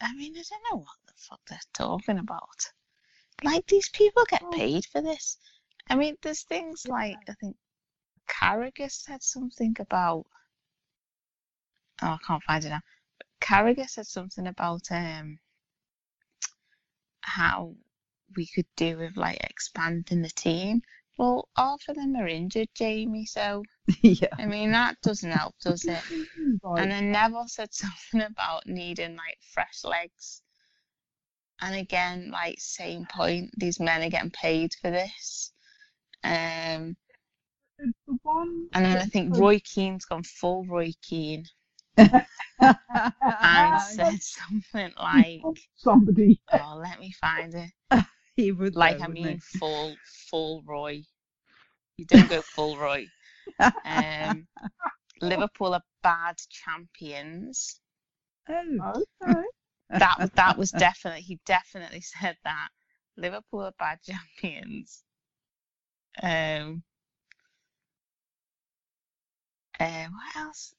I 0.00 0.14
mean, 0.14 0.34
I 0.36 0.42
don't 0.42 0.62
know 0.70 0.78
what 0.78 0.98
the 1.06 1.14
fuck 1.16 1.40
they're 1.48 1.58
talking 1.72 2.18
about. 2.18 2.72
Like 3.44 3.66
these 3.66 3.88
people 3.90 4.24
get 4.28 4.42
paid 4.50 4.86
for 4.86 5.02
this. 5.02 5.38
I 5.88 5.94
mean, 5.94 6.16
there's 6.22 6.42
things 6.42 6.86
like 6.88 7.18
I 7.28 7.34
think 7.34 7.56
Carragher 8.28 8.90
said 8.90 9.22
something 9.22 9.76
about. 9.78 10.26
Oh, 12.02 12.08
I 12.08 12.18
can't 12.26 12.42
find 12.42 12.64
it 12.64 12.70
now. 12.70 12.80
But 13.18 13.28
Carragher 13.40 13.88
said 13.88 14.06
something 14.06 14.46
about 14.46 14.90
um 14.90 15.38
how 17.20 17.74
we 18.36 18.46
could 18.46 18.66
do 18.76 18.98
with 18.98 19.16
like 19.16 19.38
expanding 19.42 20.22
the 20.22 20.30
team. 20.30 20.82
Well, 21.18 21.48
half 21.56 21.82
of 21.88 21.96
them 21.96 22.16
are 22.16 22.28
injured, 22.28 22.68
Jamie. 22.74 23.26
So 23.26 23.62
yeah, 24.02 24.28
I 24.38 24.46
mean 24.46 24.72
that 24.72 24.96
doesn't 25.02 25.30
help, 25.30 25.54
does 25.62 25.84
it? 25.84 25.98
Right. 26.62 26.82
And 26.82 26.90
then 26.90 27.12
Neville 27.12 27.48
said 27.48 27.72
something 27.72 28.22
about 28.22 28.66
needing 28.66 29.14
like 29.14 29.38
fresh 29.52 29.84
legs. 29.84 30.42
And 31.60 31.76
again, 31.76 32.30
like 32.32 32.56
same 32.58 33.06
point, 33.06 33.50
these 33.56 33.78
men 33.78 34.02
are 34.02 34.10
getting 34.10 34.30
paid 34.30 34.72
for 34.80 34.90
this. 34.90 35.52
Um, 36.24 36.96
the 37.78 38.18
one 38.22 38.68
and 38.72 38.84
then 38.84 38.98
I 38.98 39.04
think 39.06 39.36
Roy 39.36 39.60
Keane's 39.60 40.04
gone 40.06 40.22
full 40.24 40.64
Roy 40.66 40.92
Keane 41.02 41.44
and 41.96 43.80
said 43.80 44.18
something 44.22 44.92
like, 44.98 45.42
somebody 45.76 46.40
"Oh, 46.52 46.80
let 46.82 47.00
me 47.00 47.12
find 47.20 47.54
it." 47.54 48.04
he 48.36 48.52
would 48.52 48.76
Like 48.76 48.98
though, 48.98 49.04
I 49.04 49.08
mean, 49.08 49.40
full, 49.40 49.96
full 50.30 50.62
Roy. 50.66 51.02
You 51.96 52.04
don't 52.06 52.28
go 52.28 52.42
full 52.42 52.76
Roy. 52.76 53.06
He? 53.46 53.88
Um, 53.88 54.46
Liverpool 55.20 55.74
are 55.74 55.82
bad 56.02 56.36
champions. 56.50 57.80
oh, 58.80 59.04
okay 59.28 59.44
that 59.98 60.18
that 60.34 60.58
was 60.58 60.72
definitely 60.72 61.22
he 61.22 61.38
definitely 61.46 62.00
said 62.00 62.36
that 62.44 62.68
Liverpool 63.16 63.62
are 63.62 63.72
bad 63.78 63.98
champions. 64.02 65.02
Um. 66.22 66.82
Uh, 69.78 70.06
what 70.08 70.36
else? 70.36 70.74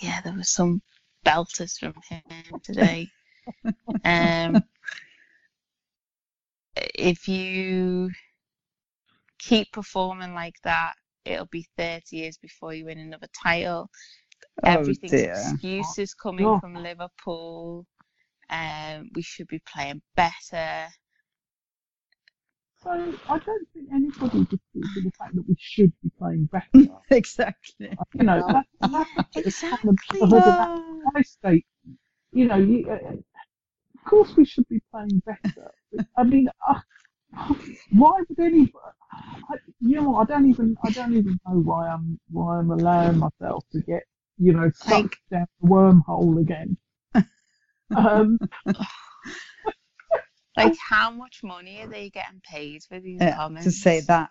Yeah, 0.00 0.20
there 0.22 0.32
was 0.34 0.48
some 0.50 0.82
belters 1.24 1.78
from 1.78 1.94
him 2.08 2.60
today. 2.62 3.08
um. 4.04 4.64
If 6.76 7.28
you 7.28 8.10
keep 9.38 9.72
performing 9.72 10.34
like 10.34 10.56
that, 10.64 10.94
it'll 11.24 11.46
be 11.46 11.66
30 11.76 12.16
years 12.16 12.38
before 12.38 12.74
you 12.74 12.86
win 12.86 12.98
another 12.98 13.28
title 13.42 13.88
oh 14.64 14.82
everything's 14.84 15.12
dear. 15.12 15.34
excuses 15.34 16.14
coming 16.14 16.46
Oh. 16.46 16.60
from 16.60 16.74
Liverpool. 16.74 17.86
Um, 18.50 19.10
we 19.14 19.22
should 19.22 19.46
be 19.48 19.60
playing 19.72 20.02
better. 20.16 20.88
so 22.82 22.90
I 22.90 23.38
don't 23.38 23.68
think 23.72 23.88
anybody 23.92 24.44
disputes 24.44 24.94
the 24.94 25.12
fact 25.18 25.34
that 25.36 25.44
we 25.48 25.56
should 25.58 25.92
be 26.02 26.10
playing 26.18 26.46
better 26.46 26.88
exactly. 27.10 27.90
you 28.14 28.24
know 28.24 28.42
that, 28.48 28.66
that's 28.80 29.10
kind 29.68 29.96
Exactly. 29.96 30.20
the 30.20 30.26
hood 30.26 30.46
of 30.46 30.56
that 30.56 30.70
my 31.14 31.22
statement. 31.22 31.64
You 32.32 32.46
know, 32.46 32.56
you, 32.56 32.88
uh, 32.90 33.12
of 33.12 34.04
course 34.04 34.36
we 34.36 34.44
should 34.44 34.68
be 34.68 34.80
playing 34.90 35.22
better. 35.26 35.72
I 36.16 36.22
mean, 36.24 36.48
uh, 36.68 36.80
why 37.92 38.20
would 38.28 38.38
any? 38.38 38.72
I, 39.12 39.54
you 39.80 39.96
know, 39.96 40.10
what, 40.10 40.30
I 40.30 40.32
don't 40.32 40.48
even 40.48 40.76
I 40.84 40.90
don't 40.90 41.12
even 41.14 41.38
know 41.46 41.58
why 41.60 41.88
I'm 41.88 42.18
why 42.30 42.58
I'm 42.58 42.70
allowing 42.70 43.18
myself 43.18 43.64
to 43.72 43.80
get 43.80 44.02
you 44.38 44.52
know 44.52 44.70
sucked 44.74 44.90
Like- 44.92 45.16
down 45.30 45.46
the 45.60 45.68
wormhole 45.68 46.40
again. 46.40 46.76
um, 47.96 48.38
Like, 50.56 50.76
how 50.88 51.10
much 51.10 51.42
money 51.42 51.80
are 51.82 51.86
they 51.86 52.10
getting 52.10 52.40
paid 52.44 52.82
for 52.84 53.00
these 53.00 53.20
Yeah, 53.20 53.34
comments? 53.36 53.64
to 53.64 53.70
say 53.70 54.00
that. 54.00 54.30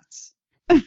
I, 0.70 0.82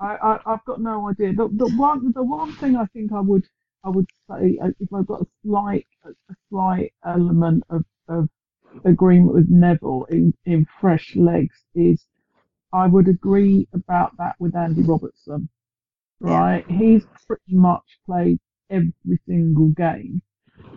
I 0.00 0.38
I've 0.46 0.64
got 0.64 0.80
no 0.80 1.08
idea. 1.08 1.32
The, 1.32 1.48
the 1.52 1.68
one 1.76 2.12
the 2.12 2.22
one 2.22 2.52
thing 2.56 2.76
I 2.76 2.84
think 2.86 3.12
I 3.12 3.20
would 3.20 3.46
I 3.84 3.88
would 3.88 4.06
say 4.30 4.58
uh, 4.62 4.68
if 4.80 4.92
I've 4.92 5.06
got 5.06 5.22
a 5.22 5.26
slight 5.44 5.86
a, 6.04 6.10
a 6.10 6.34
slight 6.50 6.92
element 7.06 7.62
of, 7.70 7.84
of 8.08 8.28
agreement 8.84 9.34
with 9.34 9.48
Neville 9.48 10.04
in, 10.10 10.34
in 10.44 10.66
fresh 10.80 11.14
legs 11.16 11.64
is 11.74 12.04
I 12.74 12.88
would 12.88 13.06
agree 13.08 13.68
about 13.72 14.16
that 14.18 14.34
with 14.40 14.56
Andy 14.56 14.82
Robertson. 14.82 15.48
Right? 16.18 16.64
He's 16.68 17.06
pretty 17.26 17.54
much 17.54 17.84
played 18.04 18.40
every 18.68 19.20
single 19.26 19.68
game. 19.68 20.22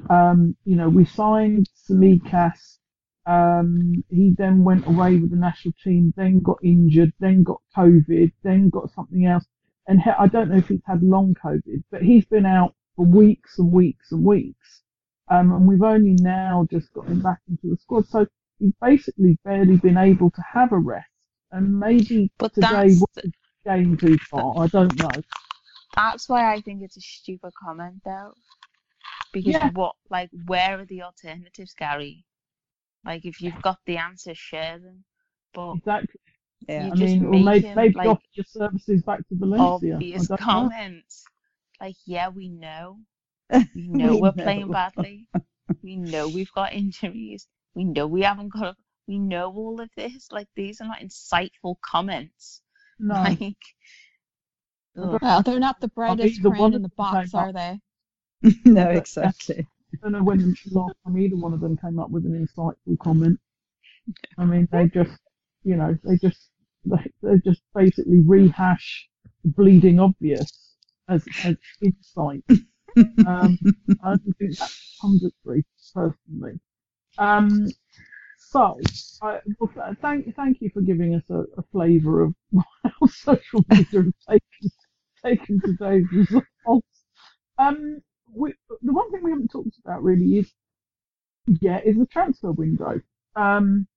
Um, 0.10 0.56
you 0.64 0.76
know, 0.76 0.90
we 0.90 1.06
signed 1.06 1.68
Tsimikas. 1.76 2.78
Um, 3.26 4.04
he 4.10 4.34
then 4.38 4.64
went 4.64 4.86
away 4.88 5.18
with 5.18 5.32
the 5.32 5.38
national 5.38 5.74
team, 5.84 6.14
then 6.16 6.40
got 6.40 6.60
injured, 6.64 7.14
then 7.20 7.44
got 7.44 7.62
COVID, 7.76 8.32
then 8.44 8.70
got 8.70 8.92
something 8.94 9.26
else. 9.26 9.46
And 9.88 10.02
he, 10.02 10.10
I 10.12 10.28
don't 10.28 10.50
know 10.50 10.58
if 10.58 10.68
he's 10.68 10.86
had 10.86 11.02
long 11.02 11.36
COVID, 11.44 11.84
but 11.92 12.04
he's 12.04 12.26
been 12.26 12.46
out 12.46 12.76
for 12.96 13.06
weeks 13.06 13.58
and 13.58 13.72
weeks 13.72 14.12
and 14.12 14.24
weeks. 14.24 14.84
Um, 15.30 15.52
and 15.52 15.68
we've 15.68 15.82
only 15.82 16.16
now 16.22 16.68
just 16.72 16.94
got 16.94 17.08
him 17.08 17.22
back 17.22 17.40
into 17.50 17.70
the 17.70 17.78
squad. 17.78 18.08
So 18.08 18.28
he's 18.60 18.74
basically 18.82 19.40
barely 19.44 19.78
been 19.78 19.98
able 19.98 20.30
to 20.32 20.44
have 20.54 20.72
a 20.72 20.78
rest. 20.78 21.08
And 21.52 21.80
maybe 21.80 22.32
But 22.40 22.54
today 22.54 22.90
that's 22.90 22.94
was 22.94 23.18
a 23.24 23.32
game 23.66 23.98
too 23.98 24.18
far. 24.30 24.54
I 24.60 24.68
don't 24.68 24.96
know. 25.00 25.10
that's 25.96 26.30
why 26.30 26.54
I 26.54 26.62
think 26.62 26.82
it's 26.84 26.98
a 26.98 27.02
stupid 27.02 27.54
comment, 27.56 28.02
though, 28.06 28.34
Because 29.32 29.54
Yeah. 29.54 29.70
what, 29.74 29.96
like, 30.10 30.30
where 30.46 30.80
are 30.80 30.86
the 30.86 31.04
alternatives, 31.04 31.74
Gary? 31.74 32.26
Like, 33.06 33.26
if 33.26 33.42
you've 33.42 33.62
got 33.62 33.80
the 33.86 33.98
answers, 33.98 34.38
share 34.38 34.80
them. 34.80 35.06
But 35.54 35.78
Exactly. 35.78 36.20
Yeah. 36.68 36.90
I 36.92 36.96
mean, 36.96 37.26
or 37.26 37.40
maybe, 37.40 37.44
making, 37.44 37.76
maybe 37.76 37.96
like, 37.96 38.08
offer 38.08 38.22
your 38.34 38.46
services 38.46 39.02
back 39.04 39.20
to 39.30 39.36
Valencia. 39.36 40.06
I 40.18 40.24
obvious 40.24 40.24
don't 40.24 40.52
know. 40.52 40.72
comments. 40.72 41.26
Like, 41.80 41.96
yeah, 42.06 42.30
we 42.30 42.50
know. 42.50 43.00
We 43.76 43.88
know 43.88 44.16
We 44.16 44.22
we 44.22 44.28
are 44.28 44.34
know. 44.36 44.44
playing 44.44 44.70
badly. 44.72 45.30
we 45.84 45.96
know 45.98 46.28
we've 46.28 46.52
got 46.54 46.74
injuries. 46.74 47.48
We 47.76 47.84
know 47.86 48.08
we 48.08 48.22
haven't 48.24 48.50
got. 48.54 48.78
We 49.08 49.20
know 49.20 49.52
all 49.54 49.80
of 49.80 49.90
this. 49.96 50.32
Like, 50.32 50.48
these 50.56 50.82
are 50.82 50.88
not 50.88 51.00
insightful 51.00 51.76
comments. 51.82 52.62
No. 53.00 53.16
Like, 54.98 55.14
ugh. 55.14 55.20
Well, 55.22 55.44
they're 55.44 55.60
not 55.60 55.80
the 55.80 55.90
brightest 55.90 56.40
either 56.40 56.50
crayon 56.50 56.62
one 56.62 56.74
in 56.74 56.82
the 56.82 56.90
box, 56.90 57.34
are 57.36 57.50
up. 57.50 57.56
they? 57.56 57.80
no, 58.66 58.90
exactly. 58.90 59.68
I 59.94 59.98
don't 60.02 60.12
know 60.12 60.24
when 60.24 60.56
last 60.72 60.96
time 61.06 61.18
either 61.18 61.36
one 61.36 61.54
of 61.54 61.60
them 61.60 61.78
came 61.78 62.00
up 62.00 62.10
with 62.10 62.26
an 62.26 62.48
insightful 62.48 62.98
comment. 63.00 63.40
I 64.38 64.46
mean, 64.46 64.68
they 64.72 64.88
just, 64.88 65.20
you 65.64 65.76
know, 65.76 65.98
they 66.04 66.18
just, 66.18 66.50
they, 66.86 67.12
they 67.22 67.38
just 67.44 67.62
basically 67.76 68.20
rehash 68.20 69.08
bleeding 69.44 70.00
obvious 70.00 70.76
as, 71.08 71.26
as 71.44 71.56
insight. 71.82 72.44
Um, 73.28 73.60
I 74.04 74.16
don't 74.16 74.38
think 74.40 74.58
that's 74.58 74.98
punditry, 75.00 75.64
personally. 75.94 76.60
Um, 77.20 77.68
so, 78.50 78.80
I, 79.22 79.40
well, 79.60 79.96
thank, 80.02 80.36
thank 80.36 80.62
you 80.62 80.70
for 80.74 80.82
giving 80.82 81.16
us 81.16 81.24
a, 81.30 81.42
a 81.58 81.64
flavour 81.72 82.24
of 82.24 82.36
how 82.84 83.08
social 83.08 83.64
media 83.70 84.04
has 84.04 84.14
taken, 84.30 84.72
taken 85.26 85.62
today's 85.62 86.06
results. 86.12 86.88
Um, 87.58 88.02
we, 88.34 88.54
the 88.82 88.94
one 88.94 89.12
thing 89.12 89.22
we 89.24 89.32
haven't 89.32 89.50
talked 89.52 89.78
about 89.84 90.04
really 90.04 90.38
is, 90.40 90.52
yeah, 91.62 91.80
is 91.84 91.98
the 91.98 92.06
transfer 92.06 92.52
window. 92.52 93.02
Um, 93.36 93.88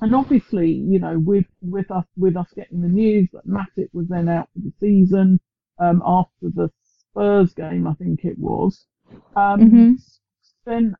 and 0.00 0.14
obviously, 0.14 0.70
you 0.70 0.98
know, 0.98 1.18
with 1.18 1.44
with 1.60 1.90
us 1.90 2.04
with 2.16 2.36
us 2.36 2.48
getting 2.56 2.80
the 2.80 2.88
news 2.88 3.28
that 3.32 3.46
Matip 3.46 3.88
was 3.92 4.08
then 4.08 4.28
out 4.28 4.48
for 4.52 4.60
the 4.60 4.72
season 4.80 5.38
um, 5.78 6.02
after 6.04 6.48
the 6.54 6.70
Spurs 6.82 7.52
game, 7.54 7.86
I 7.86 7.94
think 7.94 8.24
it 8.24 8.38
was. 8.38 8.86
Um, 9.36 9.60
Mhm. 9.60 10.02
Then, 10.64 10.96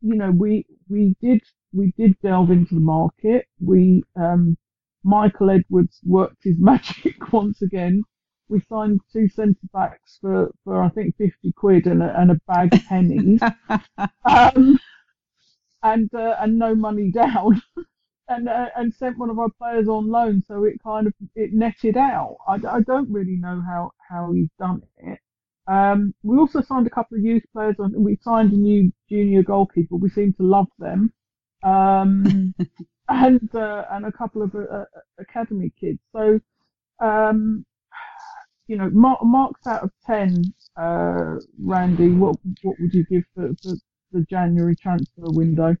you 0.00 0.14
know, 0.14 0.30
we 0.30 0.66
we 0.88 1.14
did 1.20 1.42
we 1.72 1.92
did 1.96 2.18
delve 2.22 2.50
into 2.50 2.74
the 2.74 2.80
market. 2.80 3.46
We 3.60 4.02
um, 4.16 4.56
Michael 5.04 5.50
Edwards 5.50 6.00
worked 6.04 6.44
his 6.44 6.56
magic 6.60 7.32
once 7.32 7.62
again. 7.62 8.02
We 8.48 8.60
signed 8.68 9.00
two 9.12 9.28
centre 9.28 9.68
backs 9.72 10.18
for, 10.20 10.50
for 10.64 10.82
I 10.82 10.88
think 10.90 11.16
fifty 11.16 11.52
quid 11.52 11.86
and 11.86 12.02
a, 12.02 12.18
and 12.20 12.30
a 12.30 12.40
bag 12.46 12.74
of 12.74 12.84
pennies, 12.86 13.40
um, 14.24 14.78
and 15.82 16.12
uh, 16.14 16.36
and 16.40 16.58
no 16.58 16.74
money 16.74 17.10
down, 17.14 17.62
and 18.28 18.48
uh, 18.48 18.68
and 18.76 18.94
sent 18.94 19.18
one 19.18 19.30
of 19.30 19.38
our 19.38 19.50
players 19.58 19.88
on 19.88 20.08
loan. 20.08 20.42
So 20.48 20.64
it 20.64 20.82
kind 20.82 21.06
of 21.06 21.14
it 21.34 21.52
netted 21.52 21.96
out. 21.96 22.38
I, 22.48 22.54
I 22.68 22.80
don't 22.80 23.10
really 23.10 23.36
know 23.36 23.62
how 23.66 23.92
how 24.08 24.32
he's 24.32 24.50
done 24.58 24.82
it. 24.98 25.18
Um, 25.66 26.14
we 26.22 26.38
also 26.38 26.62
signed 26.62 26.86
a 26.86 26.90
couple 26.90 27.18
of 27.18 27.24
youth 27.24 27.44
players, 27.52 27.76
and 27.78 27.94
we 28.04 28.18
signed 28.22 28.52
a 28.52 28.56
new 28.56 28.92
junior 29.10 29.42
goalkeeper. 29.42 29.96
We 29.96 30.08
seem 30.10 30.32
to 30.34 30.42
love 30.42 30.68
them, 30.78 31.12
um, 31.62 32.54
and 33.08 33.54
uh, 33.54 33.84
and 33.90 34.06
a 34.06 34.12
couple 34.12 34.42
of 34.42 34.54
uh, 34.54 34.58
uh, 34.58 34.84
academy 35.18 35.72
kids. 35.80 35.98
So, 36.12 36.40
um, 37.00 37.64
you 38.66 38.76
know, 38.76 38.90
mark, 38.90 39.22
marks 39.22 39.66
out 39.66 39.82
of 39.82 39.90
ten, 40.06 40.42
uh, 40.76 41.36
Randy. 41.62 42.10
What 42.10 42.36
what 42.62 42.76
would 42.80 42.94
you 42.94 43.04
give 43.10 43.24
for, 43.34 43.50
for 43.62 43.74
the 44.12 44.22
January 44.28 44.76
transfer 44.76 45.30
window? 45.30 45.76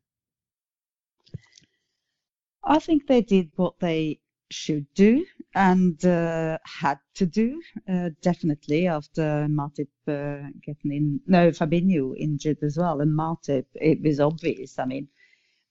I 2.64 2.78
think 2.78 3.06
they 3.06 3.22
did 3.22 3.50
what 3.56 3.78
they 3.80 4.20
should 4.50 4.86
do 4.94 5.24
and 5.54 6.02
uh, 6.04 6.58
had 6.64 6.98
to 7.14 7.26
do, 7.26 7.60
uh, 7.88 8.10
definitely 8.22 8.86
after 8.86 9.46
Matip 9.48 9.88
uh, 10.06 10.48
getting 10.62 10.92
in. 10.92 11.20
No, 11.26 11.50
Fabinho 11.50 12.14
injured 12.16 12.62
as 12.62 12.76
well, 12.76 13.00
and 13.00 13.18
Matip, 13.18 13.66
it 13.74 14.02
was 14.02 14.20
obvious. 14.20 14.78
I 14.78 14.84
mean, 14.84 15.08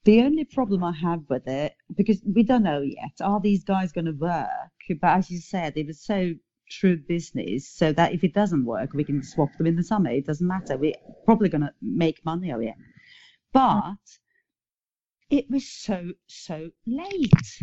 the 0.06 0.22
only 0.22 0.46
problem 0.46 0.84
I 0.84 0.94
have 0.94 1.24
with 1.30 1.48
it, 1.48 1.74
because 1.96 2.22
we 2.26 2.44
don't 2.44 2.64
know 2.64 2.82
yet, 2.82 3.22
are 3.22 3.42
these 3.42 3.64
guys 3.64 3.92
going 3.92 4.06
to 4.06 4.12
work? 4.12 4.50
But 5.02 5.18
as 5.18 5.30
you 5.30 5.40
said, 5.40 5.76
it 5.76 5.88
was 5.88 6.00
so 6.00 6.34
true 6.70 6.98
business, 6.98 7.70
so 7.70 7.94
that 7.94 8.14
if 8.14 8.24
it 8.24 8.34
doesn't 8.34 8.66
work, 8.66 8.94
we 8.94 9.04
can 9.04 9.24
swap 9.24 9.50
them 9.58 9.68
in 9.68 9.76
the 9.76 9.84
summer. 9.84 10.10
It 10.12 10.26
doesn't 10.26 10.48
matter. 10.48 10.78
We're 10.78 10.96
probably 11.26 11.50
going 11.50 11.62
to 11.62 11.74
make 11.82 12.26
money 12.26 12.52
of 12.52 12.62
it. 12.62 12.76
But 13.54 13.98
it 15.30 15.50
was 15.50 15.68
so, 15.68 16.12
so 16.28 16.70
late. 16.86 17.62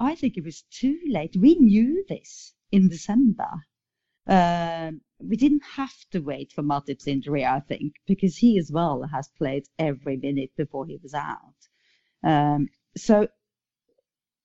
I 0.00 0.14
think 0.14 0.36
it 0.36 0.44
was 0.44 0.62
too 0.70 0.98
late. 1.08 1.36
We 1.36 1.54
knew 1.56 2.04
this 2.08 2.54
in 2.72 2.88
December. 2.88 3.50
Um, 4.26 5.00
we 5.18 5.36
didn't 5.36 5.62
have 5.76 5.94
to 6.10 6.20
wait 6.20 6.52
for 6.52 6.62
Matip's 6.62 7.06
injury, 7.06 7.44
I 7.44 7.60
think, 7.60 7.94
because 8.06 8.36
he 8.36 8.58
as 8.58 8.70
well 8.72 9.02
has 9.12 9.28
played 9.38 9.64
every 9.78 10.16
minute 10.16 10.50
before 10.56 10.86
he 10.86 10.98
was 11.02 11.14
out. 11.14 11.54
Um, 12.24 12.68
so 12.96 13.28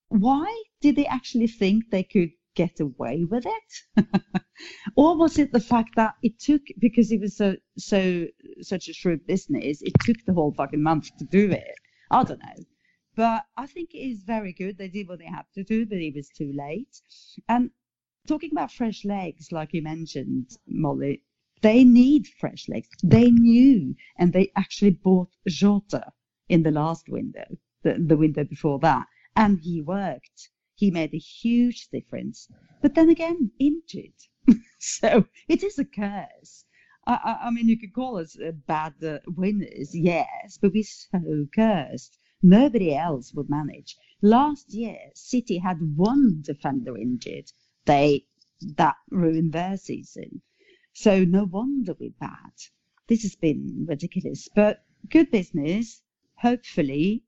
why 0.09 0.63
did 0.82 0.95
they 0.95 1.05
actually 1.05 1.47
think 1.47 1.89
they 1.89 2.03
could 2.03 2.32
get 2.55 2.80
away 2.80 3.23
with 3.23 3.45
it? 3.45 4.05
or 4.95 5.15
was 5.15 5.39
it 5.39 5.51
the 5.53 5.59
fact 5.59 5.95
that 5.95 6.15
it 6.21 6.39
took 6.39 6.61
because 6.80 7.11
it 7.11 7.21
was 7.21 7.38
so 7.38 7.55
so 7.77 8.25
such 8.61 8.89
a 8.89 8.93
shrewd 8.93 9.25
business, 9.25 9.82
it 9.82 9.93
took 10.01 10.17
the 10.25 10.34
whole 10.34 10.51
fucking 10.53 10.84
month 10.84 11.09
to 11.17 11.25
do 11.25 11.49
it? 11.51 11.75
I 12.11 12.23
don't 12.23 12.39
know. 12.39 12.65
But 13.15 13.43
I 13.57 13.65
think 13.67 13.93
it 13.93 13.99
is 13.99 14.23
very 14.23 14.53
good. 14.53 14.77
They 14.77 14.88
did 14.88 15.07
what 15.07 15.19
they 15.19 15.25
had 15.25 15.45
to 15.55 15.63
do, 15.63 15.86
but 15.86 15.97
it 15.97 16.15
was 16.15 16.30
too 16.30 16.51
late. 16.53 17.01
And 17.47 17.71
talking 18.27 18.51
about 18.51 18.71
fresh 18.71 19.05
legs, 19.05 19.51
like 19.51 19.73
you 19.73 19.82
mentioned, 19.82 20.57
Molly, 20.67 21.21
they 21.61 21.84
need 21.84 22.27
fresh 22.27 22.67
legs. 22.69 22.88
They 23.03 23.32
knew, 23.32 23.95
and 24.17 24.32
they 24.32 24.51
actually 24.55 24.91
bought 24.91 25.30
Jota 25.47 26.11
in 26.47 26.63
the 26.63 26.71
last 26.71 27.09
window, 27.09 27.45
the, 27.84 27.95
the 27.97 28.17
window 28.17 28.43
before 28.43 28.80
that, 28.80 29.05
and 29.36 29.59
he 29.59 29.82
worked. 29.82 30.49
He 30.75 30.91
made 30.91 31.13
a 31.13 31.17
huge 31.17 31.89
difference. 31.89 32.47
But 32.82 32.95
then 32.95 33.09
again, 33.09 33.51
injured. 33.59 34.13
so 34.80 35.25
it 35.47 35.63
is 35.63 35.77
a 35.77 35.86
curse. 35.86 36.65
I, 37.05 37.13
I, 37.13 37.47
I 37.47 37.51
mean, 37.51 37.67
you 37.67 37.77
could 37.77 37.93
call 37.93 38.17
us 38.17 38.38
uh, 38.39 38.51
bad 38.51 39.03
uh, 39.03 39.19
winners, 39.27 39.95
yes, 39.95 40.57
but 40.61 40.73
we're 40.73 40.84
so 40.84 41.47
cursed. 41.53 42.17
Nobody 42.41 42.95
else 42.95 43.34
would 43.34 43.49
manage. 43.49 43.97
Last 44.21 44.73
year, 44.73 44.99
City 45.15 45.57
had 45.57 45.97
one 45.97 46.41
defender 46.41 46.97
injured. 46.97 47.51
They 47.86 48.25
that 48.75 48.95
ruined 49.09 49.53
their 49.53 49.77
season. 49.77 50.41
So 50.93 51.23
no 51.23 51.45
wonder 51.45 51.95
we're 51.97 52.11
bad. 52.19 52.51
This 53.07 53.23
has 53.23 53.36
been 53.36 53.86
ridiculous, 53.88 54.49
but 54.53 54.84
good 55.09 55.32
business. 55.32 56.01
Hopefully, 56.41 57.23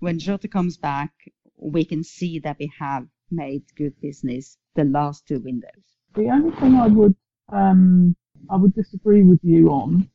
when 0.00 0.18
Jota 0.18 0.48
comes 0.48 0.76
back, 0.76 1.12
we 1.56 1.84
can 1.84 2.04
see 2.04 2.38
that 2.40 2.58
we 2.58 2.70
have 2.78 3.06
made 3.30 3.62
good 3.76 3.98
business 4.00 4.58
the 4.74 4.84
last 4.84 5.26
two 5.26 5.40
windows. 5.40 5.96
The 6.14 6.28
only 6.28 6.54
thing 6.56 6.74
I 6.74 6.86
would 6.86 7.16
um, 7.48 8.16
I 8.50 8.56
would 8.56 8.74
disagree 8.74 9.22
with 9.22 9.40
you 9.42 9.70
on 9.70 10.08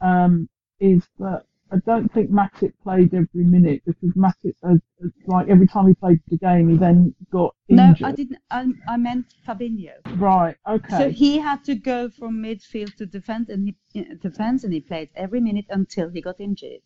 um, 0.00 0.48
is 0.78 1.06
that 1.18 1.44
I 1.72 1.76
don't 1.86 2.12
think 2.12 2.30
Matip 2.30 2.72
played 2.82 3.14
every 3.14 3.44
minute 3.44 3.82
because 3.86 4.10
Matip, 4.14 4.54
uh, 4.64 4.74
uh, 5.04 5.08
like 5.26 5.48
every 5.48 5.68
time 5.68 5.86
he 5.86 5.94
played 5.94 6.20
the 6.28 6.36
game, 6.36 6.68
he 6.68 6.76
then 6.76 7.14
got 7.30 7.54
injured. 7.68 8.00
No. 8.00 8.08
I 8.08 8.12
didn't. 8.12 8.38
I, 8.50 8.66
I 8.88 8.96
meant 8.96 9.26
Fabinho. 9.46 9.92
Right. 10.16 10.56
Okay. 10.66 10.98
So 10.98 11.10
he 11.10 11.38
had 11.38 11.64
to 11.64 11.76
go 11.76 12.08
from 12.10 12.42
midfield 12.42 12.96
to 12.96 13.06
defense, 13.06 13.48
and 13.48 13.74
he 13.92 14.00
uh, 14.00 14.14
defense, 14.20 14.64
and 14.64 14.72
he 14.72 14.80
played 14.80 15.10
every 15.14 15.40
minute 15.40 15.66
until 15.70 16.08
he 16.08 16.20
got 16.20 16.40
injured. 16.40 16.80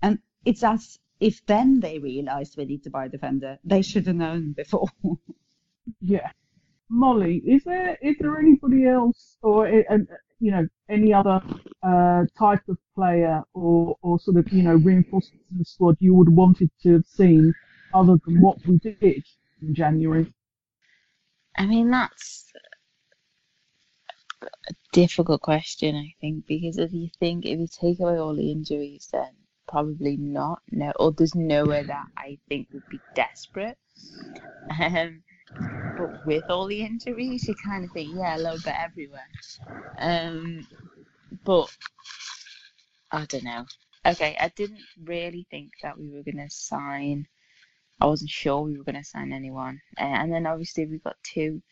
And 0.00 0.20
it's 0.44 0.62
as 0.64 0.98
if 1.24 1.44
then 1.46 1.80
they 1.80 1.98
realised 1.98 2.56
we 2.58 2.66
need 2.66 2.84
to 2.84 2.90
buy 2.90 3.06
a 3.06 3.08
defender. 3.08 3.58
They 3.64 3.80
should 3.80 4.06
have 4.06 4.16
known 4.16 4.52
before. 4.52 4.88
Yeah. 6.00 6.30
Molly, 6.88 7.42
is 7.46 7.62
there 7.64 7.98
is 8.00 8.16
there 8.18 8.38
anybody 8.38 8.86
else 8.86 9.36
or 9.42 9.66
uh, 9.68 9.82
uh, 9.90 9.98
you 10.40 10.50
know 10.50 10.66
any 10.88 11.12
other 11.12 11.42
uh, 11.82 12.22
type 12.38 12.62
of 12.68 12.78
player 12.94 13.42
or 13.52 13.96
or 14.00 14.18
sort 14.18 14.38
of 14.38 14.50
you 14.50 14.62
know 14.62 14.76
reinforcements 14.76 15.44
in 15.50 15.58
the 15.58 15.64
squad 15.64 15.96
you 16.00 16.14
would 16.14 16.28
have 16.28 16.40
wanted 16.44 16.70
to 16.82 16.94
have 16.94 17.06
seen 17.06 17.52
other 17.92 18.16
than 18.24 18.40
what 18.40 18.56
we 18.66 18.78
did 18.78 19.24
in 19.60 19.74
January? 19.74 20.32
I 21.58 21.66
mean, 21.66 21.90
that's 21.90 22.50
a 24.42 24.72
difficult 24.92 25.42
question, 25.42 25.96
I 25.96 26.14
think, 26.20 26.46
because 26.46 26.78
if 26.78 26.92
you 26.94 27.08
think, 27.20 27.44
if 27.44 27.58
you 27.58 27.68
take 27.68 28.00
away 28.00 28.18
all 28.18 28.34
the 28.34 28.50
injuries, 28.50 29.08
then 29.12 29.32
probably 29.74 30.16
not. 30.16 30.62
No, 30.70 30.92
or 31.00 31.10
there's 31.10 31.34
nowhere 31.34 31.82
that 31.82 32.06
I 32.16 32.38
think 32.48 32.68
would 32.72 32.88
be 32.88 33.00
desperate. 33.16 33.76
Um, 34.70 35.24
but 35.96 36.24
with 36.24 36.48
all 36.48 36.66
the 36.66 36.80
injuries, 36.80 37.48
you 37.48 37.56
kind 37.56 37.84
of 37.84 37.90
think, 37.90 38.10
yeah, 38.14 38.36
a 38.36 38.38
little 38.38 38.60
bit 38.64 38.74
everywhere. 38.78 39.28
Um, 39.98 40.66
but 41.44 41.68
I 43.10 43.24
don't 43.24 43.42
know. 43.42 43.64
Okay, 44.06 44.36
I 44.38 44.48
didn't 44.54 44.84
really 45.04 45.44
think 45.50 45.72
that 45.82 45.98
we 45.98 46.08
were 46.08 46.22
gonna 46.22 46.50
sign. 46.50 47.26
I 48.00 48.06
wasn't 48.06 48.30
sure 48.30 48.62
we 48.62 48.78
were 48.78 48.84
gonna 48.84 49.02
sign 49.02 49.32
anyone, 49.32 49.80
uh, 49.98 50.04
and 50.04 50.32
then 50.32 50.46
obviously 50.46 50.86
we 50.86 50.98
got 50.98 51.16
two, 51.24 51.62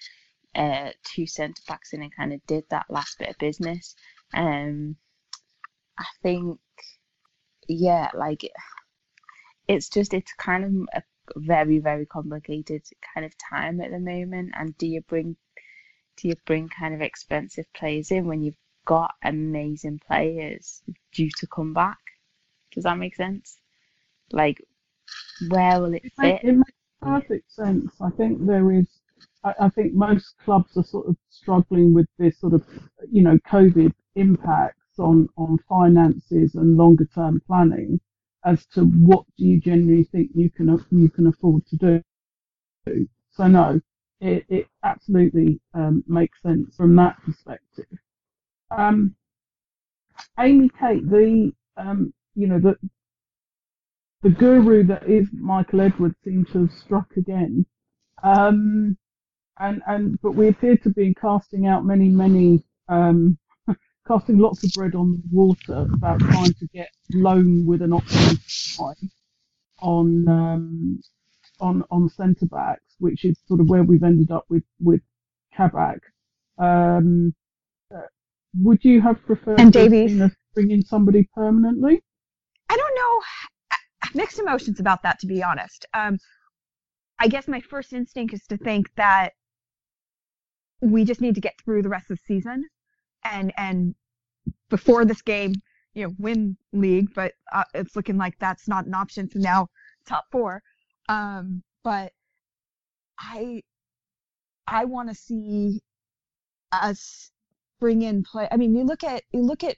uh, 0.57 0.90
two 1.05 1.26
centre 1.26 1.62
backs 1.68 1.92
in 1.92 2.03
and 2.03 2.14
kind 2.16 2.32
of 2.32 2.44
did 2.46 2.64
that 2.70 2.86
last 2.90 3.18
bit 3.18 3.28
of 3.30 3.38
business. 3.38 3.94
Um, 4.34 4.96
I 5.98 6.05
think, 6.22 6.59
yeah, 7.68 8.10
like 8.14 8.44
it's 9.68 9.88
just 9.88 10.14
it's 10.14 10.32
kind 10.34 10.64
of 10.64 10.72
a 10.94 11.02
very 11.36 11.78
very 11.78 12.06
complicated 12.06 12.82
kind 13.14 13.24
of 13.24 13.32
time 13.38 13.80
at 13.80 13.90
the 13.90 13.98
moment. 13.98 14.52
And 14.56 14.76
do 14.78 14.86
you 14.86 15.00
bring 15.02 15.36
do 16.16 16.28
you 16.28 16.36
bring 16.46 16.68
kind 16.68 16.94
of 16.94 17.02
expensive 17.02 17.66
players 17.74 18.10
in 18.10 18.26
when 18.26 18.42
you've 18.42 18.56
got 18.86 19.12
amazing 19.24 20.00
players 20.06 20.82
due 21.12 21.30
to 21.38 21.46
come 21.46 21.74
back? 21.74 21.98
Does 22.72 22.84
that 22.84 22.98
make 22.98 23.16
sense? 23.16 23.58
Like, 24.32 24.62
where 25.48 25.80
will 25.80 25.94
it 25.94 26.04
It, 26.04 26.12
fit? 26.20 26.42
it 26.42 26.52
makes 26.54 26.72
perfect 27.00 27.50
sense. 27.52 27.92
I 28.00 28.10
think 28.10 28.46
there 28.46 28.70
is. 28.72 28.86
I, 29.44 29.54
I 29.62 29.68
think 29.68 29.94
most 29.94 30.34
clubs 30.44 30.76
are 30.76 30.84
sort 30.84 31.08
of 31.08 31.16
struggling 31.30 31.94
with 31.94 32.06
this 32.18 32.38
sort 32.38 32.54
of, 32.54 32.64
you 33.10 33.22
know, 33.22 33.38
COVID 33.48 33.92
impacts 34.93 34.99
on 34.99 35.28
on 35.36 35.59
finances 35.68 36.55
and 36.55 36.76
longer 36.76 37.07
term 37.14 37.40
planning 37.47 38.01
as 38.45 38.66
to 38.66 38.82
what 38.84 39.24
do 39.38 39.45
you 39.45 39.61
generally 39.61 40.05
think 40.05 40.30
you 40.34 40.51
can 40.51 40.68
you 40.90 41.09
can 41.09 41.26
afford 41.26 41.64
to 41.66 41.76
do. 41.76 43.07
So 43.30 43.47
no, 43.47 43.80
it, 44.20 44.45
it 44.49 44.66
absolutely 44.82 45.61
um, 45.74 46.03
makes 46.07 46.40
sense 46.43 46.74
from 46.76 46.97
that 46.97 47.16
perspective. 47.24 47.86
Um, 48.70 49.14
Amy 50.38 50.70
Kate, 50.80 51.09
the 51.09 51.53
um, 51.76 52.12
you 52.34 52.47
know 52.49 52.59
the 52.59 52.76
the 54.22 54.30
guru 54.30 54.84
that 54.84 55.09
is 55.09 55.28
Michael 55.32 55.80
Edwards 55.80 56.16
seems 56.24 56.51
to 56.53 56.62
have 56.62 56.72
struck 56.72 57.16
again. 57.16 57.66
Um, 58.22 58.97
and 59.59 59.82
and 59.86 60.20
but 60.22 60.32
we 60.32 60.49
appear 60.49 60.76
to 60.78 60.90
be 60.90 61.14
casting 61.14 61.66
out 61.66 61.84
many 61.84 62.09
many 62.09 62.64
um, 62.88 63.38
casting 64.07 64.38
lots 64.38 64.64
of 64.64 64.70
bread 64.72 64.94
on 64.94 65.12
the 65.12 65.22
water 65.30 65.86
about 65.92 66.20
trying 66.20 66.53
to 66.55 66.66
get 66.72 66.88
loan 67.12 67.66
with 67.66 67.82
an 67.82 67.92
option 67.92 68.38
on 69.80 70.28
um, 70.28 71.00
on 71.61 71.84
on 71.90 72.09
centre 72.09 72.46
backs, 72.46 72.94
which 72.98 73.24
is 73.24 73.38
sort 73.46 73.61
of 73.61 73.68
where 73.68 73.82
we've 73.82 74.03
ended 74.03 74.30
up 74.30 74.44
with 74.48 74.64
with 74.80 75.00
Kabak. 75.57 76.00
Um, 76.59 77.34
uh, 77.94 78.00
would 78.61 78.84
you 78.84 79.00
have 79.00 79.24
preferred 79.24 79.61
And 79.61 79.72
Davies. 79.72 80.11
seen 80.11 80.36
bring 80.55 80.70
in 80.70 80.82
somebody 80.82 81.28
permanently? 81.34 82.03
I 82.68 82.76
don't 82.76 82.94
know. 82.94 83.22
Mixed 84.14 84.38
emotions 84.38 84.80
about 84.80 85.03
that, 85.03 85.18
to 85.20 85.26
be 85.26 85.42
honest. 85.42 85.86
Um, 85.94 86.18
I 87.18 87.28
guess 87.28 87.48
my 87.48 87.61
first 87.61 87.92
instinct 87.92 88.34
is 88.34 88.42
to 88.48 88.57
think 88.59 88.90
that 88.96 89.30
we 90.80 91.05
just 91.05 91.20
need 91.20 91.34
to 91.36 91.40
get 91.40 91.55
through 91.64 91.82
the 91.82 91.88
rest 91.88 92.11
of 92.11 92.18
the 92.18 92.34
season, 92.34 92.66
and 93.25 93.53
and 93.57 93.95
before 94.68 95.05
this 95.05 95.23
game, 95.23 95.55
you 95.95 96.07
know, 96.07 96.14
win 96.18 96.57
league. 96.73 97.14
But 97.14 97.33
uh, 97.53 97.64
it's 97.75 97.97
looking 97.97 98.16
like 98.16 98.39
that's 98.39 98.68
not 98.68 98.87
an 98.87 98.95
option. 98.95 99.31
So 99.31 99.39
now 99.39 99.68
top 100.07 100.25
four. 100.31 100.62
Um, 101.09 101.62
but 101.85 102.12
I 103.18 103.62
I 104.66 104.85
want 104.85 105.09
to 105.09 105.14
see 105.14 105.81
us 106.73 107.31
bring 107.81 108.03
in 108.03 108.23
play. 108.23 108.49
I 108.51 108.57
mean, 108.57 108.75
you 108.75 108.85
look 108.85 109.05
at 109.05 109.23
you 109.33 109.41
look 109.41 109.64
at 109.64 109.77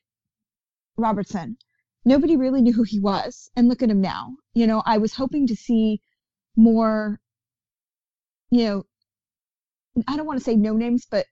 Robertson 0.97 1.57
nobody 2.05 2.37
really 2.37 2.61
knew 2.61 2.73
who 2.73 2.83
he 2.83 3.01
was 3.01 3.51
and 3.57 3.69
look 3.69 3.83
at 3.83 3.91
him 3.91 4.01
now 4.01 4.35
you 4.53 4.67
know 4.67 4.83
i 4.87 4.99
was 4.99 5.15
hoping 5.15 5.47
to 5.47 5.57
see 5.57 6.01
more 6.57 7.19
you 8.51 8.65
know 8.65 8.85
i 10.09 10.17
don't 10.17 10.27
want 10.27 10.39
to 10.39 10.45
say 10.45 10.57
no 10.57 10.75
names 10.75 11.07
but 11.11 11.27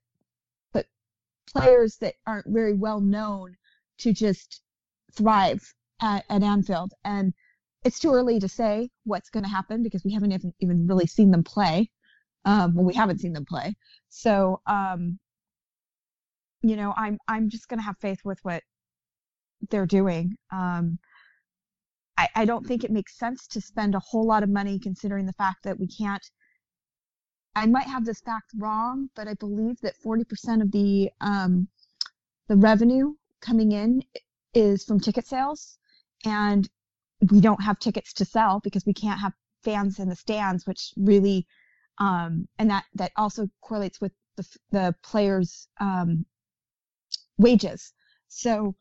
players 1.51 1.97
that 1.97 2.15
aren't 2.25 2.47
very 2.47 2.73
well 2.73 2.99
known 2.99 3.55
to 3.99 4.13
just 4.13 4.61
thrive 5.15 5.61
at, 6.01 6.23
at 6.29 6.43
anfield 6.43 6.93
and 7.03 7.33
it's 7.83 7.99
too 7.99 8.13
early 8.13 8.39
to 8.39 8.47
say 8.47 8.89
what's 9.03 9.29
going 9.29 9.43
to 9.43 9.49
happen 9.49 9.83
because 9.83 10.03
we 10.05 10.13
haven't 10.13 10.31
even, 10.31 10.53
even 10.59 10.87
really 10.87 11.05
seen 11.05 11.31
them 11.31 11.43
play 11.43 11.89
um, 12.45 12.73
well 12.75 12.85
we 12.85 12.93
haven't 12.93 13.19
seen 13.19 13.33
them 13.33 13.45
play 13.45 13.75
so 14.09 14.61
um, 14.67 15.19
you 16.61 16.75
know 16.75 16.93
i'm 16.97 17.17
i'm 17.27 17.49
just 17.49 17.67
going 17.67 17.79
to 17.79 17.83
have 17.85 17.97
faith 17.99 18.19
with 18.23 18.39
what 18.43 18.63
they're 19.69 19.85
doing. 19.85 20.35
Um, 20.51 20.99
I, 22.17 22.27
I 22.35 22.45
don't 22.45 22.65
think 22.65 22.83
it 22.83 22.91
makes 22.91 23.17
sense 23.17 23.47
to 23.47 23.61
spend 23.61 23.95
a 23.95 23.99
whole 23.99 24.25
lot 24.25 24.43
of 24.43 24.49
money 24.49 24.79
considering 24.79 25.25
the 25.25 25.33
fact 25.33 25.63
that 25.63 25.79
we 25.79 25.87
can't. 25.87 26.23
I 27.55 27.65
might 27.67 27.87
have 27.87 28.05
this 28.05 28.21
fact 28.21 28.51
wrong, 28.57 29.09
but 29.15 29.27
I 29.27 29.35
believe 29.35 29.79
that 29.81 29.95
40% 30.03 30.61
of 30.61 30.71
the 30.71 31.11
um, 31.21 31.67
the 32.47 32.57
revenue 32.57 33.13
coming 33.41 33.71
in 33.71 34.03
is 34.53 34.83
from 34.83 34.99
ticket 34.99 35.25
sales, 35.27 35.77
and 36.25 36.69
we 37.31 37.39
don't 37.41 37.63
have 37.63 37.79
tickets 37.79 38.13
to 38.13 38.25
sell 38.25 38.59
because 38.59 38.85
we 38.85 38.93
can't 38.93 39.19
have 39.19 39.33
fans 39.63 39.99
in 39.99 40.09
the 40.09 40.15
stands, 40.15 40.65
which 40.67 40.93
really, 40.97 41.47
um, 41.99 42.47
and 42.59 42.69
that 42.69 42.85
that 42.95 43.11
also 43.17 43.47
correlates 43.61 44.01
with 44.01 44.13
the 44.35 44.45
the 44.71 44.95
players' 45.03 45.67
um, 45.79 46.25
wages. 47.37 47.93
So 48.27 48.75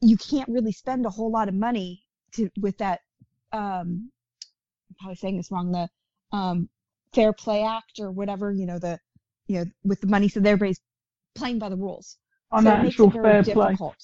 you 0.00 0.16
can't 0.16 0.48
really 0.48 0.72
spend 0.72 1.06
a 1.06 1.10
whole 1.10 1.30
lot 1.30 1.48
of 1.48 1.54
money 1.54 2.04
to 2.32 2.50
with 2.60 2.78
that 2.78 3.00
um 3.52 4.10
I'm 4.90 4.96
probably 4.98 5.16
saying 5.16 5.36
this 5.36 5.50
wrong 5.50 5.72
the 5.72 5.88
um 6.36 6.68
fair 7.14 7.32
play 7.32 7.64
act 7.64 8.00
or 8.00 8.10
whatever 8.10 8.52
you 8.52 8.66
know 8.66 8.78
the 8.78 8.98
you 9.46 9.60
know 9.60 9.64
with 9.84 10.00
the 10.00 10.06
money. 10.06 10.28
So 10.28 10.40
everybody's 10.40 10.80
playing 11.34 11.58
by 11.58 11.68
the 11.68 11.76
rules. 11.76 12.18
On 12.50 12.62
so 12.62 12.70
it 12.70 12.82
makes 12.82 12.94
actual 12.94 13.08
it 13.08 13.12
very 13.14 13.42
fair 13.42 13.54
play. 13.54 13.70
difficult. 13.70 13.96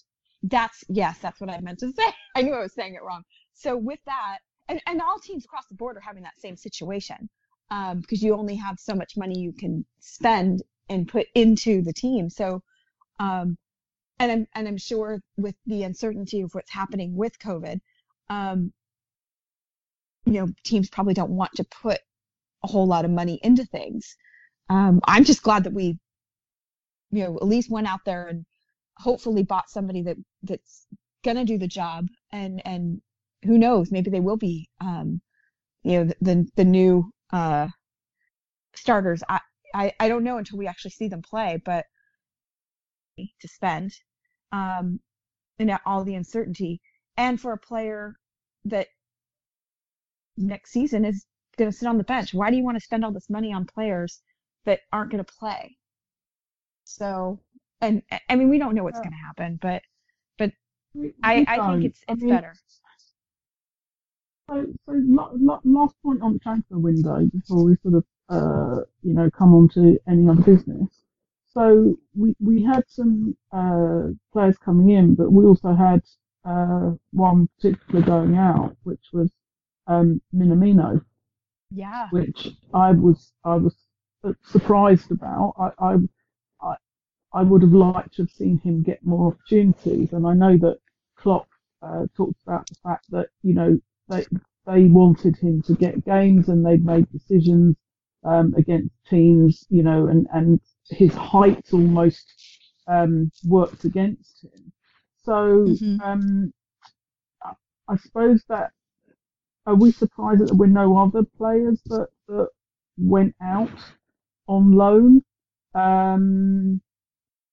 That's 0.42 0.84
yes 0.88 1.18
that's 1.18 1.40
what 1.40 1.50
i 1.50 1.58
meant 1.60 1.78
to 1.80 1.92
say. 1.98 2.12
I 2.36 2.42
knew 2.42 2.52
i 2.52 2.60
was 2.60 2.74
saying 2.74 2.94
it 2.94 3.02
wrong. 3.02 3.22
So 3.54 3.76
with 3.76 4.00
that 4.06 4.38
and, 4.68 4.80
and 4.86 5.00
all 5.00 5.18
teams 5.18 5.44
across 5.44 5.66
the 5.66 5.74
board 5.74 5.96
are 5.96 6.00
having 6.00 6.22
that 6.22 6.38
same 6.40 6.56
situation 6.56 7.28
um, 7.70 8.00
because 8.00 8.22
you 8.22 8.34
only 8.34 8.56
have 8.56 8.78
so 8.78 8.94
much 8.94 9.16
money 9.16 9.38
you 9.38 9.52
can 9.52 9.84
spend 10.00 10.62
and 10.88 11.08
put 11.08 11.26
into 11.34 11.82
the 11.82 11.92
team. 11.92 12.28
So 12.28 12.62
um, 13.20 13.56
and 14.18 14.30
I'm 14.32 14.46
and 14.54 14.68
I'm 14.68 14.76
sure 14.76 15.20
with 15.36 15.54
the 15.66 15.82
uncertainty 15.82 16.40
of 16.40 16.54
what's 16.54 16.70
happening 16.70 17.16
with 17.16 17.38
COVID, 17.38 17.80
um, 18.28 18.72
you 20.24 20.34
know, 20.34 20.48
teams 20.62 20.88
probably 20.88 21.14
don't 21.14 21.30
want 21.30 21.52
to 21.54 21.64
put 21.64 22.00
a 22.64 22.66
whole 22.66 22.86
lot 22.86 23.04
of 23.04 23.10
money 23.10 23.38
into 23.42 23.64
things. 23.66 24.16
Um, 24.70 25.00
I'm 25.04 25.24
just 25.24 25.42
glad 25.42 25.64
that 25.64 25.74
we, 25.74 25.98
you 27.10 27.24
know, 27.24 27.36
at 27.36 27.46
least 27.46 27.70
went 27.70 27.86
out 27.86 28.00
there 28.04 28.26
and 28.26 28.44
hopefully 28.98 29.42
bought 29.44 29.70
somebody 29.70 30.02
that 30.02 30.16
that's 30.42 30.86
gonna 31.24 31.44
do 31.44 31.58
the 31.58 31.68
job, 31.68 32.08
and 32.32 32.62
and 32.66 33.00
who 33.44 33.58
knows, 33.58 33.92
maybe 33.92 34.10
they 34.10 34.20
will 34.20 34.38
be, 34.38 34.68
um, 34.80 35.20
you 35.84 36.04
know, 36.04 36.12
the 36.20 36.46
the, 36.56 36.64
new 36.64 37.10
uh, 37.32 37.68
starters. 38.74 39.22
I, 39.28 39.40
I 39.74 39.92
I 40.00 40.08
don't 40.08 40.24
know 40.24 40.38
until 40.38 40.58
we 40.58 40.66
actually 40.66 40.92
see 40.92 41.08
them 41.08 41.22
play, 41.22 41.60
but 41.64 41.86
to 43.16 43.48
spend 43.48 43.92
um, 44.52 45.00
and 45.58 45.78
all 45.86 46.04
the 46.04 46.14
uncertainty 46.14 46.80
and 47.16 47.40
for 47.40 47.52
a 47.52 47.58
player 47.58 48.16
that 48.64 48.88
next 50.36 50.72
season 50.72 51.04
is 51.04 51.26
going 51.56 51.70
to 51.70 51.76
sit 51.76 51.88
on 51.88 51.98
the 51.98 52.04
bench. 52.04 52.34
Why 52.34 52.50
do 52.50 52.56
you 52.56 52.64
want 52.64 52.76
to 52.76 52.84
spend 52.84 53.04
all 53.04 53.12
this 53.12 53.30
money 53.30 53.52
on 53.52 53.64
players 53.66 54.22
that 54.64 54.80
aren't 54.92 55.10
going 55.10 55.24
to 55.24 55.32
play? 55.32 55.76
So 56.84 57.40
and 57.80 58.02
i 58.28 58.34
mean 58.36 58.48
we 58.48 58.58
don't 58.58 58.74
know 58.74 58.84
what's 58.84 59.00
going 59.00 59.10
to 59.10 59.26
happen 59.26 59.58
but 59.60 59.82
We- 60.94 61.12
i 61.22 61.38
we 61.40 61.46
i 61.48 61.56
think 61.66 61.84
it's 61.84 62.02
I 62.08 62.12
it's 62.12 62.22
mean, 62.22 62.28
better. 62.34 62.54
So, 64.48 64.66
so 64.86 64.92
la- 64.92 65.32
la- 65.34 65.60
last 65.64 65.94
point 66.02 66.22
on 66.22 66.34
the 66.34 66.38
transfer 66.38 66.78
window 66.78 67.26
before 67.26 67.64
we 67.64 67.76
sort 67.82 67.94
of, 67.94 68.04
uh, 68.28 68.82
you 69.02 69.14
know, 69.14 69.30
come 69.30 69.54
on 69.54 69.68
to 69.70 69.98
any 70.06 70.28
other 70.28 70.42
business. 70.42 70.88
So 71.52 71.96
we 72.14 72.34
we 72.40 72.62
had 72.62 72.84
some 72.88 73.36
uh, 73.52 74.08
players 74.32 74.58
coming 74.58 74.90
in, 74.90 75.14
but 75.14 75.32
we 75.32 75.44
also 75.44 75.72
had 75.74 76.02
uh, 76.44 76.92
one 77.12 77.48
particular 77.56 78.02
going 78.04 78.36
out, 78.36 78.76
which 78.82 79.06
was 79.12 79.32
um, 79.86 80.20
Minamino, 80.34 81.02
yeah 81.74 82.10
which 82.10 82.48
I 82.74 82.92
was 82.92 83.32
I 83.44 83.56
was 83.56 83.76
surprised 84.44 85.10
about. 85.10 85.54
I, 85.58 85.84
I 85.84 85.96
I 86.62 86.76
I 87.32 87.42
would 87.42 87.62
have 87.62 87.72
liked 87.72 88.14
to 88.16 88.22
have 88.22 88.30
seen 88.30 88.58
him 88.58 88.82
get 88.82 89.04
more 89.04 89.32
opportunities, 89.32 90.12
and 90.12 90.26
I 90.26 90.34
know 90.34 90.56
that 90.58 90.78
Klopp 91.16 91.48
uh, 91.82 92.06
talked 92.16 92.42
about 92.42 92.68
the 92.68 92.76
fact 92.82 93.06
that 93.10 93.28
you 93.42 93.54
know 93.54 93.78
they 94.08 94.26
they 94.66 94.86
wanted 94.86 95.36
him 95.36 95.62
to 95.62 95.74
get 95.74 96.04
games, 96.04 96.48
and 96.48 96.64
they'd 96.64 96.84
made 96.84 97.10
decisions 97.10 97.76
um, 98.24 98.54
against 98.56 98.94
teams, 99.08 99.66
you 99.70 99.82
know, 99.82 100.06
and 100.08 100.26
and 100.32 100.60
his 100.90 101.14
height 101.14 101.66
almost 101.72 102.26
um, 102.88 103.30
worked 103.46 103.84
against 103.84 104.44
him. 104.44 104.72
So 105.24 105.80
Mhm. 105.80 106.02
um, 106.02 106.52
I 107.88 107.96
suppose 107.96 108.44
that 108.48 108.72
are 109.66 109.74
we 109.74 109.92
surprised 109.92 110.40
that 110.40 110.46
there 110.46 110.56
were 110.56 110.66
no 110.66 110.98
other 110.98 111.22
players 111.36 111.80
that, 111.86 112.08
that 112.28 112.48
went 112.98 113.34
out 113.42 113.70
on 114.46 114.72
loan? 114.72 115.22
Um, 115.74 116.80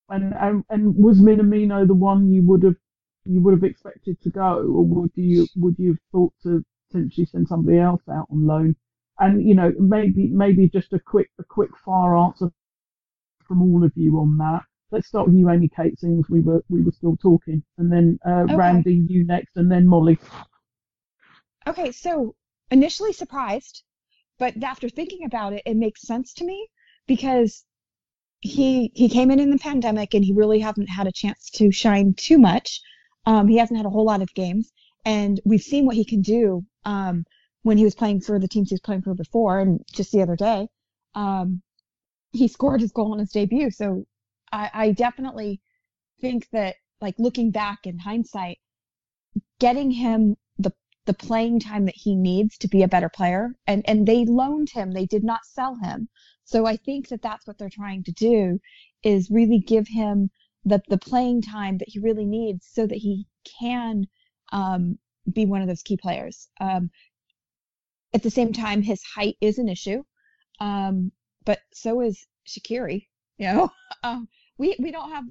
and, 0.10 0.34
and 0.34 0.64
and 0.70 0.96
was 0.96 1.20
Minamino 1.22 1.88
the 1.88 1.94
one 1.94 2.32
you 2.32 2.44
would 2.44 2.64
have 2.64 2.76
you 3.26 3.42
would 3.42 3.54
have 3.54 3.64
expected 3.64 4.22
to 4.22 4.30
go, 4.30 4.58
or 4.58 4.86
would 4.86 5.12
you 5.16 5.48
would 5.56 5.76
you 5.80 5.92
have 5.92 6.00
thought 6.12 6.34
to 6.44 6.64
potentially 6.90 7.26
send 7.26 7.48
somebody 7.48 7.80
else 7.80 8.02
out 8.12 8.28
on 8.32 8.46
loan? 8.46 8.76
And 9.20 9.48
you 9.48 9.56
know 9.56 9.74
maybe 9.80 10.28
maybe 10.28 10.68
just 10.70 10.94
a 10.94 11.00
quick 11.00 11.30
a 11.40 11.44
quick 11.44 11.72
fire 11.86 12.18
answer 12.18 12.52
from 13.48 13.62
all 13.62 13.84
of 13.84 13.92
you 13.96 14.20
on 14.20 14.38
that. 14.38 14.64
Let's 14.92 15.08
start 15.08 15.28
with 15.28 15.36
you, 15.36 15.50
Amy 15.50 15.70
Kate, 15.70 15.98
since 16.00 16.30
we 16.30 16.42
were 16.42 16.64
we 16.70 16.82
were 16.82 16.92
still 16.92 17.18
talking, 17.18 17.64
and 17.78 17.92
then 17.92 18.20
uh, 18.28 18.44
Okay. 18.44 18.56
Randy, 18.56 19.06
you 19.08 19.24
next, 19.24 19.56
and 19.56 19.72
then 19.72 19.88
Molly. 19.88 20.20
Okay, 21.68 21.92
so 21.92 22.36
initially 22.72 23.14
surprised, 23.14 23.84
but 24.40 24.62
after 24.64 24.90
thinking 24.90 25.26
about 25.26 25.54
it, 25.54 25.62
it 25.66 25.78
makes 25.78 26.02
sense 26.02 26.34
to 26.34 26.46
me 26.46 26.68
because 27.08 27.64
he 28.40 28.92
he 28.96 29.08
came 29.08 29.30
in 29.30 29.40
in 29.40 29.52
the 29.52 29.58
pandemic 29.58 30.14
and 30.16 30.26
he 30.26 30.34
really 30.34 30.60
hasn't 30.60 30.90
had 30.90 31.06
a 31.06 31.12
chance 31.12 31.50
to 31.52 31.72
shine 31.72 32.14
too 32.16 32.40
much. 32.40 32.82
Um, 33.26 33.48
he 33.48 33.58
hasn't 33.58 33.78
had 33.78 33.86
a 33.86 33.92
whole 33.92 34.06
lot 34.06 34.24
of 34.24 34.34
games, 34.34 34.72
and 35.06 35.40
we've 35.46 35.62
seen 35.62 35.86
what 35.86 35.96
he 35.96 36.04
can 36.04 36.22
do 36.22 36.66
um, 36.86 37.26
when 37.62 37.78
he 37.78 37.84
was 37.84 37.94
playing 37.94 38.22
for 38.22 38.40
the 38.40 38.48
teams 38.48 38.70
he 38.70 38.74
was 38.74 38.82
playing 38.82 39.04
for 39.04 39.14
before, 39.14 39.60
and 39.60 39.80
just 39.92 40.12
the 40.12 40.24
other 40.24 40.36
day, 40.36 40.68
um, 41.14 41.62
he 42.32 42.48
scored 42.48 42.82
his 42.82 42.92
goal 42.92 43.14
on 43.14 43.20
his 43.20 43.32
debut. 43.32 43.70
So 43.70 44.06
I, 44.52 44.72
I 44.74 44.92
definitely 44.92 45.62
think 46.20 46.48
that, 46.52 46.76
like 47.00 47.16
looking 47.20 47.52
back 47.52 47.86
in 47.86 48.00
hindsight, 48.00 48.58
getting 49.60 49.92
him 49.92 50.36
the 51.06 51.14
playing 51.14 51.60
time 51.60 51.86
that 51.86 51.96
he 51.96 52.16
needs 52.16 52.58
to 52.60 52.68
be 52.68 52.84
a 52.84 52.88
better 52.88 53.10
player, 53.10 53.56
and 53.68 53.88
and 53.88 54.08
they 54.08 54.26
loaned 54.26 54.70
him, 54.70 54.92
they 54.92 55.06
did 55.06 55.24
not 55.24 55.46
sell 55.46 55.76
him. 55.76 56.10
So 56.44 56.66
I 56.66 56.78
think 56.78 57.08
that 57.10 57.22
that's 57.22 57.48
what 57.48 57.58
they're 57.58 57.70
trying 57.70 58.04
to 58.04 58.12
do, 58.12 58.60
is 59.04 59.32
really 59.32 59.60
give 59.60 59.88
him 59.88 60.30
the 60.66 60.82
the 60.90 60.98
playing 60.98 61.42
time 61.42 61.78
that 61.80 61.90
he 61.90 62.00
really 62.00 62.26
needs, 62.26 62.68
so 62.72 62.86
that 62.86 62.98
he 62.98 63.26
can 63.60 64.06
um, 64.52 65.00
be 65.32 65.46
one 65.46 65.62
of 65.62 65.68
those 65.68 65.84
key 65.84 65.98
players. 65.98 66.50
Um, 66.60 66.92
at 68.14 68.24
the 68.24 68.30
same 68.30 68.54
time, 68.54 68.82
his 68.82 69.02
height 69.04 69.38
is 69.42 69.58
an 69.58 69.70
issue, 69.70 70.04
um, 70.60 71.12
but 71.46 71.60
so 71.74 72.02
is 72.02 72.28
Shaqiri. 72.48 73.08
You 73.38 73.48
know, 73.48 73.70
um, 74.04 74.28
we 74.58 74.76
we 74.80 74.92
don't 74.92 75.12
have 75.12 75.26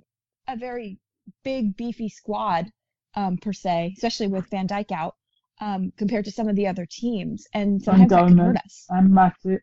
a 0.49 0.57
very 0.57 0.99
big 1.45 1.77
beefy 1.77 2.09
squad 2.09 2.73
um, 3.15 3.37
per 3.39 3.53
se, 3.53 3.95
especially 3.97 4.29
with 4.29 4.51
Van 4.51 4.67
Dijk 4.67 4.91
out, 4.91 5.17
um, 5.61 5.93
compared 5.97 6.25
to 6.27 6.31
some 6.33 6.49
of 6.49 6.57
the 6.57 6.67
other 6.67 6.87
teams, 6.87 7.47
and 7.55 7.83
sometimes 7.83 8.11
that 8.11 8.27
can 8.27 8.39
hurt 8.39 8.57
Gomez. 8.57 8.65
us. 8.65 8.87
and 8.91 9.11
Matip. 9.11 9.61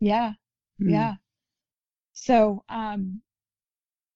Yeah, 0.00 0.34
Hmm. 0.78 0.90
yeah. 0.90 1.14
So 2.12 2.64
um, 2.68 3.22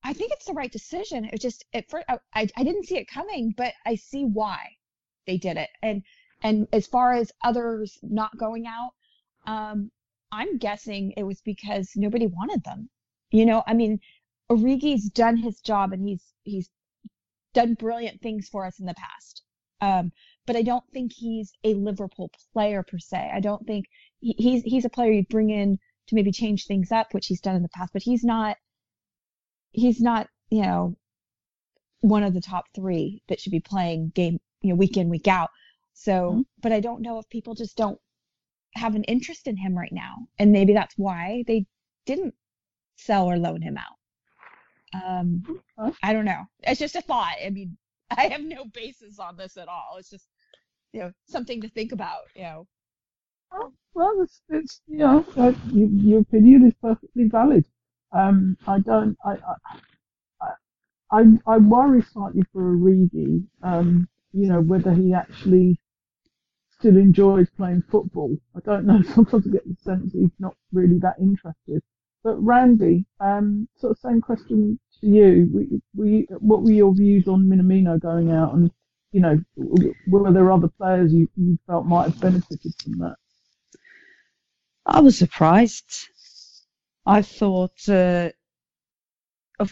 I 0.05 0.13
think 0.13 0.33
it's 0.33 0.47
the 0.47 0.53
right 0.53 0.71
decision. 0.73 1.25
It 1.33 1.41
just 1.41 1.65
at 1.75 1.89
first 1.89 2.07
I, 2.09 2.19
I 2.35 2.49
I 2.57 2.65
didn't 2.65 2.87
see 2.87 2.99
it 2.99 3.09
coming, 3.09 3.55
but 3.57 3.75
I 3.87 3.95
see 3.97 4.25
why 4.25 4.77
they 5.27 5.39
did 5.39 5.57
it. 5.57 5.71
And 5.83 6.03
and 6.43 6.67
as 6.73 6.87
far 6.87 7.13
as 7.13 7.33
others 7.45 7.99
not 8.03 8.37
going 8.37 8.67
out, 8.67 8.93
um, 9.47 9.91
I'm 10.33 10.59
guessing 10.59 11.13
it 11.17 11.23
was 11.25 11.41
because 11.43 11.93
nobody 11.97 12.27
wanted 12.27 12.65
them. 12.65 12.89
You 13.31 13.47
know, 13.47 13.63
I 13.67 13.75
mean, 13.75 14.01
Origi's 14.51 15.09
done 15.11 15.37
his 15.37 15.61
job 15.61 15.93
and 15.93 16.07
he's 16.07 16.35
he's 16.45 16.69
done 17.55 17.75
brilliant 17.75 18.21
things 18.21 18.49
for 18.49 18.65
us 18.67 18.79
in 18.81 18.87
the 18.87 18.95
past. 18.95 19.43
Um, 19.81 20.13
but 20.47 20.57
I 20.57 20.63
don't 20.63 20.85
think 20.93 21.13
he's 21.13 21.53
a 21.65 21.75
Liverpool 21.75 22.31
player 22.53 22.83
per 22.83 22.99
se. 22.99 23.31
I 23.33 23.41
don't 23.41 23.67
think 23.67 23.87
he, 24.21 24.35
he's 24.39 24.63
he's 24.65 24.85
a 24.85 24.91
player 24.91 25.13
you'd 25.13 25.29
bring 25.29 25.51
in 25.51 25.79
to 26.09 26.15
maybe 26.15 26.33
change 26.33 26.67
things 26.67 26.91
up, 26.93 27.15
which 27.15 27.27
he's 27.27 27.41
done 27.41 27.57
in 27.57 27.63
the 27.63 27.69
past. 27.69 27.93
But 27.93 28.03
he's 28.03 28.25
not 28.25 28.57
he's 29.73 30.01
not 30.01 30.29
you 30.51 30.63
know 30.63 30.97
one 32.01 32.23
of 32.25 32.35
the 32.35 32.41
top 32.41 32.67
three 32.75 33.23
that 33.29 33.41
should 33.41 33.53
be 33.53 33.61
playing 33.61 34.11
game 34.15 34.41
you 34.61 34.71
know 34.71 34.77
week 34.77 34.97
in 34.97 35.09
week 35.09 35.29
out. 35.29 35.51
So, 35.95 36.33
Mhm. 36.33 36.45
but 36.63 36.73
I 36.73 36.81
don't 36.81 37.03
know 37.03 37.19
if 37.19 37.29
people 37.29 37.55
just 37.55 37.77
don't 37.77 38.01
have 38.75 38.95
an 38.95 39.05
interest 39.05 39.47
in 39.47 39.57
him 39.57 39.77
right 39.77 39.93
now, 39.93 40.27
and 40.39 40.51
maybe 40.51 40.73
that's 40.73 40.97
why 40.97 41.45
they 41.47 41.67
didn't 42.07 42.35
sell 42.97 43.27
or 43.31 43.39
loan 43.39 43.63
him 43.63 43.77
out. 43.77 43.99
Um. 45.05 45.63
I 46.03 46.13
don't 46.13 46.25
know. 46.25 46.45
It's 46.61 46.79
just 46.81 46.97
a 46.97 47.01
thought. 47.01 47.35
I 47.45 47.51
mean, 47.51 47.77
I 48.11 48.29
have 48.29 48.43
no 48.43 48.65
basis 48.67 49.19
on 49.19 49.37
this 49.37 49.57
at 49.57 49.69
all. 49.69 49.97
It's 49.99 50.11
just 50.11 50.27
you 50.93 51.01
know 51.01 51.13
something 51.27 51.61
to 51.63 51.69
think 51.69 51.93
about. 51.93 52.23
You 52.35 52.43
know. 52.43 52.67
Well, 53.95 54.23
it's, 54.23 54.41
it's 54.49 54.81
you 54.87 54.99
know, 54.99 55.25
you, 55.71 55.89
your 55.93 56.21
opinion 56.21 56.67
is 56.67 56.75
perfectly 56.81 57.25
valid. 57.25 57.65
Um, 58.13 58.57
I 58.67 58.79
don't, 58.79 59.17
I, 59.25 59.33
I, 59.33 59.79
I, 60.41 61.21
I, 61.21 61.23
I 61.47 61.59
worry 61.59 62.03
slightly 62.03 62.43
for 62.53 62.75
Origi, 62.75 63.45
um, 63.63 64.09
you 64.33 64.49
know, 64.49 64.61
whether 64.61 64.93
he 64.95 65.13
actually 65.13 65.79
still 66.71 66.97
enjoys 66.97 67.49
playing 67.51 67.83
football. 67.91 68.37
I 68.57 68.61
don't 68.61 68.87
know. 68.87 69.03
Sometimes 69.15 69.47
I 69.47 69.51
get 69.51 69.69
the 69.69 69.77
sense 69.83 70.13
he's 70.13 70.31
not 70.39 70.57
really 70.73 70.99
that 71.01 71.17
interested. 71.21 71.83
But 72.25 72.37
Randy, 72.37 73.05
um, 73.21 73.69
sort 73.77 73.93
of 73.93 73.99
same 73.99 74.21
question 74.21 74.79
to 75.01 75.07
you. 75.07 75.51
We, 75.53 75.83
we, 75.95 76.27
what 76.39 76.63
were 76.63 76.71
your 76.71 76.95
views 76.95 77.29
on 77.29 77.45
Minamino 77.45 78.01
going 78.01 78.31
out, 78.31 78.55
and 78.55 78.71
you 79.13 79.21
know, 79.21 79.39
were 80.09 80.33
there 80.33 80.51
other 80.51 80.69
players 80.69 81.13
you, 81.13 81.29
you 81.37 81.59
felt 81.67 81.87
might 81.87 82.05
have 82.05 82.21
benefited 82.21 82.73
from 82.83 82.99
that? 82.99 83.17
I 84.85 85.01
was 85.01 85.17
surprised. 85.17 86.09
I 87.07 87.23
thought, 87.23 87.89
uh, 87.89 88.31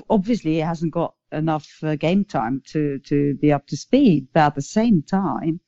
obviously, 0.08 0.52
he 0.54 0.58
hasn't 0.58 0.92
got 0.92 1.14
enough 1.32 1.68
uh, 1.82 1.96
game 1.96 2.24
time 2.24 2.62
to, 2.68 2.98
to 3.06 3.34
be 3.34 3.52
up 3.52 3.66
to 3.68 3.76
speed. 3.76 4.28
But 4.32 4.40
at 4.40 4.54
the 4.54 4.62
same 4.62 5.02
time, 5.02 5.60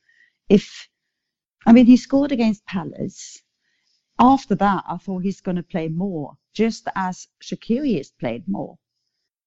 if, 0.49 0.87
I 1.65 1.73
mean, 1.73 1.85
he 1.85 1.97
scored 1.97 2.31
against 2.31 2.65
Palace. 2.65 3.41
After 4.19 4.55
that, 4.55 4.83
I 4.87 4.97
thought 4.97 5.23
he's 5.23 5.41
going 5.41 5.57
to 5.57 5.63
play 5.63 5.87
more, 5.89 6.37
just 6.53 6.87
as 6.95 7.27
Shaqiri 7.41 7.97
has 7.97 8.11
played 8.11 8.43
more. 8.47 8.77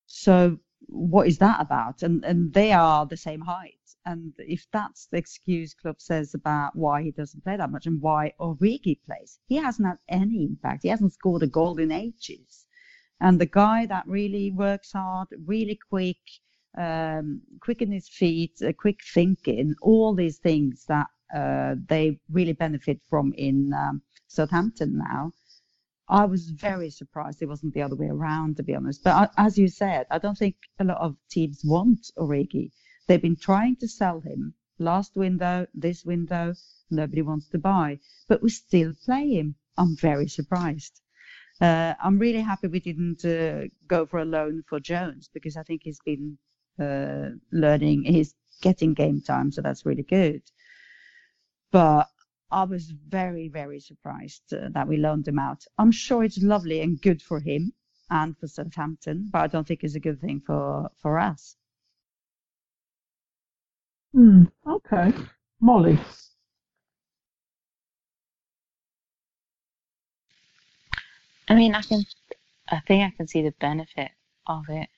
So 0.07 0.59
what 0.89 1.27
is 1.29 1.39
that 1.39 1.61
about? 1.61 2.03
And 2.03 2.25
and 2.25 2.53
they 2.53 2.73
are 2.73 3.07
the 3.07 3.17
same 3.17 3.41
height. 3.41 3.86
And 4.07 4.33
if 4.39 4.67
that's 4.71 5.07
the 5.07 5.19
excuse 5.19 5.75
Klopp 5.75 6.01
says 6.01 6.33
about 6.33 6.77
why 6.77 7.03
he 7.03 7.11
doesn't 7.11 7.43
play 7.43 7.57
that 7.57 7.73
much 7.73 7.87
and 7.87 8.01
why 8.01 8.33
Origi 8.39 9.01
plays, 9.05 9.41
he 9.49 9.57
hasn't 9.57 9.89
had 9.89 9.99
any 10.09 10.45
impact. 10.45 10.85
He 10.85 10.89
hasn't 10.89 11.13
scored 11.13 11.43
a 11.43 11.49
goal 11.49 11.79
in 11.79 11.91
ages. 11.91 12.67
And 13.21 13.41
the 13.41 13.47
guy 13.47 13.85
that 13.87 14.07
really 14.07 14.53
works 14.53 14.93
hard, 14.93 15.29
really 15.45 15.79
quick, 15.91 16.19
um, 16.79 17.43
quick 17.61 17.83
in 17.83 17.91
his 17.91 18.09
feet, 18.09 18.63
uh, 18.63 18.73
quick 18.73 19.01
thinking, 19.13 19.75
all 19.83 20.15
these 20.15 20.39
things 20.39 20.85
that 20.87 21.09
uh, 21.35 21.75
they 21.89 22.21
really 22.31 22.53
benefit 22.53 23.01
from 23.11 23.33
in 23.37 23.73
um, 23.75 24.03
Southampton 24.29 24.99
now. 24.99 25.33
I 26.09 26.27
was 26.27 26.51
very 26.51 26.91
surprised 26.91 27.43
it 27.43 27.47
wasn't 27.47 27.75
the 27.75 27.83
other 27.83 27.97
way 27.97 28.07
around, 28.07 28.59
to 28.59 28.63
be 28.63 28.77
honest. 28.77 29.03
But 29.03 29.33
I, 29.37 29.47
as 29.47 29.59
you 29.59 29.67
said, 29.67 30.07
I 30.13 30.19
don't 30.19 30.39
think 30.39 30.55
a 30.79 30.85
lot 30.85 30.99
of 30.99 31.17
teams 31.29 31.63
want 31.65 32.13
Origi. 32.17 32.71
They've 33.07 33.23
been 33.23 33.37
trying 33.37 33.77
to 33.77 33.89
sell 33.89 34.21
him 34.21 34.55
last 34.79 35.17
window, 35.17 35.67
this 35.75 36.05
window, 36.05 36.55
nobody 36.91 37.23
wants 37.23 37.49
to 37.49 37.59
buy, 37.59 37.99
but 38.29 38.43
we 38.43 38.51
still 38.51 38.93
play 39.05 39.35
him. 39.35 39.55
I'm 39.77 39.97
very 39.97 40.29
surprised. 40.29 41.01
Uh, 41.61 41.95
I'm 42.03 42.19
really 42.19 42.41
happy 42.41 42.69
we 42.69 42.81
didn't 42.81 43.25
uh, 43.25 43.69
go 43.87 44.05
for 44.07 44.19
a 44.19 44.25
loan 44.25 44.63
for 44.69 44.79
Jones 44.81 45.31
because 45.33 45.57
I 45.57 45.63
think 45.63 45.83
he's 45.85 46.01
been 46.05 46.39
uh, 46.79 47.31
learning, 47.53 48.05
he's 48.05 48.35
getting 48.61 48.93
game 48.95 49.23
time, 49.23 49.51
so 49.51 49.63
that's 49.63 49.87
really 49.87 50.03
good. 50.03 50.43
But 51.73 52.09
I 52.51 52.65
was 52.65 52.91
very, 52.91 53.49
very 53.49 53.81
surprised 53.81 54.53
uh, 54.53 54.69
that 54.73 54.89
we 54.89 54.99
loaned 54.99 55.27
him 55.27 55.39
out. 55.39 55.65
I'm 55.79 55.93
sure 55.93 56.25
it's 56.25 56.43
lovely 56.43 56.81
and 56.81 57.01
good 57.01 57.23
for 57.23 57.41
him 57.41 57.73
and 58.11 58.37
for 58.39 58.47
Southampton, 58.47 59.31
but 59.33 59.41
I 59.41 59.47
don't 59.47 59.67
think 59.67 59.83
it's 59.83 59.95
a 59.95 60.01
good 60.01 60.21
thing 60.21 60.43
for, 60.47 60.91
for 61.01 61.19
us. 61.19 61.57
Hmm. 64.17 64.45
Okay. 64.67 65.13
Molly. 65.61 65.99
I 71.49 71.55
mean, 71.55 71.75
I 71.75 71.83
can, 71.83 72.03
I 72.67 72.81
think 72.81 73.05
I 73.05 73.15
can 73.15 73.29
see 73.29 73.43
the 73.43 73.53
benefit 73.61 74.11
of 74.47 74.65
it. 74.71 74.89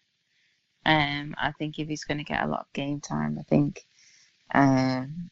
Um, 0.87 1.35
I 1.37 1.51
think 1.59 1.81
if 1.81 1.89
he's 1.89 2.05
going 2.05 2.19
to 2.19 2.25
get 2.25 2.45
a 2.45 2.47
lot 2.47 2.61
of 2.61 2.73
game 2.75 3.01
time, 3.01 3.37
I 3.41 3.43
think, 3.43 3.85
um, 4.55 5.31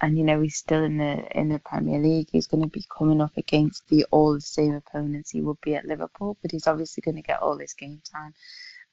and 0.00 0.18
you 0.18 0.24
know 0.24 0.40
he's 0.40 0.56
still 0.56 0.82
in 0.82 0.98
the 0.98 1.24
in 1.38 1.48
the 1.48 1.60
Premier 1.60 2.00
League. 2.00 2.30
He's 2.32 2.48
going 2.48 2.64
to 2.64 2.68
be 2.68 2.84
coming 2.98 3.20
up 3.20 3.36
against 3.36 3.86
the 3.88 4.04
all 4.10 4.34
the 4.34 4.40
same 4.40 4.74
opponents 4.74 5.30
he 5.30 5.42
would 5.42 5.60
be 5.60 5.76
at 5.76 5.84
Liverpool, 5.86 6.36
but 6.42 6.50
he's 6.50 6.66
obviously 6.66 7.02
going 7.02 7.14
to 7.14 7.22
get 7.22 7.40
all 7.40 7.56
this 7.56 7.74
game 7.74 8.02
time. 8.12 8.34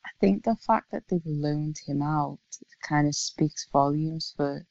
I 0.07 0.09
think 0.21 0.45
the 0.45 0.55
fact 0.55 0.91
that 0.91 1.03
they've 1.09 1.21
loaned 1.25 1.79
him 1.85 2.01
out 2.01 2.39
kind 2.81 3.07
of 3.07 3.15
speaks 3.15 3.67
volumes 3.73 4.33
for 4.37 4.65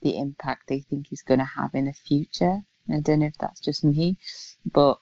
the 0.00 0.18
impact 0.18 0.66
they 0.66 0.80
think 0.80 1.06
he's 1.06 1.22
going 1.22 1.38
to 1.38 1.44
have 1.44 1.72
in 1.74 1.84
the 1.84 1.92
future. 1.92 2.62
I 2.92 2.98
don't 2.98 3.20
know 3.20 3.26
if 3.26 3.38
that's 3.38 3.60
just 3.60 3.84
me, 3.84 4.18
but 4.66 4.98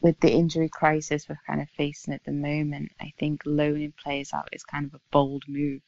with 0.00 0.18
the 0.18 0.32
injury 0.32 0.68
crisis 0.68 1.28
we're 1.28 1.38
kind 1.46 1.60
of 1.60 1.68
facing 1.76 2.12
at 2.12 2.24
the 2.24 2.32
moment, 2.32 2.90
I 3.00 3.12
think 3.20 3.42
loaning 3.46 3.92
players 4.02 4.32
out 4.32 4.48
is 4.52 4.64
kind 4.64 4.86
of 4.86 4.94
a 4.94 5.00
bold 5.12 5.44
move. 5.46 5.82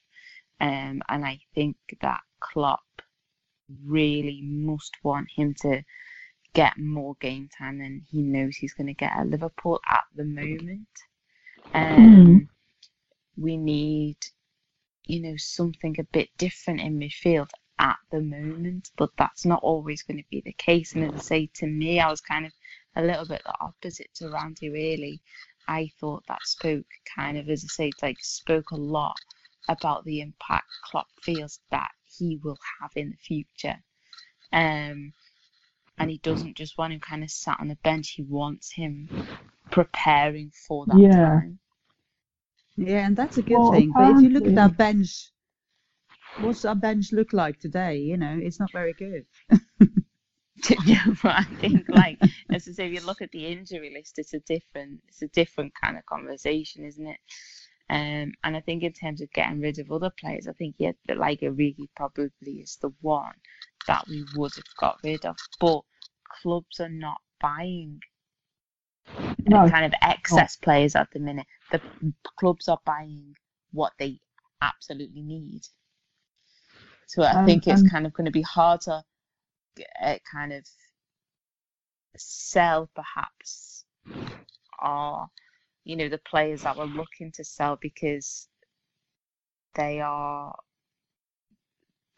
Um, 0.60 1.02
and 1.08 1.24
I 1.24 1.40
think 1.56 1.76
that 2.00 2.20
Klopp 2.38 3.02
really 3.84 4.40
must 4.40 4.96
want 5.02 5.28
him 5.34 5.54
to 5.62 5.82
get 6.54 6.78
more 6.78 7.16
game 7.20 7.48
time 7.58 7.78
than 7.78 8.06
he 8.08 8.22
knows 8.22 8.56
he's 8.56 8.74
going 8.74 8.86
to 8.86 8.94
get 8.94 9.16
at 9.16 9.26
Liverpool 9.26 9.80
at 9.90 10.04
the 10.14 10.24
moment. 10.24 10.86
Um, 11.74 12.48
We 13.36 13.56
need, 13.56 14.16
you 15.06 15.20
know, 15.22 15.36
something 15.36 15.96
a 15.98 16.04
bit 16.04 16.30
different 16.38 16.80
in 16.80 16.98
midfield 16.98 17.50
at 17.78 17.96
the 18.10 18.20
moment, 18.20 18.90
but 18.96 19.10
that's 19.16 19.44
not 19.44 19.62
always 19.62 20.02
going 20.02 20.18
to 20.18 20.28
be 20.30 20.42
the 20.42 20.52
case. 20.52 20.94
And 20.94 21.04
as 21.04 21.12
I 21.14 21.18
say, 21.18 21.50
to 21.54 21.66
me, 21.66 22.00
I 22.00 22.10
was 22.10 22.20
kind 22.20 22.46
of 22.46 22.52
a 22.96 23.02
little 23.02 23.26
bit 23.26 23.42
the 23.44 23.54
opposite 23.60 24.10
to 24.16 24.30
Randy, 24.30 24.68
really. 24.70 25.20
I 25.68 25.90
thought 26.00 26.24
that 26.28 26.42
spoke 26.44 26.86
kind 27.16 27.38
of, 27.38 27.48
as 27.48 27.64
I 27.64 27.68
say, 27.68 27.90
like 28.02 28.18
spoke 28.20 28.70
a 28.70 28.76
lot 28.76 29.16
about 29.68 30.04
the 30.04 30.20
impact 30.20 30.66
Klopp 30.84 31.06
feels 31.22 31.60
that 31.70 31.90
he 32.04 32.38
will 32.42 32.58
have 32.80 32.90
in 32.96 33.10
the 33.10 33.16
future. 33.16 33.82
Um, 34.52 35.12
and 35.98 36.10
he 36.10 36.18
doesn't 36.18 36.56
just 36.56 36.76
want 36.78 36.92
him 36.92 37.00
kind 37.00 37.22
of 37.22 37.30
sat 37.30 37.58
on 37.60 37.68
the 37.68 37.76
bench. 37.76 38.10
He 38.10 38.22
wants 38.22 38.72
him 38.72 39.08
preparing 39.70 40.50
for 40.66 40.86
that 40.86 40.96
Yeah. 40.98 41.10
time. 41.20 41.58
Yeah, 42.76 43.06
and 43.06 43.16
that's 43.16 43.36
a 43.38 43.42
good 43.42 43.58
Well, 43.58 43.72
thing. 43.72 43.92
But 43.94 44.16
if 44.16 44.22
you 44.22 44.28
look 44.30 44.44
at 44.44 44.52
apparently- 44.52 44.58
our 44.58 44.68
bench, 44.70 45.30
what's 46.40 46.64
our 46.64 46.74
bench 46.74 47.12
look 47.12 47.32
like 47.32 47.58
today? 47.58 47.98
You 47.98 48.16
know, 48.16 48.38
it's 48.40 48.58
not 48.58 48.72
very 48.72 48.94
good. 48.94 49.26
yeah, 50.86 51.04
but 51.22 51.32
I 51.32 51.44
think 51.60 51.88
like 51.88 52.18
as 52.50 52.68
I 52.68 52.72
say, 52.72 52.86
if 52.86 52.92
you 52.94 53.06
look 53.06 53.22
at 53.22 53.30
the 53.32 53.46
injury 53.46 53.92
list, 53.94 54.18
it's 54.18 54.34
a 54.34 54.40
different 54.40 55.00
it's 55.08 55.22
a 55.22 55.28
different 55.28 55.72
kind 55.82 55.96
of 55.96 56.06
conversation, 56.06 56.84
isn't 56.84 57.06
it? 57.06 57.18
Um, 57.90 58.32
and 58.44 58.56
I 58.56 58.60
think 58.60 58.82
in 58.84 58.92
terms 58.92 59.20
of 59.20 59.30
getting 59.32 59.60
rid 59.60 59.78
of 59.78 59.90
other 59.92 60.10
players, 60.18 60.48
I 60.48 60.52
think 60.52 60.76
yeah, 60.78 60.92
that 61.06 61.18
like 61.18 61.40
Origi 61.40 61.88
probably 61.96 62.52
is 62.62 62.78
the 62.80 62.90
one 63.02 63.34
that 63.86 64.04
we 64.08 64.24
would 64.36 64.54
have 64.54 64.76
got 64.78 64.98
rid 65.04 65.26
of. 65.26 65.36
But 65.60 65.82
clubs 66.42 66.80
are 66.80 66.88
not 66.88 67.20
buying 67.40 68.00
No. 69.50 69.68
kind 69.68 69.84
of 69.84 69.92
excess 70.02 70.56
players 70.56 70.94
at 70.96 71.10
the 71.12 71.18
minute. 71.18 71.46
The 71.70 71.80
clubs 72.38 72.68
are 72.68 72.78
buying 72.84 73.34
what 73.72 73.92
they 73.98 74.20
absolutely 74.60 75.22
need. 75.22 75.62
So 77.06 77.22
I 77.22 77.32
Um, 77.40 77.46
think 77.46 77.66
it's 77.66 77.82
and- 77.82 77.90
kind 77.90 78.06
of 78.06 78.12
going 78.12 78.26
to 78.26 78.30
be 78.30 78.42
harder, 78.42 79.02
to 79.76 79.84
uh, 80.06 80.18
kind 80.30 80.52
of 80.52 80.66
sell 82.16 82.88
perhaps 82.94 83.84
are 84.80 85.30
you 85.84 85.96
know 85.96 86.08
the 86.08 86.18
players 86.18 86.62
that 86.62 86.76
we're 86.76 86.84
looking 86.84 87.32
to 87.32 87.42
sell 87.44 87.76
because 87.76 88.48
they 89.74 90.00
are 90.00 90.54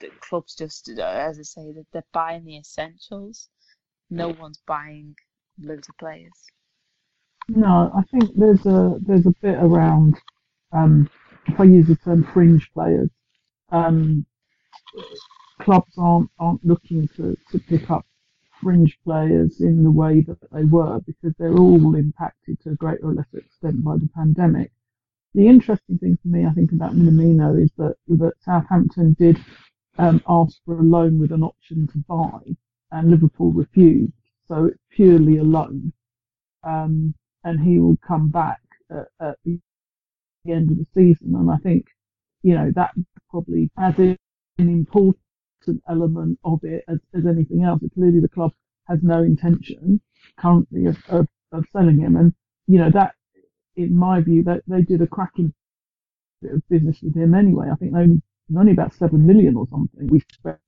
the 0.01 0.11
clubs 0.21 0.57
just 0.57 0.89
as 0.89 1.39
I 1.39 1.43
say 1.43 1.73
that 1.73 1.87
they're 1.93 2.05
buying 2.13 2.45
the 2.45 2.59
essentials. 2.59 3.49
No 4.11 4.29
one's 4.31 4.59
buying 4.67 5.17
loads 5.59 5.89
of 5.89 5.97
players. 5.97 6.33
No, 7.49 7.93
I 7.95 8.03
think 8.11 8.33
there's 8.37 8.67
a 8.67 8.99
there's 9.01 9.27
a 9.27 9.35
bit 9.43 9.57
around. 9.59 10.21
Um, 10.73 11.11
if 11.47 11.61
I 11.61 11.65
use 11.65 11.89
the 11.89 11.97
term 11.97 12.25
fringe 12.25 12.71
players, 12.73 13.11
um, 13.73 14.27
clubs 15.61 15.95
aren't 15.99 16.31
aren't 16.39 16.65
looking 16.65 17.09
to, 17.17 17.37
to 17.53 17.59
pick 17.61 17.91
up 17.91 18.07
fringe 18.63 18.99
players 19.05 19.61
in 19.61 19.85
the 19.85 19.91
way 19.91 20.21
that 20.23 20.39
they 20.53 20.65
were 20.65 21.01
because 21.07 21.35
they're 21.39 21.59
all 21.59 21.95
impacted 21.97 22.61
to 22.63 22.71
a 22.71 22.77
greater 22.77 23.07
or 23.09 23.15
lesser 23.15 23.39
extent 23.39 23.85
by 23.85 23.97
the 23.97 24.09
pandemic. 24.15 24.73
The 25.35 25.49
interesting 25.49 25.99
thing 25.99 26.19
for 26.23 26.29
me, 26.29 26.47
I 26.47 26.53
think, 26.53 26.73
about 26.73 26.95
Minamino 26.95 27.63
is 27.63 27.71
that 27.79 27.97
that 28.09 28.35
Southampton 28.41 29.15
did 29.19 29.39
um, 29.99 30.23
ask 30.29 30.59
for 30.65 30.79
a 30.79 30.83
loan 30.83 31.19
with 31.21 31.33
an 31.33 31.43
option 31.45 31.89
to 31.89 31.99
buy, 32.09 32.57
and 32.93 33.11
Liverpool 33.11 33.53
refused. 33.53 34.13
So 34.49 34.67
it's 34.67 34.81
purely 34.91 35.39
a 35.39 35.45
loan. 35.45 35.93
Um, 36.65 37.15
and 37.45 37.61
he 37.61 37.79
will 37.79 37.97
come 38.07 38.29
back 38.31 38.61
at, 38.91 39.07
at 39.21 39.37
the 39.45 39.61
end 40.49 40.71
of 40.71 40.79
the 40.79 40.87
season. 40.95 41.35
And 41.35 41.51
I 41.51 41.57
think, 41.59 41.87
you 42.43 42.55
know, 42.55 42.73
that 42.75 42.91
probably 43.31 43.71
as 43.79 43.99
an 43.99 44.17
important 44.59 45.19
element 45.89 46.39
of 46.45 46.61
it 46.63 46.85
as, 46.89 46.99
as 47.15 47.27
anything 47.27 47.63
else. 47.65 47.81
Clearly, 47.95 48.21
the 48.21 48.29
club 48.29 48.53
has 48.89 48.99
no 49.03 49.23
intention 49.23 50.01
currently 50.39 50.87
of, 50.87 50.97
of, 51.09 51.27
of 51.53 51.65
selling 51.73 51.99
him. 51.99 52.17
And, 52.17 52.35
you 52.67 52.79
know, 52.79 52.91
that, 52.91 53.15
in 53.77 53.97
my 53.97 54.21
view, 54.21 54.43
that 54.45 54.63
they 54.67 54.83
did 54.83 55.03
a 55.03 55.07
cracking 55.07 55.53
bit 56.43 56.53
of 56.53 56.69
business 56.69 56.99
with 57.03 57.17
him 57.17 57.35
anyway. 57.35 57.69
I 57.73 57.77
think 57.77 57.95
only, 57.95 58.21
only 58.57 58.73
about 58.73 58.95
seven 58.95 59.27
million 59.27 59.57
or 59.57 59.67
something 59.71 60.07
we 60.07 60.23
spent 60.33 60.59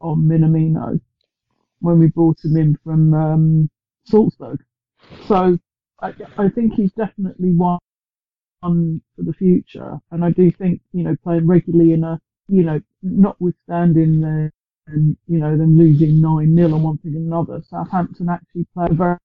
on 0.00 0.22
Minamino 0.22 1.00
when 1.80 1.98
we 1.98 2.06
brought 2.06 2.38
him 2.44 2.56
in 2.56 2.78
from 2.84 3.12
um, 3.12 3.70
Salzburg. 4.04 4.62
So 5.26 5.58
I, 6.04 6.12
I 6.36 6.48
think 6.50 6.74
he's 6.74 6.92
definitely 6.92 7.52
one 7.52 7.78
for 8.60 9.22
the 9.22 9.32
future, 9.32 9.98
and 10.10 10.24
I 10.24 10.30
do 10.30 10.50
think 10.50 10.80
you 10.92 11.02
know 11.02 11.16
playing 11.22 11.46
regularly 11.46 11.92
in 11.92 12.04
a 12.04 12.20
you 12.48 12.62
know 12.62 12.80
notwithstanding 13.02 14.20
the 14.20 14.50
and 14.86 15.16
you 15.26 15.38
know 15.38 15.56
them 15.56 15.78
losing 15.78 16.20
nine 16.20 16.54
0 16.54 16.74
on 16.74 16.82
one 16.82 16.98
thing 16.98 17.14
and 17.14 17.26
another, 17.26 17.62
Southampton 17.68 18.28
actually 18.28 18.66
play 18.74 18.86
a 18.90 18.94
very 18.94 19.16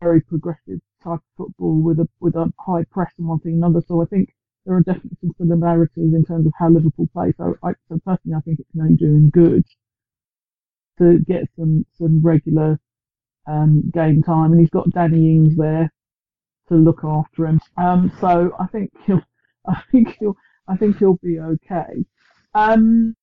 very 0.00 0.20
progressive 0.20 0.80
type 1.04 1.20
of 1.20 1.20
football 1.36 1.80
with 1.80 2.00
a 2.00 2.08
with 2.18 2.34
a 2.34 2.52
high 2.58 2.84
press 2.90 3.12
and 3.18 3.28
one 3.28 3.38
thing 3.38 3.52
and 3.54 3.64
another. 3.64 3.84
So 3.86 4.02
I 4.02 4.06
think 4.06 4.34
there 4.66 4.74
are 4.74 4.82
definitely 4.82 5.18
some 5.20 5.34
similarities 5.38 6.14
in 6.14 6.24
terms 6.24 6.46
of 6.46 6.52
how 6.58 6.68
Liverpool 6.68 7.08
play. 7.12 7.32
So 7.36 7.56
I 7.62 7.74
so 7.88 8.00
personally 8.04 8.36
I 8.36 8.40
think 8.40 8.58
it's 8.58 8.70
only 8.80 8.96
do 8.96 9.06
him 9.06 9.30
good 9.30 9.64
to 10.98 11.20
get 11.20 11.44
some 11.56 11.86
some 11.96 12.20
regular 12.22 12.80
um, 13.46 13.88
game 13.94 14.22
time, 14.22 14.50
and 14.50 14.60
he's 14.60 14.70
got 14.70 14.90
Danny 14.90 15.30
Ings 15.30 15.56
there 15.56 15.92
to 16.68 16.74
look 16.74 17.00
after 17.04 17.46
him. 17.46 17.60
Um, 17.76 18.12
so 18.20 18.54
I 18.58 18.66
think 18.68 18.90
he'll, 19.06 19.22
I 19.68 19.82
think 19.92 20.16
he'll, 20.18 20.36
I 20.68 20.76
think 20.76 20.98
he'll 20.98 21.18
be 21.22 21.38
okay. 21.40 22.04
Um, 22.54 23.14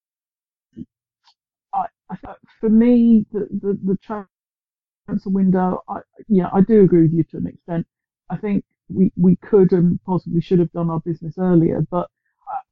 I, 1.74 1.86
I, 2.10 2.18
for 2.60 2.70
me, 2.70 3.26
the 3.32 3.48
the, 3.62 3.80
the 3.84 3.98
transfer 3.98 5.30
window, 5.30 5.84
I, 5.90 6.00
yeah, 6.28 6.50
I 6.54 6.62
do 6.62 6.82
agree 6.84 7.04
with 7.04 7.14
you 7.14 7.24
to 7.26 7.38
an 7.38 7.48
extent. 7.48 7.88
I 8.30 8.38
think 8.38 8.64
we, 8.90 9.12
we 9.18 9.36
could 9.38 9.72
and 9.74 10.00
possibly 10.06 10.42
should 10.42 10.60
have 10.60 10.72
done 10.72 10.90
our 10.90 11.00
business 11.02 11.36
earlier, 11.38 11.82
but 11.92 12.10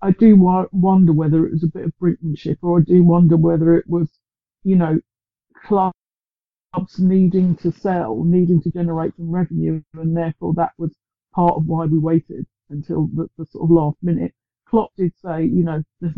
I, 0.02 0.08
I 0.10 0.12
do 0.12 0.36
wa- 0.36 0.68
wonder 0.72 1.14
whether 1.14 1.46
it 1.46 1.52
was 1.54 1.64
a 1.64 1.68
bit 1.68 1.86
of 1.86 1.94
brinkmanship, 2.02 2.58
or 2.62 2.80
I 2.80 2.84
do 2.84 3.04
wonder 3.04 3.38
whether 3.38 3.76
it 3.76 3.88
was, 3.88 4.10
you 4.64 4.76
know, 4.76 5.00
clubs 6.74 7.00
needing 7.00 7.56
to 7.58 7.72
sell, 7.72 8.24
needing 8.24 8.62
to 8.62 8.72
generate 8.72 9.16
some 9.16 9.30
revenue, 9.30 9.82
and 9.94 10.16
therefore 10.16 10.54
that 10.56 10.72
was 10.78 10.92
part 11.34 11.56
of 11.56 11.66
why 11.66 11.86
we 11.86 11.98
waited 11.98 12.46
until 12.70 13.08
the, 13.14 13.28
the 13.38 13.46
sort 13.46 13.66
of 13.66 13.72
last 13.72 13.98
minute. 14.02 14.34
Klopp 14.68 14.92
did 14.98 15.14
say, 15.24 15.44
you 15.44 15.64
know, 15.64 15.84
there's 16.02 16.14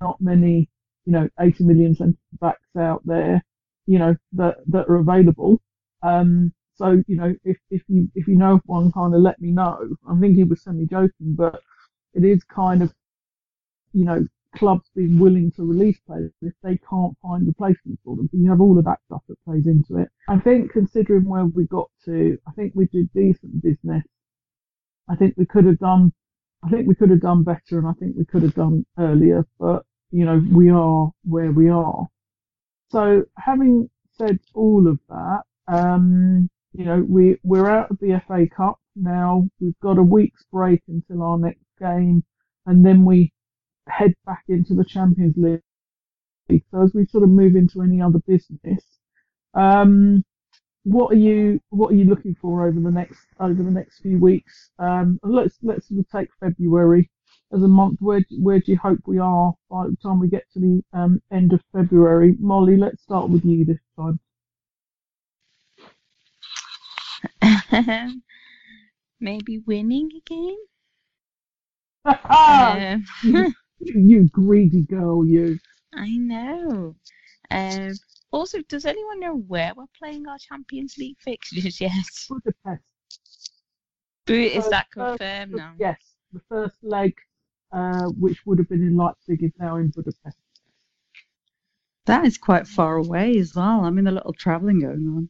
not 0.00 0.20
many, 0.20 0.68
you 1.04 1.12
know, 1.12 1.28
80 1.40 1.64
million 1.64 1.94
centre 1.94 2.18
backs 2.40 2.76
out 2.78 3.02
there, 3.04 3.42
you 3.86 3.98
know, 3.98 4.16
that 4.32 4.56
that 4.66 4.88
are 4.88 4.96
available. 4.96 5.60
Um, 6.02 6.52
so 6.74 7.02
you 7.06 7.16
know, 7.16 7.34
if 7.44 7.56
if 7.70 7.82
you 7.88 8.08
if 8.14 8.28
you 8.28 8.36
know 8.36 8.60
one, 8.66 8.92
kind 8.92 9.14
of 9.14 9.20
let 9.20 9.40
me 9.40 9.50
know. 9.50 9.96
I 10.08 10.18
think 10.20 10.36
he 10.36 10.44
was 10.44 10.62
semi 10.62 10.86
joking, 10.86 11.34
but 11.36 11.60
it 12.12 12.24
is 12.24 12.42
kind 12.44 12.82
of, 12.82 12.92
you 13.92 14.04
know, 14.04 14.26
clubs 14.56 14.88
being 14.94 15.18
willing 15.18 15.52
to 15.52 15.64
release 15.64 15.98
players 16.06 16.32
if 16.42 16.52
they 16.62 16.78
can't 16.88 17.16
find 17.22 17.46
replacements 17.46 18.00
for 18.04 18.16
them. 18.16 18.28
So 18.30 18.38
you 18.38 18.50
have 18.50 18.60
all 18.60 18.78
of 18.78 18.84
that 18.84 18.98
stuff 19.06 19.22
that 19.28 19.42
plays 19.44 19.66
into 19.66 19.98
it. 19.98 20.08
I 20.28 20.38
think 20.38 20.72
considering 20.72 21.24
where 21.24 21.44
we 21.44 21.66
got 21.66 21.90
to, 22.06 22.38
I 22.46 22.52
think 22.52 22.72
we 22.74 22.86
did 22.86 23.12
decent 23.12 23.62
business. 23.62 24.02
I 25.08 25.16
think 25.16 25.34
we 25.36 25.46
could 25.46 25.66
have 25.66 25.78
done, 25.78 26.12
I 26.64 26.68
think 26.68 26.88
we 26.88 26.94
could 26.94 27.10
have 27.10 27.20
done 27.20 27.44
better, 27.44 27.78
and 27.78 27.86
I 27.86 27.92
think 27.92 28.16
we 28.16 28.24
could 28.24 28.42
have 28.42 28.54
done 28.54 28.84
earlier. 28.98 29.46
But 29.58 29.84
you 30.10 30.24
know, 30.24 30.42
we 30.50 30.70
are 30.70 31.10
where 31.24 31.52
we 31.52 31.68
are. 31.68 32.06
So 32.90 33.24
having 33.38 33.90
said 34.12 34.38
all 34.54 34.88
of 34.88 34.98
that, 35.08 35.42
um, 35.68 36.48
you 36.72 36.84
know, 36.84 37.04
we 37.08 37.38
we're 37.42 37.68
out 37.68 37.90
of 37.90 37.98
the 38.00 38.20
FA 38.26 38.46
Cup 38.54 38.78
now. 38.94 39.48
We've 39.60 39.78
got 39.82 39.98
a 39.98 40.02
week's 40.02 40.44
break 40.52 40.82
until 40.88 41.22
our 41.22 41.38
next 41.38 41.64
game, 41.80 42.24
and 42.66 42.84
then 42.84 43.04
we 43.04 43.32
head 43.88 44.14
back 44.24 44.44
into 44.48 44.74
the 44.74 44.84
Champions 44.84 45.34
League. 45.36 46.62
So 46.70 46.82
as 46.82 46.92
we 46.94 47.06
sort 47.06 47.24
of 47.24 47.30
move 47.30 47.56
into 47.56 47.82
any 47.82 48.00
other 48.00 48.20
business, 48.26 48.84
um, 49.54 50.24
what 50.84 51.12
are 51.12 51.18
you 51.18 51.60
what 51.70 51.92
are 51.92 51.96
you 51.96 52.04
looking 52.04 52.36
for 52.40 52.66
over 52.66 52.78
the 52.78 52.90
next 52.90 53.26
over 53.40 53.62
the 53.62 53.70
next 53.70 54.00
few 54.00 54.18
weeks? 54.18 54.70
Um, 54.78 55.18
let's 55.24 55.56
let's 55.62 55.88
sort 55.88 56.00
of 56.00 56.08
take 56.10 56.28
February 56.38 57.10
as 57.52 57.62
a 57.62 57.68
month, 57.68 57.98
where 58.00 58.24
where 58.40 58.58
do 58.58 58.72
you 58.72 58.78
hope 58.78 59.00
we 59.06 59.18
are 59.18 59.54
by 59.70 59.86
the 59.86 59.96
time 60.02 60.20
we 60.20 60.28
get 60.28 60.44
to 60.52 60.60
the 60.60 60.82
um, 60.92 61.20
end 61.30 61.52
of 61.52 61.60
February? 61.72 62.36
Molly, 62.38 62.76
let's 62.76 63.02
start 63.02 63.28
with 63.30 63.44
you 63.44 63.64
this 63.64 63.78
time. 63.96 64.20
Maybe 69.20 69.58
winning 69.58 70.10
again. 70.16 70.56
Um, 72.06 73.04
you 73.80 74.28
greedy 74.28 74.82
girl, 74.82 75.24
you. 75.24 75.58
I 75.94 76.10
know. 76.16 76.94
Um, 77.50 77.92
also, 78.32 78.58
does 78.68 78.84
anyone 78.84 79.20
know 79.20 79.36
where 79.36 79.72
we're 79.76 79.84
playing 79.98 80.26
our 80.26 80.38
Champions 80.38 80.94
League 80.98 81.16
fixtures 81.20 81.80
yet? 81.80 81.92
Budapest. 82.28 82.82
But 84.26 84.34
is 84.36 84.54
First- 84.54 84.70
that 84.70 84.86
first- 84.94 85.18
confirmed 85.20 85.52
now? 85.54 85.74
Yes, 85.78 85.98
the 86.32 86.40
first 86.48 86.76
leg, 86.82 87.14
uh, 87.72 88.06
which 88.18 88.44
would 88.46 88.58
have 88.58 88.68
been 88.68 88.82
in 88.82 88.96
Leipzig, 88.96 89.42
is 89.42 89.52
now 89.58 89.76
in 89.76 89.90
Budapest. 89.90 90.36
That 92.06 92.24
is 92.24 92.38
quite 92.38 92.66
far 92.68 92.96
away 92.96 93.38
as 93.38 93.54
well. 93.54 93.80
I 93.84 93.90
mean, 93.90 94.06
a 94.06 94.12
little 94.12 94.32
travelling 94.32 94.80
going 94.80 95.06
on. 95.08 95.28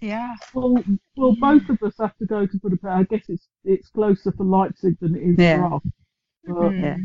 Yeah. 0.00 0.34
Well, 0.52 0.76
well, 1.16 1.34
both 1.40 1.68
of 1.68 1.82
us 1.82 1.94
have 2.00 2.16
to 2.18 2.26
go 2.26 2.44
to 2.44 2.58
Budapest. 2.58 2.84
I 2.86 3.02
guess 3.04 3.24
it's 3.28 3.48
it's 3.64 3.88
closer 3.88 4.32
for 4.32 4.44
Leipzig 4.44 4.98
than 5.00 5.14
it 5.16 5.22
is 5.22 5.36
Yeah. 5.38 5.68
for 5.68 5.74
us. 5.76 5.82
But 6.44 6.54
Mm. 6.54 6.80
Yeah. 6.82 6.96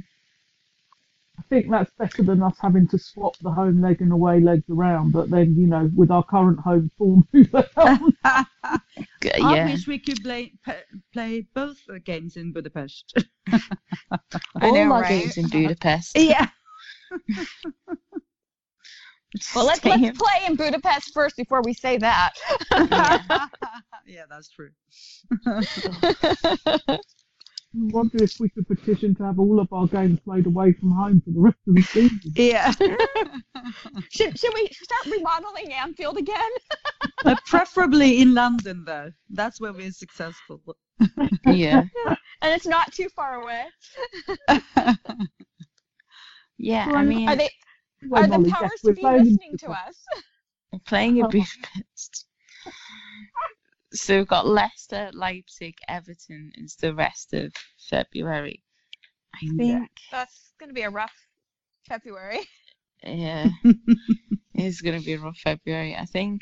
I 1.41 1.43
think 1.49 1.71
that's 1.71 1.91
better 1.97 2.21
than 2.23 2.43
us 2.43 2.55
having 2.61 2.87
to 2.89 2.99
swap 2.99 3.33
the 3.41 3.51
home 3.51 3.81
leg 3.81 3.99
and 4.01 4.11
away 4.11 4.39
legs 4.39 4.69
around. 4.69 5.11
But 5.11 5.31
then, 5.31 5.55
you 5.55 5.65
know, 5.65 5.89
with 5.95 6.11
our 6.11 6.23
current 6.23 6.59
home 6.59 6.91
form, 6.99 7.27
G- 9.21 9.31
I 9.39 9.55
Yeah, 9.55 9.63
wish 9.63 9.87
we 9.87 9.97
could 9.99 10.23
play 10.23 10.53
play 11.13 11.47
both 11.53 11.77
uh, 11.89 11.97
games 12.03 12.37
in 12.37 12.53
Budapest. 12.53 13.13
All 14.61 14.73
know, 14.73 14.91
our 14.91 15.01
right? 15.01 15.25
games 15.25 15.37
in 15.37 15.47
Budapest. 15.47 16.15
yeah. 16.15 16.49
Well, 19.55 19.65
let's 19.65 19.83
let's 19.85 20.09
play 20.17 20.45
in 20.47 20.55
Budapest 20.55 21.13
first 21.13 21.35
before 21.37 21.61
we 21.63 21.73
say 21.73 21.97
that. 21.97 22.33
yeah, 24.05 24.25
that's 24.29 24.49
true. 24.49 24.69
I 27.73 27.79
wonder 27.93 28.21
if 28.23 28.39
we 28.39 28.49
could 28.49 28.67
petition 28.67 29.15
to 29.15 29.23
have 29.23 29.39
all 29.39 29.59
of 29.59 29.71
our 29.71 29.87
games 29.87 30.19
played 30.21 30.45
away 30.45 30.73
from 30.73 30.91
home 30.91 31.21
for 31.23 31.31
the 31.31 31.39
rest 31.39 31.57
of 31.67 31.75
the 31.75 31.81
season. 31.83 32.19
Yeah. 32.35 32.71
should 34.11 34.37
should 34.37 34.53
we 34.53 34.67
start 34.71 35.05
remodeling 35.17 35.73
Anfield 35.73 36.17
again? 36.17 36.51
Uh, 37.23 37.35
preferably 37.45 38.19
in 38.19 38.33
London, 38.33 38.83
though. 38.83 39.11
That's 39.29 39.61
where 39.61 39.73
we're 39.73 39.91
successful. 39.91 40.59
yeah, 41.45 41.83
And 42.41 42.51
it's 42.55 42.65
not 42.65 42.91
too 42.93 43.09
far 43.15 43.35
away. 43.43 43.65
yeah. 46.57 46.87
Well, 46.87 46.95
I 46.95 47.03
mean, 47.03 47.29
Are 47.29 47.35
they 47.35 47.49
Well, 48.09 48.23
are 48.23 48.27
the 48.27 48.39
Molly, 48.39 48.49
powers 48.49 48.71
yes, 48.71 48.81
to 48.81 48.87
we're 48.87 48.93
be 48.95 49.01
playing 49.01 49.19
in 49.19 49.25
listening 49.25 49.57
to 49.59 49.69
us? 49.71 50.03
playing 50.87 51.17
in 51.17 51.25
Oh. 51.25 51.29
Budapest. 51.29 52.25
So 53.93 54.17
we've 54.17 54.27
got 54.27 54.47
Leicester, 54.47 55.09
Leipzig, 55.13 55.75
Everton 55.87 56.51
is 56.55 56.75
the 56.75 56.93
rest 56.93 57.33
of 57.33 57.53
February. 57.89 58.63
I 59.35 59.47
think. 59.57 59.89
That's 60.11 60.53
gonna 60.59 60.73
be 60.73 60.83
a 60.83 60.89
rough 60.89 61.27
February. 61.87 62.47
Yeah, 63.03 63.49
it's 64.53 64.81
going 64.81 64.99
to 64.99 65.05
be 65.05 65.13
a 65.13 65.19
rough 65.19 65.37
February. 65.39 65.95
I 65.95 66.05
think. 66.05 66.41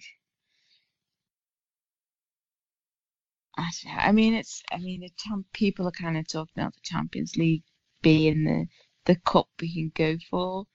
I, 3.57 3.69
d- 3.81 3.89
I 3.89 4.11
mean, 4.11 4.33
it's. 4.33 4.61
I 4.71 4.77
mean, 4.77 5.01
the 5.01 5.09
champ, 5.17 5.47
people 5.53 5.87
are 5.87 5.91
kind 5.91 6.17
of 6.17 6.27
talking 6.27 6.53
about 6.57 6.73
the 6.73 6.81
Champions 6.83 7.35
League 7.37 7.63
being 8.01 8.43
the 8.43 8.67
the 9.05 9.15
cup 9.21 9.47
we 9.61 9.73
can 9.73 9.91
go 9.95 10.17
for 10.29 10.65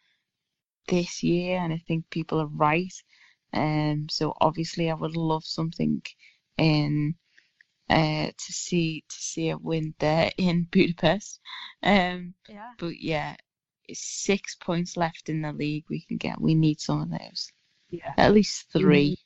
this 0.89 1.23
year, 1.23 1.59
and 1.59 1.73
I 1.73 1.79
think 1.87 2.09
people 2.11 2.41
are 2.41 2.47
right. 2.47 2.95
Um, 3.53 4.09
so 4.09 4.35
obviously, 4.41 4.91
I 4.91 4.95
would 4.95 5.17
love 5.17 5.45
something 5.45 6.03
in 6.59 7.15
uh 7.91 8.27
to 8.27 8.53
see 8.53 9.05
to 9.09 9.17
see 9.17 9.51
a 9.51 9.59
win 9.59 9.95
there 9.99 10.31
in 10.39 10.67
Budapest. 10.71 11.41
Um, 11.83 12.35
Yeah. 12.49 12.71
but 12.79 13.01
yeah, 13.01 13.37
it's 13.89 14.01
six 14.25 14.55
points 14.57 14.97
left 14.97 15.29
in 15.29 15.43
the 15.43 15.53
league 15.53 15.85
we 15.89 16.01
can 16.03 16.17
get. 16.17 16.41
We 16.41 16.55
need 16.55 16.81
some 16.81 17.03
of 17.03 17.11
those. 17.11 17.53
Yeah. 17.91 18.15
At 18.17 18.33
least 18.33 18.71
three. 18.73 19.19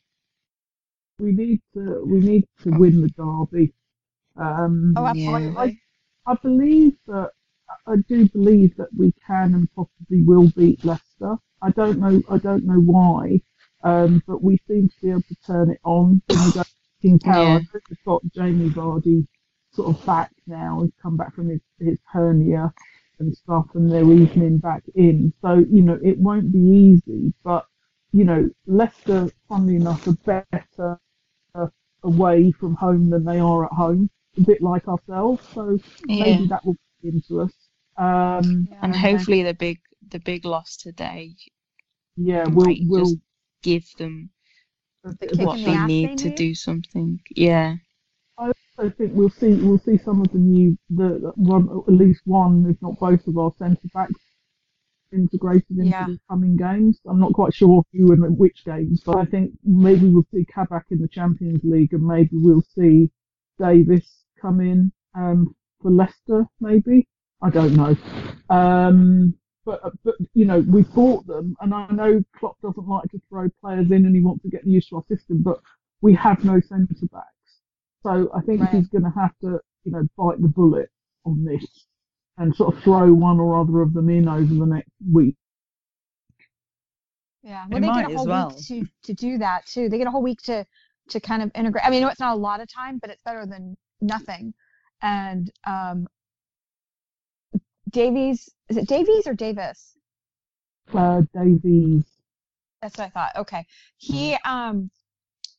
We 1.21 1.33
need 1.33 1.61
to 1.75 2.05
we 2.07 2.21
need 2.21 2.45
to 2.63 2.71
win 2.71 3.01
the 3.01 3.09
derby. 3.09 3.73
Um, 4.37 4.95
Oh, 4.97 5.07
Yeah. 5.07 5.11
absolutely. 5.11 5.81
I 6.27 6.35
believe 6.43 6.93
that 7.07 7.31
I 7.87 7.97
do 8.09 8.29
believe 8.29 8.77
that 8.77 8.89
we 8.97 9.13
can 9.27 9.55
and 9.55 9.69
possibly 9.75 10.23
will 10.23 10.49
beat 10.57 10.85
Leicester. 10.85 11.37
I 11.63 11.71
don't 11.71 11.99
know 11.99 12.23
I 12.31 12.39
don't 12.39 12.65
know 12.65 12.81
why, 12.81 13.41
um, 13.83 14.23
but 14.27 14.43
we 14.43 14.59
seem 14.69 14.89
to 14.89 14.95
be 15.03 15.11
able 15.11 15.23
to 15.23 15.37
turn 15.47 15.71
it 15.71 15.81
on 15.85 16.23
when 17.03 17.13
we 17.15 17.19
go 17.19 17.61
to 17.61 17.61
King 17.61 17.61
Power. 17.61 17.61
Yeah. 17.61 17.61
I 17.91 17.95
got 18.07 18.23
Jamie 18.35 18.71
Vardy 18.71 19.27
sort 19.73 19.97
of 19.97 20.07
back 20.07 20.33
now. 20.47 20.83
He's 20.83 20.93
come 21.03 21.17
back 21.17 21.35
from 21.35 21.49
his, 21.51 21.61
his 21.79 21.99
hernia 22.13 22.73
and 23.19 23.37
stuff, 23.37 23.67
and 23.75 23.91
they're 23.91 24.11
evening 24.13 24.59
back 24.59 24.83
in. 24.95 25.33
So 25.43 25.65
you 25.71 25.83
know 25.83 25.99
it 26.03 26.19
won't 26.19 26.53
be 26.53 26.59
easy, 26.59 27.33
but 27.45 27.67
you 28.13 28.25
know 28.25 28.51
Leicester, 28.67 29.31
funnily 29.49 29.77
enough, 29.77 30.07
are 30.07 30.13
better 30.25 30.99
away 32.05 32.53
from 32.53 32.75
home 32.77 33.11
than 33.11 33.25
they 33.25 33.41
are 33.41 33.65
at 33.67 33.73
home. 33.73 34.11
A 34.39 34.43
bit 34.43 34.63
like 34.63 34.87
ourselves, 34.89 35.47
so 35.55 35.79
Yeah. 36.07 36.25
maybe 36.25 36.47
that 36.49 36.65
will 36.65 36.77
get 37.03 37.15
into 37.15 37.41
us. 37.41 37.53
Um, 37.97 38.69
And 38.83 38.95
hopefully 38.95 39.43
the 39.43 39.55
big 39.55 39.81
the 40.11 40.21
big 40.21 40.45
loss 40.45 40.77
today 40.77 41.35
yeah, 42.17 42.47
we'll 42.47 42.77
we'll 42.89 43.05
just 43.05 43.17
give 43.63 43.85
them 43.99 44.31
The 45.05 45.15
bit 45.15 45.33
of 45.33 45.39
kick 45.39 45.45
a 45.45 45.47
what 45.47 45.57
they 45.65 45.79
need 45.87 46.11
they 46.11 46.17
to 46.17 46.29
need? 46.31 46.37
do 46.37 46.55
something. 46.55 47.21
Yeah. 47.31 47.77
I 48.39 48.53
also 48.79 48.91
think 48.91 49.13
we'll 49.15 49.31
see 49.31 49.55
we'll 49.55 49.79
see 49.79 49.99
some 49.99 50.21
of 50.21 50.31
the 50.33 50.39
new 50.39 50.77
the 50.91 51.19
the 51.19 51.33
one 51.37 51.69
at 51.87 51.93
least 51.93 52.23
one, 52.25 52.67
if 52.69 52.81
not 52.83 52.99
both 52.99 53.27
of 53.27 53.37
our 53.39 53.53
centre 53.59 53.89
backs 53.95 54.15
integrated 55.13 55.71
into 55.71 55.85
Yeah. 55.91 56.07
the 56.07 56.19
coming 56.29 56.57
games. 56.57 57.01
I'm 57.07 57.19
not 57.19 57.33
quite 57.33 57.55
sure 57.55 57.83
who 57.93 58.13
and 58.13 58.37
which 58.39 58.65
games, 58.65 59.03
but 59.05 59.17
I 59.17 59.25
think 59.25 59.53
maybe 59.65 60.09
we'll 60.09 60.27
see 60.33 60.45
Kabak 60.45 60.87
in 60.91 60.99
the 61.01 61.09
Champions 61.09 61.61
League 61.65 61.93
and 61.95 62.07
maybe 62.07 62.31
we'll 62.33 62.65
see 62.77 63.11
Davis 63.59 64.25
come 64.41 64.61
in 64.61 64.93
um, 65.15 65.55
for 65.81 65.91
Leicester. 65.91 66.47
Maybe 66.61 67.09
I 67.43 67.51
don't 67.51 67.75
know. 67.75 67.97
Um, 68.55 69.35
but 69.69 69.93
but 70.03 70.15
you 70.33 70.47
know 70.47 70.61
we 70.61 70.83
bought 70.83 71.27
them, 71.27 71.55
and 71.61 71.75
I 71.75 71.87
know 71.91 72.25
Klopp 72.39 72.57
doesn't 72.63 72.89
like 72.89 73.11
to 73.11 73.21
throw 73.29 73.51
players 73.61 73.91
in, 73.91 74.07
and 74.07 74.17
he 74.17 74.23
wants 74.23 74.43
to 74.45 74.49
get 74.49 74.67
used 74.67 74.89
to 74.89 74.97
our 74.97 75.05
system. 75.09 75.43
But 75.43 75.59
we 76.01 76.15
have 76.15 76.43
no 76.43 76.59
centre 76.61 76.95
backs, 77.13 77.61
so 78.03 78.31
I 78.35 78.41
think 78.41 78.63
Right. 78.63 78.73
he's 78.73 78.89
going 78.89 79.05
to 79.05 79.11
have 79.11 79.37
to 79.43 79.61
you 79.85 79.93
know 79.93 80.09
bite 80.17 80.41
the 80.41 80.49
bullet 80.49 80.89
on 81.27 81.45
this 81.45 81.85
and 82.39 82.55
sort 82.57 82.75
of 82.75 82.83
throw 82.83 83.13
one 83.13 83.39
or 83.39 83.61
other 83.61 83.83
of 83.83 83.93
them 83.93 84.09
in 84.09 84.27
over 84.27 84.55
the 84.55 84.65
next 84.65 84.91
week. 85.13 85.37
Yeah, 87.43 87.67
well, 87.69 87.79
they 87.81 87.87
might 87.87 88.07
get 88.07 88.15
a 88.15 88.17
whole 88.17 88.27
well. 88.27 88.49
week 88.49 88.67
to 88.69 88.89
to 89.05 89.13
do 89.15 89.39
that 89.39 89.67
too. 89.67 89.91
They 89.91 89.99
get 89.99 90.07
a 90.07 90.11
whole 90.11 90.23
week 90.23 90.41
to 90.45 90.65
to 91.11 91.21
kind 91.21 91.43
of 91.43 91.51
integrate. 91.55 91.85
I 91.85 91.91
mean, 91.91 91.99
I 92.03 92.07
know 92.07 92.11
it's 92.11 92.21
not 92.21 92.35
a 92.35 92.41
lot 92.41 92.61
of 92.61 92.73
time, 92.73 92.99
but 92.99 93.11
it's 93.11 93.23
better 93.23 93.45
than 93.45 93.77
nothing. 94.01 94.55
And 95.03 95.51
um, 95.67 96.09
Davies, 97.89 98.49
is 98.69 98.77
it 98.77 98.89
Davies 98.89 99.27
or 99.27 99.35
Davis? 99.35 99.97
Uh, 100.93 101.23
Davies. 101.33 102.05
That's 102.83 102.99
what 102.99 103.07
I 103.07 103.11
thought. 103.11 103.37
Okay, 103.37 103.67
he 103.97 104.37
um 104.45 104.91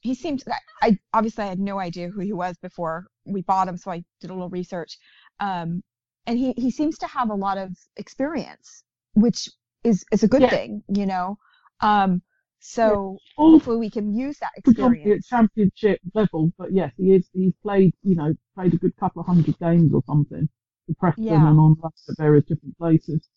he 0.02 0.16
seems. 0.16 0.44
I, 0.82 0.98
obviously 1.14 1.44
I 1.46 1.48
had 1.48 1.60
no 1.60 1.80
idea 1.80 2.10
who 2.10 2.22
he 2.22 2.34
was 2.34 2.58
before 2.58 3.08
we 3.26 3.42
bought 3.42 3.68
him, 3.68 3.78
so 3.78 3.92
I 3.92 4.04
did 4.22 4.30
a 4.30 4.34
little 4.34 4.50
research. 4.50 4.98
Um, 5.40 5.84
and 6.26 6.38
he 6.38 6.54
he 6.58 6.72
seems 6.72 6.98
to 7.00 7.08
have 7.08 7.30
a 7.30 7.36
lot 7.36 7.58
of 7.58 7.78
experience, 7.98 8.84
which 9.14 9.50
is 9.84 10.06
is 10.12 10.24
a 10.24 10.28
good 10.28 10.42
Yeah. 10.42 10.50
thing, 10.50 10.84
you 10.90 11.06
know. 11.06 11.38
Um, 11.82 12.22
so 12.60 13.22
All 13.38 13.52
hopefully 13.52 13.78
we 13.78 13.90
can 13.90 14.14
use 14.14 14.40
that 14.40 14.52
predominantly 14.64 15.12
at 15.14 15.18
experience. 15.18 15.26
championship 15.26 16.00
level, 16.14 16.52
but 16.58 16.72
yes, 16.74 16.94
he 16.98 17.14
is. 17.16 17.30
He's 17.34 17.54
played, 17.64 17.94
you 18.04 18.16
know, 18.16 18.34
played 18.56 18.74
a 18.74 18.78
good 18.78 18.96
couple 18.98 19.22
of 19.22 19.28
hundred 19.28 19.58
games 19.60 19.94
or 19.94 20.04
something 20.08 20.50
for 20.90 20.95
Preston 20.99 21.26
Yeah. 21.26 21.36
and 21.36 21.48
on 21.48 21.56
loan 21.57 21.78
at 22.10 22.18
various 22.18 22.45
different 22.45 22.78
places. 22.78 23.28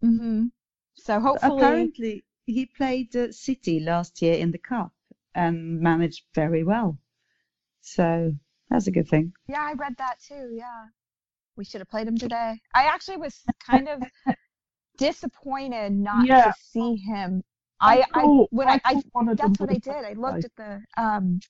hmm 0.00 0.46
So 0.94 1.20
hopefully, 1.20 1.52
Apparently, 1.56 2.24
he 2.46 2.66
played 2.66 3.14
uh, 3.16 3.32
City 3.32 3.80
last 3.80 4.22
year 4.22 4.34
in 4.34 4.50
the 4.52 4.58
cup 4.58 4.92
and 5.34 5.80
managed 5.80 6.24
very 6.34 6.64
well. 6.64 6.98
So 7.80 8.32
that's 8.70 8.86
a 8.86 8.90
good 8.90 9.08
thing. 9.08 9.32
yeah, 9.48 9.62
I 9.62 9.72
read 9.74 9.94
that 9.98 10.18
too. 10.20 10.50
Yeah, 10.52 10.86
we 11.56 11.64
should 11.64 11.80
have 11.80 11.88
played 11.88 12.08
him 12.08 12.18
today. 12.18 12.60
I 12.74 12.84
actually 12.84 13.18
was 13.18 13.42
kind 13.64 13.88
of 13.88 14.02
disappointed 14.98 15.92
not 15.92 16.26
Yeah. 16.26 16.44
to 16.46 16.52
see 16.72 16.96
him. 16.96 17.42
I, 17.80 18.04
I 18.14 18.22
thought- 18.22 18.48
when 18.52 18.68
I, 18.68 18.80
I 18.84 18.94
thought 18.94 19.04
one 19.12 19.28
of 19.28 19.36
them 19.36 19.52
that's 19.52 19.60
what 19.60 19.70
I 19.70 19.78
did. 19.78 20.04
I 20.04 20.12
looked 20.14 20.44
at 20.44 20.56
the 20.56 20.82
um, 20.96 21.40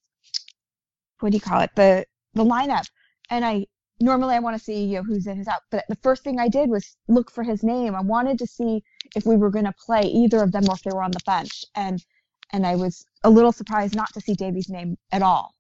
what 1.21 1.31
do 1.33 1.37
you 1.37 1.41
call 1.41 1.61
it? 1.63 1.71
The 1.75 2.05
the 2.35 2.45
lineup, 2.45 2.87
and 3.31 3.45
I 3.45 3.67
normally 4.01 4.35
I 4.35 4.39
want 4.41 4.57
to 4.57 4.63
see 4.63 4.85
you 4.85 4.97
know 4.97 5.03
who's 5.03 5.27
in, 5.27 5.37
who's 5.37 5.49
out. 5.49 5.63
But 5.71 5.85
the 5.89 5.97
first 5.97 6.23
thing 6.23 6.39
I 6.39 6.49
did 6.49 6.69
was 6.69 6.97
look 7.09 7.31
for 7.31 7.43
his 7.43 7.63
name. 7.63 7.95
I 7.95 8.01
wanted 8.01 8.39
to 8.39 8.47
see 8.47 8.83
if 9.15 9.27
we 9.27 9.37
were 9.37 9.51
going 9.51 9.65
to 9.65 9.75
play 9.85 10.03
either 10.03 10.43
of 10.43 10.53
them 10.53 10.65
or 10.69 10.75
if 10.75 10.83
they 10.83 10.91
were 10.93 11.03
on 11.03 11.13
the 11.13 11.21
bench. 11.27 11.65
And 11.75 12.05
and 12.53 12.67
I 12.67 12.77
was 12.77 13.05
a 13.25 13.31
little 13.31 13.53
surprised 13.53 13.97
not 13.97 14.13
to 14.15 14.21
see 14.21 14.35
Davy's 14.35 14.69
name 14.69 14.97
at 15.13 15.23
all. 15.23 15.55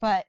But 0.00 0.26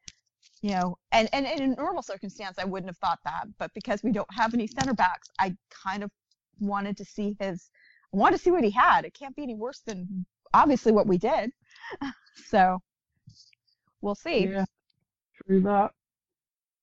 you 0.62 0.72
know, 0.72 0.98
and, 1.12 1.28
and, 1.34 1.46
and 1.46 1.60
in 1.60 1.74
a 1.74 1.76
normal 1.76 2.02
circumstance, 2.02 2.58
I 2.58 2.64
wouldn't 2.64 2.90
have 2.90 2.98
thought 2.98 3.20
that. 3.26 3.48
But 3.60 3.74
because 3.74 4.02
we 4.02 4.14
don't 4.14 4.34
have 4.34 4.54
any 4.54 4.66
center 4.66 4.94
backs, 4.94 5.28
I 5.38 5.58
kind 5.70 6.04
of 6.04 6.12
wanted 6.60 6.98
to 6.98 7.06
see 7.06 7.36
his. 7.40 7.70
I 8.14 8.18
wanted 8.18 8.38
to 8.38 8.44
see 8.44 8.52
what 8.52 8.64
he 8.64 8.72
had. 8.72 9.04
It 9.04 9.14
can't 9.14 9.36
be 9.36 9.44
any 9.44 9.56
worse 9.56 9.82
than 9.86 10.26
obviously 10.54 10.92
what 10.92 11.08
we 11.08 11.18
did. 11.18 11.52
so 12.48 12.80
we'll 14.02 14.16
see. 14.16 14.48
Yeah, 14.48 14.66
true 15.46 15.62
that. 15.62 15.92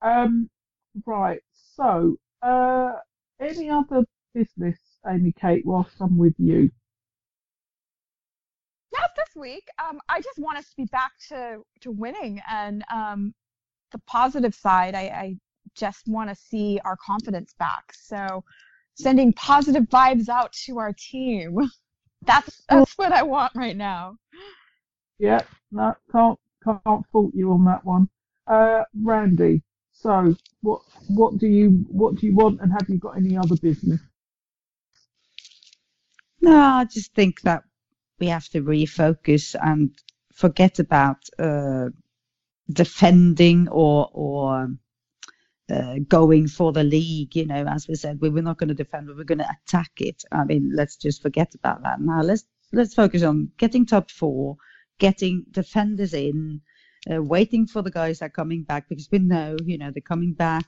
Um, 0.02 0.48
right. 1.06 1.40
So, 1.77 2.16
uh, 2.43 2.93
any 3.40 3.70
other 3.70 4.05
business, 4.35 4.78
Amy 5.06 5.32
Kate, 5.32 5.64
whilst 5.64 5.97
I'm 6.01 6.16
with 6.16 6.35
you? 6.39 6.70
Not 8.93 9.10
this 9.16 9.28
week. 9.36 9.66
Um, 9.82 10.01
I 10.09 10.20
just 10.20 10.39
want 10.39 10.59
us 10.59 10.68
to 10.70 10.77
be 10.77 10.86
back 10.86 11.12
to 11.28 11.62
to 11.81 11.90
winning, 11.90 12.40
and 12.51 12.85
um, 12.93 13.35
the 13.93 13.98
positive 14.06 14.55
side, 14.55 14.94
I, 14.94 15.01
I 15.01 15.36
just 15.74 16.09
want 16.09 16.31
to 16.31 16.36
see 16.36 16.81
our 16.85 16.97
confidence 16.97 17.55
back. 17.59 17.93
So, 17.93 18.44
sending 18.94 19.32
positive 19.32 19.85
vibes 19.85 20.28
out 20.28 20.52
to 20.66 20.78
our 20.78 20.93
team. 20.93 21.59
That's 22.27 22.62
that's 22.68 22.98
what 22.98 23.12
I 23.12 23.22
want 23.22 23.52
right 23.56 23.77
now. 23.77 24.16
Yeah, 25.18 25.43
no, 25.72 25.94
can't 26.12 26.39
can't 26.62 27.06
fault 27.10 27.32
you 27.35 27.52
on 27.52 27.64
that 27.64 27.82
one. 27.82 28.10
Uh, 28.47 28.85
Randy, 29.02 29.62
so 30.02 30.35
what 30.62 30.81
what 31.09 31.39
do 31.39 31.47
you 31.47 31.85
what 31.89 32.14
do 32.16 32.27
you 32.27 32.35
want, 32.35 32.60
and 32.60 32.72
have 32.72 32.89
you 32.89 32.98
got 32.98 33.16
any 33.18 33.36
other 33.36 33.56
business? 33.56 34.01
No, 36.40 36.56
I 36.56 36.85
just 36.86 37.12
think 37.14 37.43
that 37.43 37.64
we 38.18 38.28
have 38.28 38.48
to 38.51 38.62
refocus 38.62 39.55
and 39.60 39.90
forget 40.32 40.78
about 40.78 41.18
uh, 41.39 41.90
defending 42.72 43.68
or 43.68 44.09
or 44.12 44.68
uh, 45.70 45.94
going 46.09 46.48
for 46.48 46.72
the 46.72 46.85
league. 46.85 47.36
You 47.36 47.47
know, 47.47 47.66
as 47.66 47.86
we 47.86 47.94
said, 47.94 48.20
we 48.22 48.31
were 48.31 48.43
not 48.43 48.56
going 48.56 48.68
to 48.68 48.74
defend, 48.74 49.06
we 49.06 49.14
were 49.14 49.24
going 49.24 49.39
to 49.39 49.56
attack 49.66 49.93
it. 49.98 50.22
I 50.32 50.44
mean, 50.44 50.72
let's 50.74 50.97
just 50.97 51.20
forget 51.20 51.55
about 51.55 51.82
that 51.82 52.01
now. 52.01 52.22
Let's 52.22 52.44
let's 52.72 52.94
focus 52.94 53.22
on 53.22 53.51
getting 53.59 53.85
top 53.85 54.10
four, 54.10 54.56
getting 54.98 55.44
defenders 55.51 56.14
in, 56.14 56.62
uh, 57.12 57.22
waiting 57.22 57.66
for 57.66 57.82
the 57.82 57.90
guys 57.90 58.18
that 58.18 58.27
are 58.27 58.31
coming 58.31 58.62
back 58.62 58.89
because 58.89 59.09
we 59.10 59.18
know, 59.18 59.56
you 59.64 59.78
know, 59.78 59.90
they're 59.90 60.02
coming 60.02 60.35
back. 60.35 60.66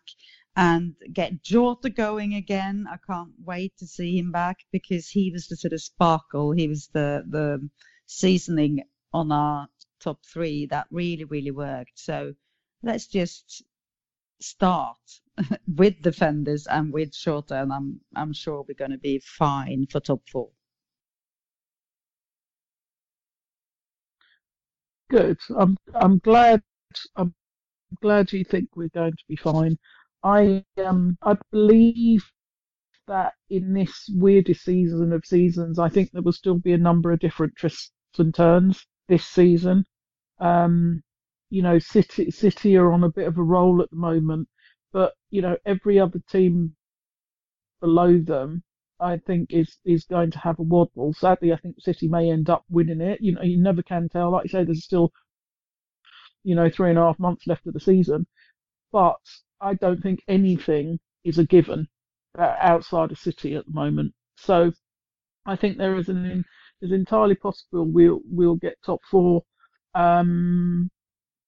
And 0.55 0.95
get 1.13 1.43
Jota 1.43 1.89
going 1.89 2.35
again. 2.35 2.87
I 2.91 2.99
can't 3.07 3.33
wait 3.43 3.73
to 3.79 3.87
see 3.87 4.19
him 4.19 4.33
back 4.33 4.59
because 4.71 5.09
he 5.09 5.31
was 5.33 5.49
the 5.49 5.57
sort 5.57 5.73
of 5.73 5.81
sparkle. 5.81 6.53
He 6.53 6.69
was 6.69 6.89
the 6.93 7.25
the 7.27 7.71
seasoning 8.07 8.83
on 9.15 9.33
our 9.33 9.69
top 10.01 10.19
three 10.31 10.67
that 10.67 10.89
really 10.91 11.25
really 11.25 11.51
worked. 11.51 11.99
So 11.99 12.35
let's 12.83 13.07
just 13.07 13.65
start 14.41 14.99
with 15.67 16.03
defenders 16.03 16.67
and 16.67 16.93
with 16.93 17.13
Jota, 17.13 17.63
and 17.63 17.73
I'm 17.73 18.01
I'm 18.15 18.35
sure 18.35 18.65
we're 18.69 18.75
going 18.75 18.91
to 18.91 18.99
be 18.99 19.21
fine 19.25 19.87
for 19.91 20.01
top 20.01 20.29
four. 20.31 20.51
Good. 25.13 25.39
I'm 25.57 25.79
I'm 25.95 26.19
glad 26.19 26.63
I'm 27.17 27.35
glad 28.03 28.33
you 28.33 28.45
think 28.45 28.71
we're 28.77 28.89
going 28.91 29.13
to 29.13 29.25
be 29.29 29.37
fine. 29.37 29.79
I 30.25 30.65
um 30.79 31.19
I 31.23 31.37
believe 31.53 32.25
that 33.09 33.35
in 33.51 33.75
this 33.75 34.09
weirdest 34.15 34.65
season 34.65 35.13
of 35.13 35.27
seasons, 35.27 35.79
I 35.79 35.89
think 35.91 36.13
there 36.13 36.23
will 36.23 36.33
still 36.33 36.59
be 36.59 36.73
a 36.75 36.79
number 36.79 37.13
of 37.13 37.21
different 37.21 37.55
twists 37.59 37.93
and 38.19 38.35
turns 38.35 38.87
this 39.09 39.27
season. 39.27 39.85
Um, 40.41 41.03
you 41.51 41.63
know, 41.63 41.79
City 41.79 42.31
City 42.31 42.77
are 42.77 42.93
on 42.93 43.05
a 43.05 43.11
bit 43.11 43.29
of 43.29 43.39
a 43.39 43.43
roll 43.43 43.83
at 43.83 43.91
the 43.91 43.97
moment, 43.97 44.49
but 44.93 45.15
you 45.31 45.43
know 45.43 45.57
every 45.67 46.01
other 46.01 46.21
team 46.31 46.77
below 47.81 48.19
them, 48.19 48.63
I 49.03 49.19
think 49.19 49.53
is 49.53 49.79
is 49.85 50.05
going 50.05 50.31
to 50.31 50.39
have 50.39 50.59
a 50.59 50.63
waddle. 50.63 51.13
Sadly, 51.13 51.53
I 51.53 51.57
think 51.57 51.77
City 51.81 52.09
may 52.09 52.31
end 52.31 52.49
up 52.49 52.65
winning 52.71 53.01
it. 53.01 53.21
You 53.21 53.33
know, 53.33 53.43
you 53.43 53.59
never 53.59 53.83
can 53.83 54.09
tell. 54.09 54.31
Like 54.31 54.45
you 54.45 54.51
say, 54.51 54.65
there's 54.65 54.85
still 54.85 55.13
you 56.45 56.55
know 56.55 56.71
three 56.71 56.91
and 56.91 56.99
a 56.99 57.03
half 57.03 57.19
months 57.19 57.47
left 57.47 57.67
of 57.67 57.75
the 57.75 57.81
season, 57.81 58.27
but 58.93 59.21
I 59.61 59.75
don't 59.75 60.03
think 60.03 60.21
anything 60.29 61.01
is 61.25 61.39
a 61.39 61.45
given 61.45 61.89
uh, 62.39 62.55
outside 62.61 63.11
of 63.11 63.19
City 63.19 63.57
at 63.57 63.67
the 63.67 63.73
moment. 63.73 64.15
So 64.37 64.73
I 65.47 65.57
think 65.57 65.77
there 65.79 65.97
is 65.97 66.09
an 66.09 66.45
is 66.81 66.93
entirely 66.93 67.35
possible 67.35 67.85
we'll 67.85 68.21
we'll 68.25 68.57
get 68.57 68.83
top 68.85 69.01
four. 69.11 69.43
Um, 69.95 70.91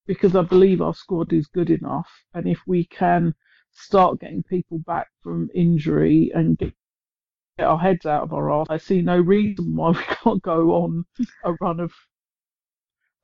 because 0.06 0.36
I 0.36 0.42
believe 0.42 0.82
our 0.82 0.94
squad 0.94 1.32
is 1.32 1.46
good 1.46 1.70
enough, 1.70 2.10
and 2.34 2.46
if 2.46 2.60
we 2.66 2.84
can 2.84 3.34
start 3.72 4.20
getting 4.20 4.42
people 4.42 4.78
back 4.80 5.08
from 5.22 5.50
injury 5.54 6.30
and 6.34 6.58
get, 6.58 6.74
get 7.58 7.66
our 7.66 7.78
heads 7.78 8.06
out 8.06 8.22
of 8.22 8.32
our 8.32 8.50
arse, 8.50 8.68
I 8.70 8.78
see 8.78 9.02
no 9.02 9.18
reason 9.18 9.76
why 9.76 9.90
we 9.90 10.02
can't 10.22 10.42
go 10.42 10.74
on 10.74 11.04
a 11.44 11.52
run 11.60 11.80
of 11.80 11.92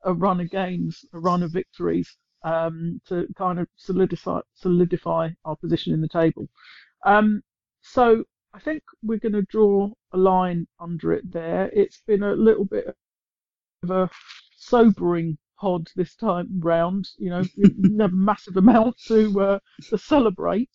a 0.03 0.13
run 0.13 0.39
of 0.39 0.49
games, 0.49 1.05
a 1.13 1.19
run 1.19 1.43
of 1.43 1.51
victories 1.51 2.17
um, 2.43 2.99
to 3.07 3.27
kind 3.37 3.59
of 3.59 3.67
solidify 3.75 4.39
solidify 4.53 5.29
our 5.45 5.55
position 5.55 5.93
in 5.93 6.01
the 6.01 6.07
table. 6.07 6.47
Um, 7.05 7.41
so 7.81 8.23
I 8.53 8.59
think 8.59 8.83
we're 9.03 9.19
going 9.19 9.33
to 9.33 9.43
draw 9.43 9.91
a 10.13 10.17
line 10.17 10.67
under 10.79 11.13
it 11.13 11.31
there. 11.31 11.69
It's 11.73 12.01
been 12.07 12.23
a 12.23 12.33
little 12.33 12.65
bit 12.65 12.87
of 13.83 13.91
a 13.91 14.09
sobering 14.55 15.37
pod 15.59 15.87
this 15.95 16.15
time 16.15 16.47
round. 16.59 17.09
You 17.17 17.29
know, 17.29 17.43
never 17.57 18.15
massive 18.15 18.57
amount 18.57 18.97
to 19.07 19.41
uh, 19.41 19.59
to 19.89 19.97
celebrate. 19.97 20.69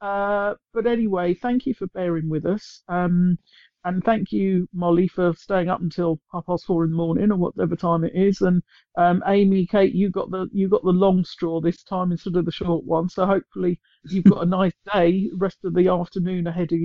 Uh, 0.00 0.54
but 0.72 0.86
anyway, 0.86 1.34
thank 1.34 1.66
you 1.66 1.74
for 1.74 1.86
bearing 1.88 2.28
with 2.28 2.46
us. 2.46 2.82
Um, 2.88 3.38
and 3.84 4.04
thank 4.04 4.30
you, 4.32 4.68
Molly, 4.74 5.08
for 5.08 5.32
staying 5.34 5.68
up 5.70 5.80
until 5.80 6.20
half 6.32 6.46
past 6.46 6.66
four 6.66 6.84
in 6.84 6.90
the 6.90 6.96
morning 6.96 7.32
or 7.32 7.36
whatever 7.36 7.76
time 7.76 8.04
it 8.04 8.14
is. 8.14 8.40
And 8.42 8.62
um, 8.98 9.22
Amy, 9.26 9.66
Kate, 9.66 9.94
you 9.94 10.10
got 10.10 10.30
the 10.30 10.48
you 10.52 10.68
got 10.68 10.82
the 10.82 10.90
long 10.90 11.24
straw 11.24 11.60
this 11.60 11.82
time 11.82 12.12
instead 12.12 12.36
of 12.36 12.44
the 12.44 12.52
short 12.52 12.84
one. 12.84 13.08
So 13.08 13.24
hopefully 13.26 13.80
you've 14.04 14.24
got 14.24 14.42
a 14.42 14.46
nice 14.58 14.74
day, 14.92 15.30
rest 15.36 15.58
of 15.64 15.74
the 15.74 15.88
afternoon 15.88 16.46
ahead 16.46 16.72
of 16.72 16.78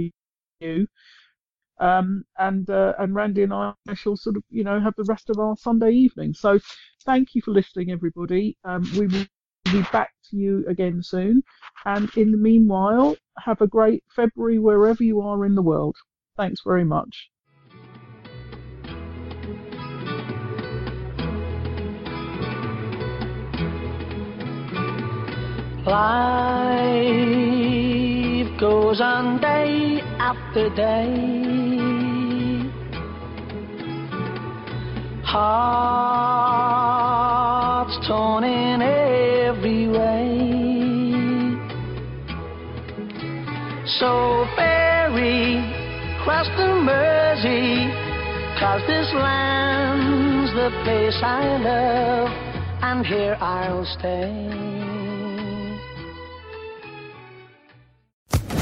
you. 0.62 0.88
Um, 1.80 2.24
and 2.38 2.70
uh, 2.70 2.94
and 3.00 3.14
Randy 3.14 3.44
and 3.44 3.54
I 3.54 3.74
shall 3.96 4.16
sort 4.16 4.38
of 4.38 4.44
you 4.50 4.64
know 4.64 4.80
have 4.80 4.94
the 4.98 5.04
rest 5.04 5.30
of 5.30 5.40
our 5.40 5.58
Sunday 5.58 5.92
evening. 5.92 6.34
So 6.34 6.60
thank 7.06 7.36
you 7.36 7.42
for 7.42 7.52
listening, 7.52 7.92
everybody. 7.92 8.58
Um, 8.64 8.90
we 8.98 9.08
will 9.08 9.26
be 9.66 9.82
back 9.92 10.12
to 10.30 10.38
you 10.38 10.66
again 10.68 11.02
soon. 11.04 11.44
And 11.86 12.10
in 12.16 12.32
the 12.32 12.38
meanwhile, 12.38 13.16
have 13.40 13.62
a 13.62 13.68
great 13.68 14.04
February 14.16 14.60
wherever 14.60 15.04
you 15.04 15.22
are 15.22 15.46
in 15.46 15.56
the 15.56 15.62
world. 15.62 15.96
Thanks 16.38 16.62
very 16.66 16.84
much. 16.86 17.30
Life 25.86 27.46
goes 28.60 29.00
on 29.02 29.40
day 29.40 30.02
after 30.18 30.70
day. 30.76 31.54
Hearts 35.24 36.36
torn 38.08 38.44
in 38.44 38.82
every 39.46 39.88
way. 39.88 40.32
So 44.00 44.46
ferry 44.56 45.62
cross 46.24 46.48
the 46.58 46.70
Mersey, 46.88 47.86
cause 48.60 48.82
this 48.88 49.10
land's 49.14 50.52
the 50.54 50.70
place 50.84 51.18
I 51.22 51.58
love, 51.70 52.30
and 52.82 53.06
here 53.06 53.38
I'll 53.40 53.86
stay. 53.98 54.34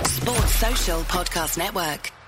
Sports 0.04 0.56
Social 0.56 1.02
Podcast 1.04 1.58
Network. 1.58 2.23